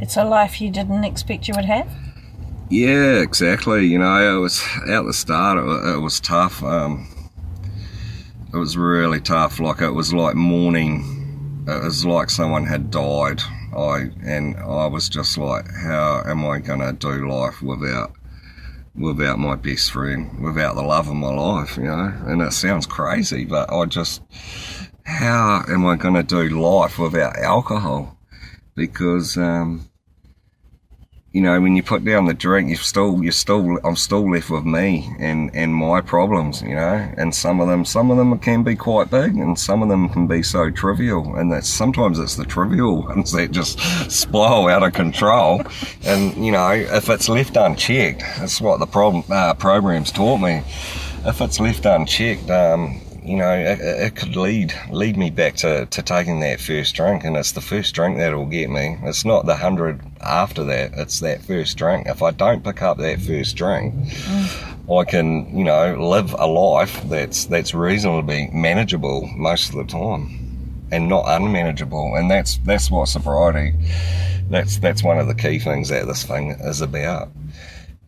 It's 0.00 0.16
a 0.16 0.24
life 0.24 0.60
you 0.60 0.70
didn't 0.70 1.04
expect 1.04 1.48
you 1.48 1.54
would 1.56 1.64
have. 1.64 1.90
Yeah, 2.70 3.20
exactly. 3.20 3.86
You 3.86 3.98
know, 3.98 4.36
it 4.36 4.40
was 4.40 4.62
at 4.88 5.02
the 5.02 5.12
start. 5.12 5.58
It, 5.58 5.96
it 5.96 6.00
was 6.00 6.20
tough. 6.20 6.62
Um, 6.62 7.08
it 8.52 8.56
was 8.56 8.76
really 8.76 9.20
tough. 9.20 9.58
Like 9.58 9.80
it 9.80 9.90
was 9.90 10.12
like 10.12 10.34
mourning. 10.34 11.64
It 11.66 11.82
was 11.82 12.04
like 12.04 12.30
someone 12.30 12.66
had 12.66 12.90
died. 12.90 13.40
I 13.76 14.10
and 14.24 14.56
I 14.56 14.86
was 14.86 15.08
just 15.08 15.36
like, 15.36 15.66
how 15.70 16.22
am 16.24 16.46
I 16.46 16.58
gonna 16.58 16.92
do 16.92 17.28
life 17.28 17.60
without 17.62 18.12
without 18.98 19.38
my 19.38 19.54
best 19.54 19.92
friend, 19.92 20.42
without 20.42 20.74
the 20.74 20.82
love 20.82 21.08
of 21.08 21.14
my 21.14 21.32
life, 21.32 21.76
you 21.76 21.84
know? 21.84 22.12
And 22.26 22.42
it 22.42 22.52
sounds 22.52 22.86
crazy, 22.86 23.44
but 23.44 23.72
I 23.72 23.84
just, 23.86 24.22
how 25.04 25.64
am 25.68 25.86
I 25.86 25.96
gonna 25.96 26.22
do 26.22 26.48
life 26.48 26.98
without 26.98 27.38
alcohol? 27.38 28.18
Because 28.74 29.36
um, 29.36 29.87
you 31.38 31.44
know, 31.44 31.60
when 31.60 31.76
you 31.76 31.84
put 31.84 32.04
down 32.04 32.26
the 32.26 32.34
drink, 32.34 32.68
you're 32.68 32.76
still, 32.78 33.22
you're 33.22 33.30
still, 33.30 33.78
I'm 33.84 33.94
still 33.94 34.28
left 34.28 34.50
with 34.50 34.64
me 34.64 35.08
and, 35.20 35.54
and 35.54 35.72
my 35.72 36.00
problems, 36.00 36.62
you 36.62 36.74
know, 36.74 37.08
and 37.16 37.32
some 37.32 37.60
of 37.60 37.68
them, 37.68 37.84
some 37.84 38.10
of 38.10 38.16
them 38.16 38.36
can 38.40 38.64
be 38.64 38.74
quite 38.74 39.08
big 39.08 39.36
and 39.36 39.56
some 39.56 39.80
of 39.80 39.88
them 39.88 40.08
can 40.08 40.26
be 40.26 40.42
so 40.42 40.68
trivial. 40.68 41.36
And 41.36 41.52
that's 41.52 41.68
sometimes 41.68 42.18
it's 42.18 42.34
the 42.34 42.44
trivial 42.44 43.02
ones 43.04 43.30
that 43.30 43.52
just 43.52 43.78
spiral 44.10 44.66
out 44.66 44.82
of 44.82 44.94
control. 44.94 45.62
And, 46.04 46.34
you 46.44 46.50
know, 46.50 46.72
if 46.72 47.08
it's 47.08 47.28
left 47.28 47.56
unchecked, 47.56 48.18
that's 48.18 48.60
what 48.60 48.80
the 48.80 48.86
problem, 48.86 49.22
uh, 49.30 49.54
programs 49.54 50.10
taught 50.10 50.38
me. 50.38 50.64
If 51.24 51.40
it's 51.40 51.60
left 51.60 51.86
unchecked, 51.86 52.50
um, 52.50 53.00
you 53.28 53.36
know, 53.36 53.52
it, 53.52 53.78
it, 53.78 54.16
could 54.16 54.36
lead 54.36 54.72
lead 54.90 55.18
me 55.18 55.28
back 55.28 55.54
to, 55.56 55.84
to 55.84 56.02
taking 56.02 56.40
that 56.40 56.62
first 56.62 56.94
drink, 56.94 57.24
and 57.24 57.36
it's 57.36 57.52
the 57.52 57.60
first 57.60 57.94
drink 57.94 58.16
that'll 58.16 58.46
get 58.46 58.70
me. 58.70 58.96
It's 59.02 59.26
not 59.26 59.44
the 59.44 59.54
hundred 59.54 60.00
after 60.22 60.64
that; 60.64 60.92
it's 60.94 61.20
that 61.20 61.42
first 61.42 61.76
drink. 61.76 62.06
If 62.06 62.22
I 62.22 62.30
don't 62.30 62.64
pick 62.64 62.80
up 62.80 62.96
that 62.96 63.20
first 63.20 63.54
drink, 63.54 63.94
mm. 63.94 64.98
I 64.98 65.04
can, 65.04 65.54
you 65.54 65.62
know, 65.62 65.94
live 66.08 66.32
a 66.38 66.46
life 66.46 67.02
that's 67.04 67.44
that's 67.44 67.74
reasonably 67.74 68.48
manageable 68.50 69.28
most 69.36 69.68
of 69.70 69.74
the 69.74 69.84
time, 69.84 70.86
and 70.90 71.06
not 71.06 71.24
unmanageable. 71.26 72.14
And 72.16 72.30
that's 72.30 72.56
that's 72.64 72.90
what 72.90 73.08
sobriety. 73.08 73.74
That's 74.48 74.78
that's 74.78 75.02
one 75.02 75.18
of 75.18 75.26
the 75.26 75.34
key 75.34 75.58
things 75.58 75.90
that 75.90 76.06
this 76.06 76.24
thing 76.24 76.52
is 76.60 76.80
about. 76.80 77.28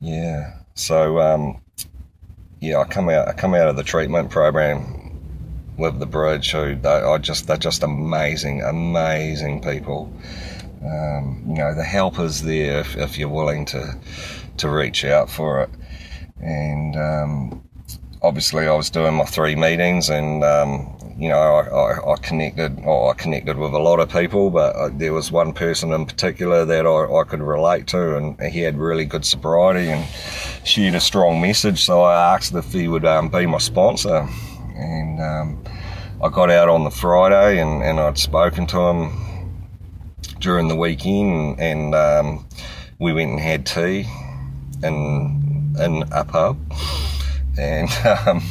Yeah. 0.00 0.54
So 0.76 1.20
um, 1.20 1.60
yeah, 2.60 2.78
I 2.78 2.84
come 2.84 3.10
out 3.10 3.28
I 3.28 3.34
come 3.34 3.52
out 3.52 3.68
of 3.68 3.76
the 3.76 3.84
treatment 3.84 4.30
program 4.30 4.99
with 5.80 5.98
the 5.98 6.06
bridge 6.06 6.52
who 6.52 6.76
they 6.76 6.88
are 6.88 7.18
just 7.18 7.46
they're 7.46 7.56
just 7.56 7.82
amazing, 7.82 8.62
amazing 8.62 9.62
people. 9.62 10.12
Um, 10.84 11.44
you 11.48 11.54
know, 11.54 11.74
the 11.74 11.84
help 11.84 12.18
is 12.20 12.42
there 12.42 12.80
if, 12.80 12.96
if, 12.96 13.18
you're 13.18 13.28
willing 13.28 13.64
to 13.66 13.98
to 14.58 14.70
reach 14.70 15.04
out 15.04 15.28
for 15.28 15.62
it. 15.62 15.70
And 16.40 16.96
um, 16.96 17.62
obviously, 18.22 18.66
I 18.66 18.74
was 18.74 18.88
doing 18.88 19.14
my 19.14 19.24
three 19.24 19.56
meetings, 19.56 20.08
and 20.08 20.44
um, 20.44 20.96
you 21.18 21.28
know, 21.28 21.38
I, 21.38 21.66
I, 21.68 22.12
I, 22.12 22.16
connected. 22.16 22.78
I 22.86 23.12
connected 23.14 23.58
with 23.58 23.72
a 23.72 23.78
lot 23.78 24.00
of 24.00 24.10
people, 24.10 24.50
but 24.50 24.74
uh, 24.76 24.90
there 24.92 25.12
was 25.12 25.30
one 25.30 25.52
person 25.52 25.92
in 25.92 26.06
particular 26.06 26.64
that 26.64 26.86
I, 26.86 27.20
I 27.20 27.24
could 27.24 27.42
relate 27.42 27.86
to, 27.88 28.16
and 28.16 28.40
he 28.40 28.60
had 28.60 28.78
really 28.78 29.04
good 29.04 29.24
sobriety 29.24 29.90
and 29.90 30.06
shared 30.64 30.94
a 30.94 31.00
strong 31.00 31.40
message. 31.42 31.84
So 31.84 32.02
I 32.02 32.34
asked 32.34 32.54
if 32.54 32.72
he 32.72 32.88
would 32.88 33.04
um, 33.04 33.28
be 33.28 33.44
my 33.44 33.58
sponsor 33.58 34.28
and 34.80 35.20
um, 35.20 35.64
I 36.22 36.28
got 36.28 36.50
out 36.50 36.68
on 36.68 36.84
the 36.84 36.90
Friday 36.90 37.60
and, 37.60 37.82
and 37.82 38.00
I'd 38.00 38.18
spoken 38.18 38.66
to 38.68 38.80
him 38.80 39.12
during 40.38 40.68
the 40.68 40.76
weekend 40.76 41.60
and 41.60 41.94
um, 41.94 42.46
we 42.98 43.12
went 43.12 43.30
and 43.30 43.40
had 43.40 43.66
tea 43.66 44.06
in, 44.82 45.74
in 45.78 46.04
a 46.10 46.24
pub. 46.24 46.58
And 47.58 47.90
um, 48.26 48.42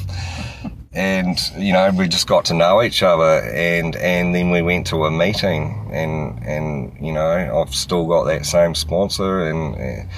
and 0.92 1.52
you 1.56 1.72
know 1.72 1.92
we 1.92 2.08
just 2.08 2.28
got 2.28 2.46
to 2.46 2.54
know 2.54 2.82
each 2.82 3.04
other 3.04 3.44
and 3.54 3.96
and 3.96 4.34
then 4.34 4.50
we 4.50 4.62
went 4.64 4.88
to 4.88 5.06
a 5.06 5.12
meeting 5.12 5.88
and 5.94 6.44
and 6.44 6.98
you 7.00 7.12
know 7.12 7.62
I've 7.62 7.76
still 7.76 8.08
got 8.08 8.24
that 8.24 8.46
same 8.46 8.74
sponsor 8.74 9.48
and 9.50 10.10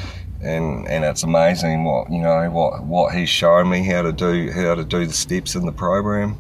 and 0.41 0.87
and 0.87 1.03
it's 1.03 1.23
amazing 1.23 1.83
what 1.83 2.11
you 2.11 2.19
know 2.21 2.49
what 2.49 2.83
what 2.83 3.13
he's 3.13 3.29
shown 3.29 3.69
me 3.69 3.83
how 3.83 4.01
to 4.01 4.11
do 4.11 4.51
how 4.51 4.75
to 4.75 4.83
do 4.83 5.05
the 5.05 5.13
steps 5.13 5.55
in 5.55 5.65
the 5.65 5.71
program. 5.71 6.37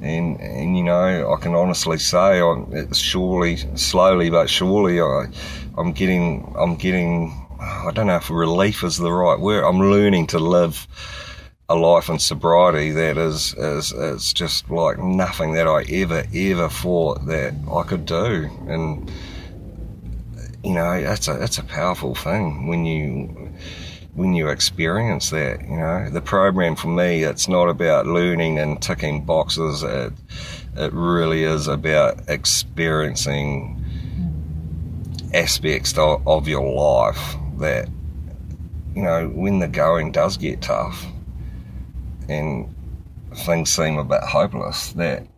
And 0.00 0.40
and 0.40 0.76
you 0.76 0.84
know 0.84 1.32
I 1.32 1.40
can 1.40 1.54
honestly 1.54 1.98
say 1.98 2.40
I'm 2.40 2.68
it's 2.72 2.98
surely 2.98 3.56
slowly 3.76 4.30
but 4.30 4.48
surely 4.48 5.00
I 5.00 5.26
I'm 5.76 5.92
getting 5.92 6.54
I'm 6.58 6.76
getting 6.76 7.46
I 7.58 7.90
don't 7.94 8.06
know 8.06 8.16
if 8.16 8.30
relief 8.30 8.84
is 8.84 8.98
the 8.98 9.12
right 9.12 9.40
word 9.40 9.64
I'm 9.64 9.80
learning 9.80 10.26
to 10.28 10.38
live 10.38 10.86
a 11.68 11.74
life 11.74 12.08
in 12.08 12.18
sobriety 12.18 12.90
that 12.90 13.18
is 13.18 13.54
is 13.54 13.92
is 13.92 14.32
just 14.32 14.70
like 14.70 14.98
nothing 14.98 15.54
that 15.54 15.66
I 15.66 15.82
ever 15.90 16.24
ever 16.32 16.68
thought 16.68 17.26
that 17.26 17.54
I 17.72 17.82
could 17.82 18.06
do. 18.06 18.48
And 18.68 19.10
you 20.66 20.72
know, 20.72 20.94
it's 20.94 21.28
a 21.28 21.40
it's 21.44 21.58
a 21.58 21.62
powerful 21.62 22.16
thing 22.16 22.66
when 22.66 22.84
you 22.84 23.52
when 24.14 24.34
you 24.34 24.48
experience 24.48 25.30
that. 25.30 25.60
You 25.62 25.76
know, 25.76 26.10
the 26.10 26.20
program 26.20 26.74
for 26.74 26.88
me, 26.88 27.22
it's 27.22 27.46
not 27.46 27.68
about 27.68 28.08
learning 28.08 28.58
and 28.58 28.82
ticking 28.82 29.24
boxes. 29.24 29.84
It 29.84 30.12
it 30.76 30.92
really 30.92 31.44
is 31.44 31.68
about 31.68 32.28
experiencing 32.28 33.80
aspects 35.32 35.96
of, 35.96 36.26
of 36.26 36.48
your 36.48 36.68
life 36.68 37.36
that 37.58 37.88
you 38.96 39.02
know 39.02 39.28
when 39.28 39.60
the 39.60 39.68
going 39.68 40.10
does 40.10 40.36
get 40.36 40.62
tough 40.62 41.06
and 42.28 42.74
things 43.32 43.70
seem 43.70 43.98
a 43.98 44.04
bit 44.04 44.22
hopeless 44.22 44.90
that 44.94 45.28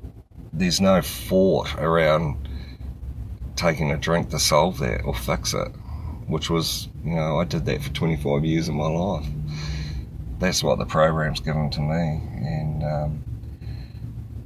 there's 0.55 0.81
no 0.81 1.03
fort 1.03 1.75
around 1.75 2.48
taking 3.59 3.91
a 3.91 3.97
drink 3.97 4.31
to 4.31 4.39
solve 4.39 4.79
that 4.79 5.03
or 5.05 5.15
fix 5.15 5.53
it, 5.53 5.69
which 6.29 6.49
was, 6.49 6.89
you 7.05 7.15
know, 7.15 7.41
I 7.41 7.45
did 7.45 7.67
that 7.67 7.83
for 7.83 7.91
25 7.91 8.45
years 8.45 8.69
of 8.69 8.75
my 8.75 8.87
life. 8.87 9.27
That's 10.39 10.63
what 10.63 10.79
the 10.79 10.87
program's 10.87 11.41
given 11.41 11.69
to 11.71 11.81
me, 11.81 12.23
and 12.47 12.85
um, 12.85 13.25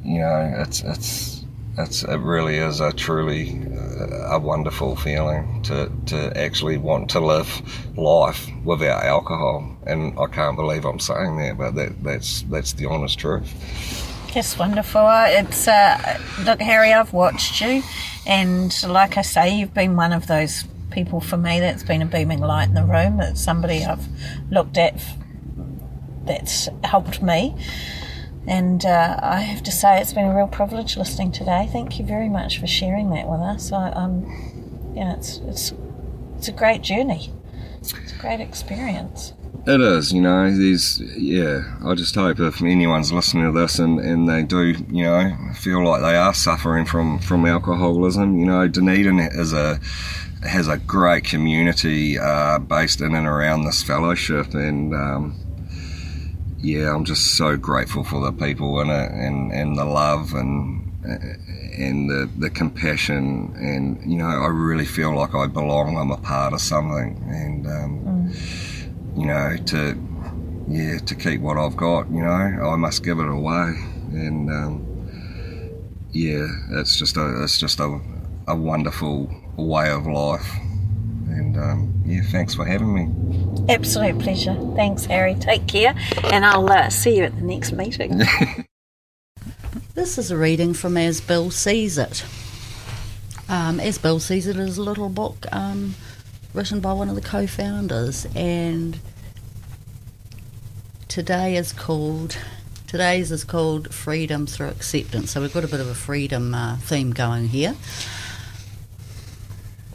you 0.03 0.21
know, 0.21 0.55
it's 0.59 0.83
it's 0.83 1.45
it's 1.77 2.03
it 2.03 2.17
really 2.17 2.57
is 2.57 2.81
a 2.81 2.93
truly 2.93 3.61
uh, 4.01 4.33
a 4.33 4.39
wonderful 4.39 4.97
feeling 4.97 5.63
to 5.65 5.93
to 6.07 6.35
actually 6.35 6.79
want 6.79 7.11
to 7.11 7.21
live 7.21 7.51
life 7.99 8.49
without 8.65 9.05
alcohol, 9.05 9.77
and 9.87 10.19
I 10.19 10.27
can't 10.29 10.57
believe 10.57 10.87
I'm 10.87 10.99
saying 10.99 11.37
that, 11.37 11.59
but 11.59 11.75
that 11.75 12.03
that's 12.03 12.41
that's 12.43 12.73
the 12.73 12.87
honest 12.87 13.19
truth. 13.19 13.53
That's 14.35 14.59
wonderful. 14.59 15.07
It's 15.11 15.69
uh, 15.69 16.19
look, 16.45 16.61
Harry. 16.63 16.93
I've 16.93 17.13
watched 17.13 17.61
you, 17.61 17.83
and 18.27 18.75
like 18.89 19.19
I 19.19 19.23
say, 19.23 19.59
you've 19.59 19.75
been 19.75 19.95
one 19.95 20.13
of 20.13 20.27
those 20.27 20.65
people 20.91 21.21
for 21.21 21.37
me 21.37 21.61
that's 21.61 21.83
been 21.83 22.01
a 22.01 22.07
beaming 22.07 22.41
light 22.41 22.69
in 22.69 22.75
the 22.75 22.85
room. 22.85 23.21
It's 23.21 23.43
somebody 23.43 23.85
I've 23.85 24.07
looked 24.51 24.79
at 24.79 25.03
that's 26.25 26.69
helped 26.83 27.23
me. 27.23 27.55
And 28.47 28.85
uh, 28.87 29.21
I 29.23 29.41
have 29.41 29.63
to 29.65 29.71
say, 29.71 30.01
it's 30.01 30.15
been 30.15 30.27
a 30.27 30.35
real 30.35 30.49
privilege 30.49 30.97
listening 30.97 31.31
today. 31.31 31.69
Thank 31.71 31.99
you 31.99 32.05
very 32.05 32.29
much 32.29 32.59
for 32.59 32.67
sharing 32.67 33.11
that 33.11 33.29
with 33.29 33.41
us. 33.41 33.71
I, 33.71 33.91
um, 33.91 34.93
yeah, 34.97 35.15
it's 35.15 35.39
it's 35.45 35.75
it's 36.39 36.49
a 36.49 36.53
great 36.53 36.81
journey. 36.81 37.33
It's 37.81 37.93
a 37.93 38.19
great 38.19 38.41
experience. 38.41 39.35
It 39.65 39.81
is, 39.81 40.13
you 40.13 40.21
know, 40.21 40.51
there's, 40.51 40.99
yeah, 40.99 41.77
I 41.85 41.95
just 41.95 42.17
hope 42.17 42.41
if 42.41 42.61
anyone's 42.63 43.13
listening 43.13 43.45
to 43.45 43.61
this 43.61 43.79
and, 43.79 44.01
and 44.01 44.29
they 44.29 44.43
do, 44.43 44.75
you 44.91 45.05
know, 45.05 45.37
feel 45.55 45.85
like 45.87 46.03
they 46.03 46.17
are 46.17 46.35
suffering 46.35 46.85
from, 46.85 47.21
from 47.21 47.47
alcoholism, 47.47 48.41
you 48.41 48.47
know, 48.47 48.67
Dunedin 48.67 49.21
is 49.21 49.53
a, 49.53 49.79
has 50.43 50.67
a 50.67 50.79
great 50.79 51.23
community, 51.23 52.19
uh, 52.19 52.59
based 52.59 53.01
in 53.03 53.15
and 53.15 53.25
around 53.25 53.63
this 53.63 53.85
fellowship 53.85 54.53
and, 54.55 54.95
um, 54.95 55.37
yeah, 56.59 56.93
I'm 56.93 57.05
just 57.05 57.37
so 57.37 57.57
grateful 57.57 58.03
for 58.03 58.21
the 58.21 58.33
people 58.33 58.81
in 58.81 58.91
it 58.91 59.13
and, 59.13 59.53
and 59.53 59.79
the 59.79 59.85
love 59.85 60.33
and, 60.35 60.93
and 61.05 62.11
the, 62.11 62.29
the 62.37 62.51
compassion 62.51 63.55
and, 63.57 64.11
you 64.11 64.19
know, 64.19 64.27
I 64.27 64.49
really 64.49 64.87
feel 64.87 65.15
like 65.15 65.37
I 65.37 65.47
belong, 65.47 65.97
I'm 65.97 66.11
a 66.11 66.17
part 66.17 66.53
of 66.53 66.61
something 66.61 67.23
and, 67.29 67.67
um, 67.69 68.33
mm 68.35 68.72
you 69.17 69.27
know, 69.27 69.57
to 69.67 69.99
yeah, 70.69 70.99
to 70.99 71.15
keep 71.15 71.41
what 71.41 71.59
I've 71.59 71.77
got, 71.77 72.09
you 72.11 72.23
know, 72.23 72.31
I 72.31 72.77
must 72.77 73.05
give 73.05 73.19
it 73.19 73.29
away, 73.29 73.75
and 74.13 74.51
um, 74.51 74.87
yeah, 76.13 76.47
it's 76.73 76.97
just 76.97 77.17
a 77.17 77.43
it's 77.43 77.59
just 77.59 77.81
a, 77.81 78.01
a 78.49 78.57
wonderful 78.57 79.31
way 79.57 79.91
of 79.91 80.07
life, 80.07 80.49
and 81.29 81.57
um, 81.57 82.03
yeah, 82.07 82.23
thanks 82.31 82.55
for 82.55 82.65
having 82.65 82.95
me. 82.95 83.67
Absolute 83.69 84.19
pleasure. 84.19 84.57
Thanks, 84.77 85.05
Harry. 85.07 85.35
Take 85.35 85.67
care, 85.67 85.95
and 86.25 86.45
I'll 86.45 86.71
uh, 86.71 86.89
see 86.89 87.19
you 87.19 87.25
at 87.25 87.37
the 87.37 87.43
next 87.43 87.73
meeting. 87.73 88.19
this 89.95 90.19
is 90.19 90.31
a 90.31 90.37
reading 90.37 90.75
from 90.75 90.97
As 90.97 91.21
Bill 91.21 91.51
Sees 91.51 91.99
It. 91.99 92.25
Um, 93.49 93.81
As 93.81 93.99
Bill 93.99 94.21
Sees 94.21 94.47
It 94.47 94.57
is 94.57 94.79
a 94.79 94.83
little 94.83 95.09
book. 95.09 95.47
Um, 95.53 95.95
written 96.55 96.81
by 96.81 96.93
one 96.93 97.09
of 97.09 97.15
the 97.15 97.21
co-founders, 97.21 98.27
and 98.35 98.99
today 101.09 101.57
is 101.57 101.73
called 101.73 102.37
today's 102.87 103.33
is 103.33 103.43
called 103.43 103.93
freedom 103.95 104.47
through 104.47 104.69
acceptance. 104.69 105.31
So 105.31 105.41
we've 105.41 105.53
got 105.53 105.65
a 105.65 105.69
bit 105.69 105.81
of 105.81 105.89
a 105.89 105.95
freedom 105.95 106.55
uh, 106.55 106.77
theme 106.77 107.13
going 107.13 107.49
here. 107.49 107.75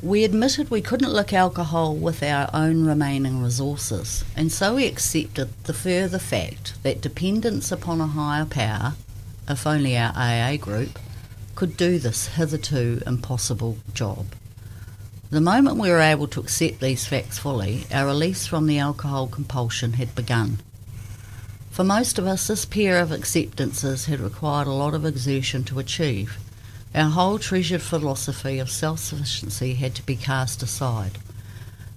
We 0.02 0.24
admitted 0.24 0.70
we 0.72 0.82
couldn't 0.82 1.12
lick 1.12 1.34
alcohol 1.34 1.96
with 1.96 2.24
our 2.24 2.50
own 2.54 2.86
remaining 2.86 3.44
resources, 3.44 4.24
and 4.36 4.52
so 4.52 4.76
we 4.76 4.86
accepted 4.86 5.50
the 5.64 5.74
further 5.74 6.20
fact 6.20 6.82
that 6.84 7.02
dependence 7.02 7.72
upon 7.72 8.02
a 8.02 8.08
higher 8.08 8.46
power, 8.46 8.94
if 9.48 9.66
only 9.66 9.98
our 9.98 10.14
AA 10.16 10.58
group, 10.58 11.00
could 11.56 11.78
do 11.78 11.98
this 11.98 12.28
hitherto 12.28 13.02
impossible 13.08 13.78
job. 13.94 14.28
The 15.30 15.42
moment 15.42 15.78
we 15.78 15.90
were 15.90 16.00
able 16.00 16.28
to 16.28 16.40
accept 16.40 16.80
these 16.80 17.06
facts 17.06 17.38
fully, 17.38 17.86
our 17.92 18.08
release 18.08 18.48
from 18.48 18.66
the 18.66 18.80
alcohol 18.80 19.28
compulsion 19.28 19.94
had 19.94 20.16
begun. 20.16 20.60
For 21.70 21.84
most 21.84 22.18
of 22.18 22.26
us, 22.26 22.48
this 22.48 22.64
pair 22.64 23.00
of 23.00 23.12
acceptances 23.12 24.06
had 24.06 24.22
required 24.22 24.68
a 24.68 24.72
lot 24.72 24.94
of 24.94 25.06
exertion 25.06 25.66
to 25.66 25.80
achieve. 25.80 26.38
Our 26.96 27.10
whole 27.10 27.40
treasured 27.40 27.82
philosophy 27.82 28.58
of 28.58 28.72
self 28.72 29.00
sufficiency 29.00 29.74
had 29.74 29.96
to 29.96 30.06
be 30.06 30.16
cast 30.16 30.64
aside. 30.64 31.18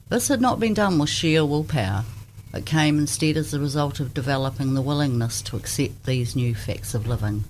This 0.09 0.27
had 0.27 0.41
not 0.41 0.59
been 0.59 0.75
done 0.75 0.99
with 0.99 1.09
sheer 1.09 1.45
willpower. 1.45 2.05
It 2.53 2.67
came 2.67 2.99
instead 2.99 3.37
as 3.37 3.53
the 3.53 3.61
result 3.61 4.01
of 4.01 4.13
developing 4.13 4.75
the 4.75 4.83
willingness 4.83 5.41
to 5.43 5.57
accept 5.57 6.05
these 6.05 6.35
new 6.35 6.53
facts 6.53 6.95
of 6.95 7.07
living. 7.07 7.45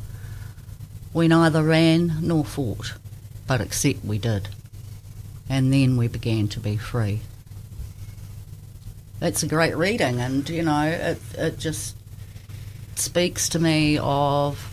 we 1.15 1.27
neither 1.27 1.63
ran 1.63 2.19
nor 2.21 2.45
fought, 2.45 2.93
but 3.47 3.63
accept 3.63 4.05
we 4.05 4.19
did. 4.19 4.51
And 5.51 5.73
then 5.73 5.99
we 5.99 6.09
began 6.09 6.49
to 6.49 6.61
be 6.61 6.79
free. 6.79 7.21
It's 9.21 9.43
a 9.43 9.47
great 9.47 9.77
reading, 9.77 10.21
and 10.21 10.49
you 10.49 10.63
know, 10.63 10.85
it, 10.85 11.21
it 11.37 11.59
just 11.59 11.95
speaks 12.95 13.49
to 13.51 13.59
me 13.59 13.99
of, 13.99 14.67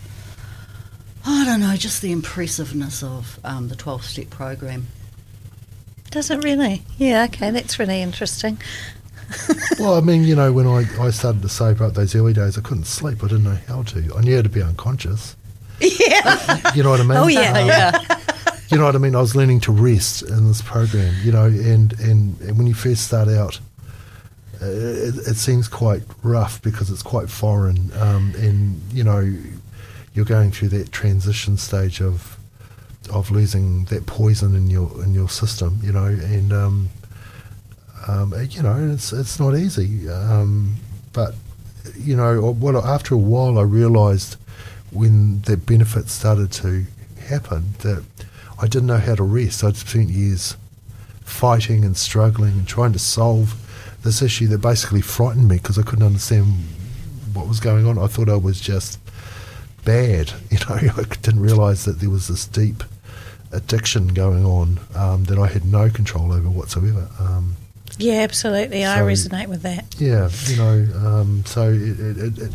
I 1.26 1.44
don't 1.44 1.60
know, 1.60 1.76
just 1.76 2.02
the 2.02 2.14
impressiveness 2.14 3.04
of 3.04 3.40
um, 3.44 3.68
the 3.68 3.76
12 3.76 4.04
step 4.06 4.30
program. 4.30 4.88
Does 6.12 6.32
it 6.32 6.44
really? 6.44 6.84
Yeah, 6.98 7.26
okay, 7.26 7.52
that's 7.52 7.80
really 7.80 8.02
interesting. 8.02 8.58
well, 9.80 9.96
I 9.96 10.02
mean, 10.02 10.24
you 10.24 10.36
know, 10.36 10.54
when 10.54 10.68
I, 10.68 10.86
I 11.00 11.10
started 11.10 11.42
to 11.42 11.50
save 11.50 11.82
up 11.82 11.96
those 11.96 12.16
early 12.16 12.34
days, 12.34 12.58
I 12.58 12.62
couldn't 12.62 12.86
sleep. 12.86 13.24
I 13.24 13.28
didn't 13.28 13.44
know 13.44 13.58
how 13.68 13.84
to. 13.84 14.14
I 14.16 14.22
knew 14.22 14.36
how 14.38 14.42
to 14.44 14.50
be 14.50 14.62
unconscious. 14.62 15.36
Yeah. 15.80 16.74
you 16.74 16.82
know 16.82 16.90
what 16.90 17.02
I 17.02 17.04
mean? 17.04 17.18
Oh, 17.18 17.28
yeah. 17.28 17.52
Um, 17.52 17.68
yeah. 17.68 18.20
You 18.70 18.78
know 18.78 18.84
what 18.84 18.96
I 18.96 18.98
mean? 18.98 19.16
I 19.16 19.22
was 19.22 19.36
learning 19.36 19.62
to 19.62 19.72
rest 19.72 20.24
in 20.24 20.48
this 20.48 20.62
program, 20.62 21.16
you 21.24 21.32
know, 21.32 21.46
and, 21.46 21.98
and, 22.00 22.40
and 22.42 22.58
when 22.58 22.68
you 22.68 22.74
first 22.74 23.06
start 23.06 23.30
out, 23.30 23.60
uh, 24.62 24.66
it, 24.66 25.16
it, 25.16 25.38
seems 25.38 25.68
quite 25.68 26.02
rough 26.24 26.62
because 26.62 26.90
it's 26.90 27.04
quite 27.04 27.30
foreign, 27.30 27.92
um, 28.00 28.34
and 28.38 28.82
you 28.92 29.04
know, 29.04 29.34
you're 30.14 30.26
going 30.26 30.52
through 30.52 30.70
that 30.70 30.92
transition 30.92 31.58
stage 31.58 32.02
of 32.02 32.38
of 33.14 33.30
losing 33.30 33.86
that 33.86 34.08
poison 34.08 34.56
in 34.56 34.68
your 34.68 34.92
in 35.04 35.14
your 35.14 35.30
system, 35.30 35.80
you 35.84 35.92
know, 35.92 36.06
and 36.06 36.52
um, 36.52 36.90
um, 38.08 38.34
you 38.50 38.64
know, 38.64 38.92
it's 38.92 39.14
it's 39.14 39.40
not 39.40 39.56
easy. 39.56 40.10
Um, 40.10 40.78
but 41.14 41.36
you 41.96 42.16
know, 42.16 42.52
well, 42.52 42.84
after 42.86 43.14
a 43.14 43.20
while, 43.20 43.60
I 43.60 43.64
realised 43.64 44.38
when 44.92 45.42
the 45.42 45.56
benefits 45.56 46.14
started 46.14 46.52
to 46.54 46.86
happen 47.20 47.76
that 47.80 48.04
I 48.60 48.68
didn't 48.68 48.88
know 48.88 48.98
how 48.98 49.16
to 49.16 49.24
rest. 49.24 49.64
I'd 49.64 49.76
spent 49.76 50.10
years 50.10 50.58
fighting 51.22 51.84
and 51.84 51.96
struggling 51.96 52.54
and 52.54 52.68
trying 52.68 52.94
to 52.94 53.00
solve 53.00 53.56
this 54.04 54.22
issue 54.22 54.48
that 54.48 54.60
basically 54.60 55.02
frightened 55.02 55.48
me 55.48 55.58
because 55.58 55.78
I 55.78 55.84
couldn't 55.84 56.06
understand 56.06 56.46
what 57.34 57.48
was 57.48 57.60
going 57.60 57.86
on. 57.86 57.98
I 57.98 58.08
thought 58.08 58.30
I 58.30 58.36
was 58.36 58.60
just 58.60 59.00
bad. 59.84 60.34
You 60.52 60.60
know, 60.60 60.92
I 60.98 61.04
didn't 61.22 61.42
realise 61.42 61.86
that 61.86 62.00
there 62.00 62.10
was 62.10 62.28
this 62.28 62.46
deep 62.46 62.84
addiction 63.52 64.10
going 64.10 64.46
on 64.46 64.80
um, 64.96 65.26
that 65.26 65.38
I 65.38 65.48
had 65.48 65.66
no 65.66 65.90
control 65.90 66.32
over 66.32 66.50
whatsoever. 66.50 67.10
Um, 67.20 67.56
yeah, 67.98 68.22
absolutely. 68.22 68.84
So, 68.84 68.90
I 68.90 69.00
resonate 69.00 69.48
with 69.48 69.62
that. 69.64 69.96
Yeah, 70.00 70.30
you 70.46 70.58
know, 70.58 71.08
um, 71.08 71.46
so 71.46 71.72
it, 71.72 72.00
it, 72.00 72.38
it, 72.38 72.52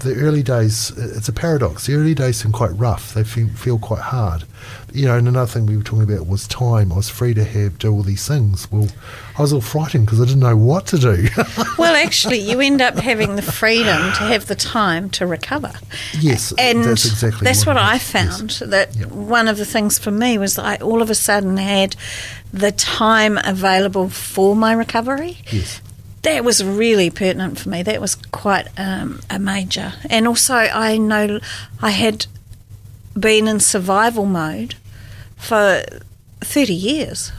the 0.00 0.14
early 0.16 0.42
days, 0.42 0.92
it's 0.96 1.28
a 1.28 1.32
paradox. 1.32 1.86
The 1.86 1.94
early 1.94 2.14
days 2.14 2.36
seem 2.36 2.52
quite 2.52 2.70
rough. 2.72 3.14
They 3.14 3.24
feel, 3.24 3.48
feel 3.48 3.78
quite 3.78 4.02
hard. 4.02 4.44
You 4.92 5.06
know, 5.06 5.16
and 5.16 5.28
another 5.28 5.50
thing 5.50 5.66
we 5.66 5.76
were 5.76 5.82
talking 5.82 6.10
about 6.10 6.26
was 6.26 6.46
time. 6.48 6.92
I 6.92 6.96
was 6.96 7.08
free 7.08 7.34
to 7.34 7.44
have 7.44 7.78
do 7.78 7.92
all 7.92 8.02
these 8.02 8.26
things. 8.26 8.70
Well, 8.70 8.88
I 9.38 9.42
was 9.42 9.52
all 9.52 9.60
frightened 9.60 10.06
because 10.06 10.20
I 10.20 10.24
didn't 10.24 10.40
know 10.40 10.56
what 10.56 10.86
to 10.88 10.98
do. 10.98 11.28
well, 11.78 11.94
actually, 11.94 12.38
you 12.38 12.60
end 12.60 12.80
up 12.80 12.96
having 12.96 13.36
the 13.36 13.42
freedom 13.42 14.12
to 14.12 14.24
have 14.24 14.46
the 14.46 14.54
time 14.54 15.10
to 15.10 15.26
recover. 15.26 15.72
Yes, 16.18 16.52
and 16.58 16.84
that's 16.84 17.04
exactly 17.04 17.44
that's 17.44 17.66
what, 17.66 17.76
what 17.76 17.82
I 17.82 17.98
found. 17.98 18.50
Yes. 18.50 18.58
That 18.66 18.96
yep. 18.96 19.10
one 19.10 19.48
of 19.48 19.58
the 19.58 19.66
things 19.66 19.98
for 19.98 20.10
me 20.10 20.38
was 20.38 20.56
that 20.56 20.64
I 20.64 20.76
all 20.76 21.02
of 21.02 21.10
a 21.10 21.14
sudden 21.14 21.56
had 21.56 21.96
the 22.56 22.72
time 22.72 23.38
available 23.44 24.08
for 24.08 24.56
my 24.56 24.72
recovery. 24.72 25.38
Yes. 25.50 25.80
That 26.22 26.44
was 26.44 26.64
really 26.64 27.10
pertinent 27.10 27.58
for 27.58 27.68
me. 27.68 27.82
That 27.82 28.00
was 28.00 28.16
quite 28.16 28.66
um, 28.76 29.20
a 29.30 29.38
major. 29.38 29.92
And 30.10 30.26
also, 30.26 30.54
I 30.54 30.96
know 30.96 31.38
I 31.80 31.90
had 31.90 32.26
been 33.18 33.46
in 33.46 33.60
survival 33.60 34.26
mode 34.26 34.74
for 35.36 35.82
30 36.40 36.74
years. 36.74 37.32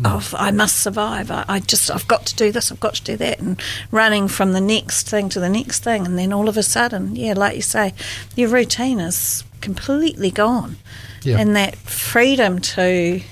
Mm. 0.00 0.14
Of 0.14 0.34
I 0.36 0.50
must 0.50 0.78
survive. 0.78 1.30
I, 1.30 1.44
I, 1.48 1.60
just 1.60 1.90
I've 1.90 2.06
got 2.06 2.26
to 2.26 2.36
do 2.36 2.52
this. 2.52 2.70
I've 2.70 2.80
got 2.80 2.96
to 2.96 3.04
do 3.04 3.16
that, 3.16 3.38
and 3.38 3.58
running 3.90 4.28
from 4.28 4.52
the 4.52 4.60
next 4.60 5.08
thing 5.08 5.30
to 5.30 5.40
the 5.40 5.48
next 5.48 5.82
thing, 5.82 6.04
and 6.04 6.18
then 6.18 6.34
all 6.34 6.50
of 6.50 6.58
a 6.58 6.62
sudden, 6.62 7.16
yeah, 7.16 7.32
like 7.32 7.56
you 7.56 7.62
say, 7.62 7.94
your 8.34 8.50
routine 8.50 9.00
is 9.00 9.42
completely 9.62 10.30
gone, 10.30 10.76
yeah. 11.22 11.38
and 11.38 11.56
that 11.56 11.76
freedom 11.76 12.58
to 12.58 13.22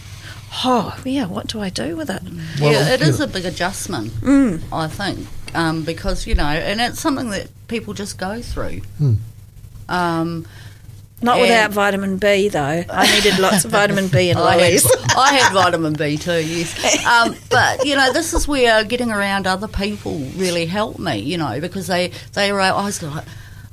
oh 0.65 0.97
yeah, 1.05 1.27
what 1.27 1.47
do 1.47 1.61
I 1.61 1.69
do 1.69 1.97
with 1.97 2.11
it? 2.11 2.23
Well, 2.61 2.73
yeah, 2.73 2.95
it 2.95 3.01
is 3.01 3.21
a 3.21 3.27
big 3.27 3.45
adjustment, 3.45 4.13
mm. 4.15 4.63
I 4.73 4.89
think, 4.89 5.27
um, 5.55 5.85
because 5.85 6.27
you 6.27 6.35
know, 6.35 6.45
and 6.45 6.81
it's 6.81 7.01
something 7.01 7.31
that 7.31 7.49
people 7.69 7.95
just 7.95 8.19
go 8.19 8.41
through. 8.43 8.83
Mm. 9.01 9.17
Um, 9.89 10.47
not 11.23 11.41
without 11.41 11.71
vitamin 11.71 12.19
B, 12.19 12.49
though. 12.49 12.85
I 12.89 13.15
needed 13.15 13.39
lots 13.39 13.65
of 13.65 13.71
vitamin 13.71 14.09
B 14.09 14.31
and 14.31 14.39
Louise. 14.39 14.85
I, 14.85 14.99
had, 14.99 15.17
I 15.17 15.33
had 15.33 15.53
vitamin 15.55 15.95
B 15.95 16.19
too, 16.19 16.45
yes. 16.45 17.07
Um, 17.07 17.35
but 17.51 17.87
you 17.87 17.97
know, 17.97 18.13
this 18.13 18.35
is 18.35 18.47
where 18.47 18.85
getting 18.85 19.11
around 19.11 19.47
other 19.47 19.69
people 19.69 20.19
really 20.37 20.67
helped 20.67 20.99
me. 20.99 21.19
You 21.19 21.39
know, 21.39 21.61
because 21.61 21.87
they 21.87 22.13
they 22.35 22.53
were. 22.53 22.61
I 22.61 22.85
was 22.85 23.03
like 23.03 23.25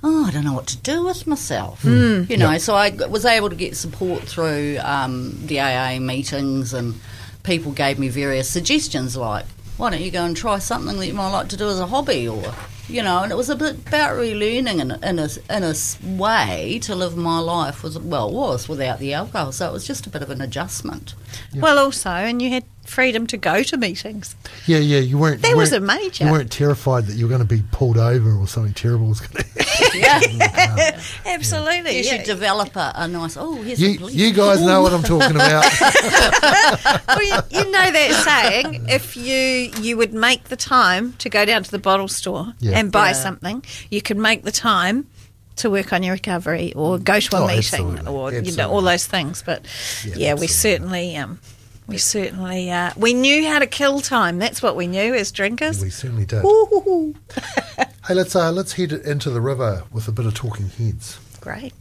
oh, 0.03 0.25
I 0.25 0.31
don't 0.31 0.43
know 0.43 0.53
what 0.53 0.67
to 0.67 0.77
do 0.77 1.05
with 1.05 1.27
myself. 1.27 1.83
Mm. 1.83 2.29
You 2.29 2.37
know, 2.37 2.51
yep. 2.51 2.61
so 2.61 2.75
I 2.75 2.89
was 2.89 3.25
able 3.25 3.49
to 3.49 3.55
get 3.55 3.75
support 3.75 4.23
through 4.23 4.79
um, 4.83 5.39
the 5.45 5.59
AA 5.59 5.99
meetings, 5.99 6.73
and 6.73 6.99
people 7.43 7.71
gave 7.71 7.99
me 7.99 8.09
various 8.09 8.49
suggestions 8.49 9.15
like, 9.15 9.45
why 9.77 9.89
don't 9.89 10.01
you 10.01 10.11
go 10.11 10.25
and 10.25 10.35
try 10.35 10.59
something 10.59 10.97
that 10.97 11.07
you 11.07 11.13
might 11.13 11.31
like 11.31 11.49
to 11.49 11.57
do 11.57 11.67
as 11.67 11.79
a 11.79 11.87
hobby, 11.87 12.27
or 12.27 12.53
you 12.87 13.01
know, 13.01 13.23
and 13.23 13.31
it 13.31 13.35
was 13.35 13.49
a 13.49 13.55
bit 13.55 13.87
about 13.87 14.17
relearning 14.17 14.79
in, 14.79 14.91
in 15.03 15.19
a 15.19 15.29
in 15.49 15.63
a 15.63 16.17
way 16.19 16.79
to 16.79 16.93
live 16.93 17.15
my 17.15 17.39
life 17.39 17.83
was 17.83 17.97
well 17.97 18.29
it 18.29 18.33
was 18.33 18.67
without 18.67 18.99
the 18.99 19.13
alcohol, 19.13 19.51
so 19.51 19.69
it 19.69 19.73
was 19.73 19.87
just 19.87 20.05
a 20.05 20.09
bit 20.09 20.21
of 20.21 20.29
an 20.29 20.41
adjustment. 20.41 21.15
Yep. 21.53 21.63
Well, 21.63 21.79
also, 21.79 22.09
and 22.09 22.41
you 22.41 22.49
had 22.49 22.65
freedom 22.91 23.25
to 23.27 23.37
go 23.37 23.63
to 23.63 23.77
meetings. 23.77 24.35
Yeah, 24.67 24.79
yeah, 24.79 24.99
you 24.99 25.17
weren't. 25.17 25.41
That 25.41 25.51
you 25.51 25.57
was 25.57 25.71
weren't, 25.71 25.83
a 25.83 25.87
major. 25.87 26.25
You 26.25 26.31
weren't 26.31 26.51
terrified 26.51 27.05
that 27.07 27.15
you 27.15 27.25
were 27.25 27.29
going 27.29 27.47
to 27.47 27.47
be 27.47 27.63
pulled 27.71 27.97
over 27.97 28.33
or 28.33 28.47
something 28.47 28.73
terrible 28.73 29.07
was 29.07 29.21
going 29.21 29.43
to 29.43 29.63
happen. 29.63 30.37
yeah, 30.37 31.01
absolutely. 31.25 31.97
You 31.97 32.03
yeah. 32.03 32.17
should 32.17 32.25
develop 32.25 32.75
a, 32.75 32.91
a 32.95 33.07
nice. 33.07 33.37
Oh, 33.37 33.61
here's 33.61 33.81
you, 33.81 34.07
you 34.09 34.33
guys 34.33 34.61
know 34.61 34.81
what 34.81 34.93
I'm 34.93 35.03
talking 35.03 35.35
about. 35.35 35.65
well, 37.07 37.23
you, 37.23 37.37
you, 37.49 37.71
know 37.71 37.91
that 37.91 38.23
saying: 38.25 38.85
if 38.89 39.15
you 39.15 39.71
you 39.81 39.95
would 39.97 40.13
make 40.13 40.45
the 40.45 40.57
time 40.57 41.13
to 41.13 41.29
go 41.29 41.45
down 41.45 41.63
to 41.63 41.71
the 41.71 41.79
bottle 41.79 42.09
store 42.09 42.53
yeah. 42.59 42.77
and 42.77 42.91
buy 42.91 43.07
yeah. 43.07 43.13
something, 43.13 43.63
you 43.89 44.01
could 44.01 44.17
make 44.17 44.43
the 44.43 44.51
time 44.51 45.07
to 45.57 45.69
work 45.69 45.93
on 45.93 46.03
your 46.03 46.13
recovery 46.13 46.73
or 46.75 46.97
go 46.97 47.19
to 47.19 47.35
a 47.35 47.39
oh, 47.39 47.47
meeting 47.47 47.59
absolutely. 47.61 48.11
or 48.11 48.27
absolutely. 48.27 48.51
you 48.51 48.57
know 48.57 48.69
all 48.69 48.81
those 48.81 49.07
things. 49.07 49.43
But 49.43 49.65
yeah, 50.05 50.15
yeah 50.17 50.33
we 50.33 50.47
certainly 50.47 51.15
um, 51.15 51.39
we 51.91 51.97
certainly 51.97 52.71
uh, 52.71 52.91
we 52.95 53.13
knew 53.13 53.47
how 53.47 53.59
to 53.59 53.67
kill 53.67 53.99
time. 54.01 54.39
That's 54.39 54.61
what 54.61 54.75
we 54.75 54.87
knew 54.87 55.13
as 55.13 55.31
drinkers. 55.31 55.81
We 55.81 55.89
certainly 55.89 56.25
did. 56.25 56.41
hey, 58.07 58.13
let's 58.13 58.35
uh, 58.35 58.51
let's 58.51 58.73
head 58.73 58.93
into 58.93 59.29
the 59.29 59.41
river 59.41 59.83
with 59.91 60.07
a 60.07 60.11
bit 60.11 60.25
of 60.25 60.33
talking 60.33 60.69
heads. 60.69 61.19
Great. 61.41 61.73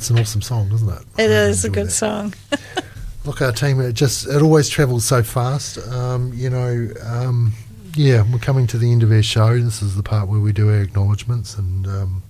That's 0.00 0.08
an 0.08 0.18
awesome 0.18 0.40
song, 0.40 0.72
isn't 0.72 0.88
it? 0.88 1.02
It 1.18 1.30
is 1.30 1.62
a 1.66 1.68
good 1.68 1.88
that. 1.88 1.90
song. 1.90 2.32
Look, 3.26 3.42
our 3.42 3.52
team, 3.52 3.82
it 3.82 3.92
just, 3.92 4.26
it 4.26 4.40
always 4.40 4.66
travels 4.66 5.04
so 5.04 5.22
fast. 5.22 5.76
Um, 5.88 6.32
you 6.32 6.48
know, 6.48 6.88
um, 7.04 7.52
yeah, 7.94 8.24
we're 8.32 8.38
coming 8.38 8.66
to 8.68 8.78
the 8.78 8.90
end 8.90 9.02
of 9.02 9.12
our 9.12 9.22
show. 9.22 9.58
This 9.58 9.82
is 9.82 9.96
the 9.96 10.02
part 10.02 10.26
where 10.26 10.40
we 10.40 10.52
do 10.52 10.70
our 10.70 10.80
acknowledgements. 10.80 11.58
And, 11.58 11.86
um, 11.86 12.22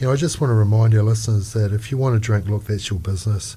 you 0.00 0.08
know, 0.08 0.12
I 0.12 0.16
just 0.16 0.40
want 0.40 0.50
to 0.50 0.56
remind 0.56 0.92
our 0.96 1.04
listeners 1.04 1.52
that 1.52 1.72
if 1.72 1.92
you 1.92 1.98
want 1.98 2.16
to 2.16 2.18
drink, 2.18 2.48
look, 2.48 2.64
that's 2.64 2.90
your 2.90 2.98
business. 2.98 3.56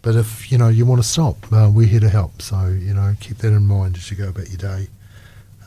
But 0.00 0.16
if, 0.16 0.50
you 0.50 0.56
know, 0.56 0.68
you 0.68 0.86
want 0.86 1.02
to 1.02 1.06
stop, 1.06 1.52
uh, 1.52 1.70
we're 1.70 1.86
here 1.86 2.00
to 2.00 2.08
help. 2.08 2.40
So, 2.40 2.68
you 2.68 2.94
know, 2.94 3.14
keep 3.20 3.36
that 3.38 3.48
in 3.48 3.66
mind 3.66 3.98
as 3.98 4.10
you 4.10 4.16
go 4.16 4.30
about 4.30 4.48
your 4.48 4.56
day. 4.56 4.88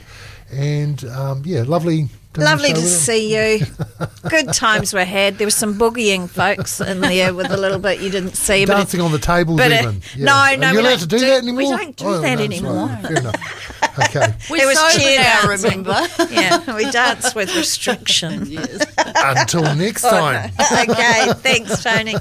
and 0.51 1.03
um, 1.05 1.41
yeah, 1.45 1.63
lovely. 1.65 2.09
Lovely 2.37 2.73
to 2.73 2.81
see 2.81 3.33
you. 3.33 3.65
Good 4.29 4.51
times 4.51 4.93
were 4.93 5.05
had. 5.05 5.37
There 5.37 5.47
was 5.47 5.55
some 5.55 5.75
boogieing 5.79 6.29
folks 6.29 6.81
in 6.81 6.99
there 6.99 7.33
with 7.33 7.49
a 7.49 7.55
little 7.55 7.79
bit 7.79 8.01
you 8.01 8.09
didn't 8.09 8.35
see. 8.35 8.65
But 8.65 8.75
Dancing 8.75 8.99
on 8.99 9.13
the 9.13 9.19
tables, 9.19 9.55
but, 9.57 9.71
uh, 9.71 9.75
even. 9.75 10.01
no, 10.17 10.33
Are 10.33 10.57
no, 10.57 10.71
you 10.71 10.73
we 10.75 10.79
allowed 10.81 10.89
don't 10.89 10.99
to 10.99 11.07
do, 11.07 11.19
do- 11.19 11.25
that 11.27 11.43
anymore? 11.43 11.57
we 11.61 11.69
don't 11.69 11.95
do 11.95 12.05
Oh, 12.05 12.19
that 12.19 12.37
no, 12.37 12.43
anymore. 12.43 12.87
right. 12.87 13.01
Fair 13.07 13.17
enough. 13.19 13.71
Okay. 13.97 14.27
We 14.51 14.57
There 14.57 14.67
was 14.67 14.77
sober 14.77 14.99
cheer 15.05 15.21
now, 15.21 15.41
dancing. 15.47 15.69
remember? 15.85 16.07
yeah, 16.29 16.75
we 16.75 16.91
dance 16.91 17.33
with 17.33 17.55
restriction. 17.55 18.45
yes. 18.45 18.85
Until 18.97 19.73
next 19.73 20.01
time. 20.01 20.51
okay, 20.59 21.31
thanks, 21.35 21.81
Tony. 21.81 22.15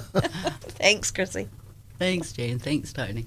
thanks, 0.78 1.10
Chrissy. 1.10 1.48
Thanks, 1.98 2.32
Jane. 2.32 2.58
Thanks, 2.58 2.92
Tony. 2.92 3.26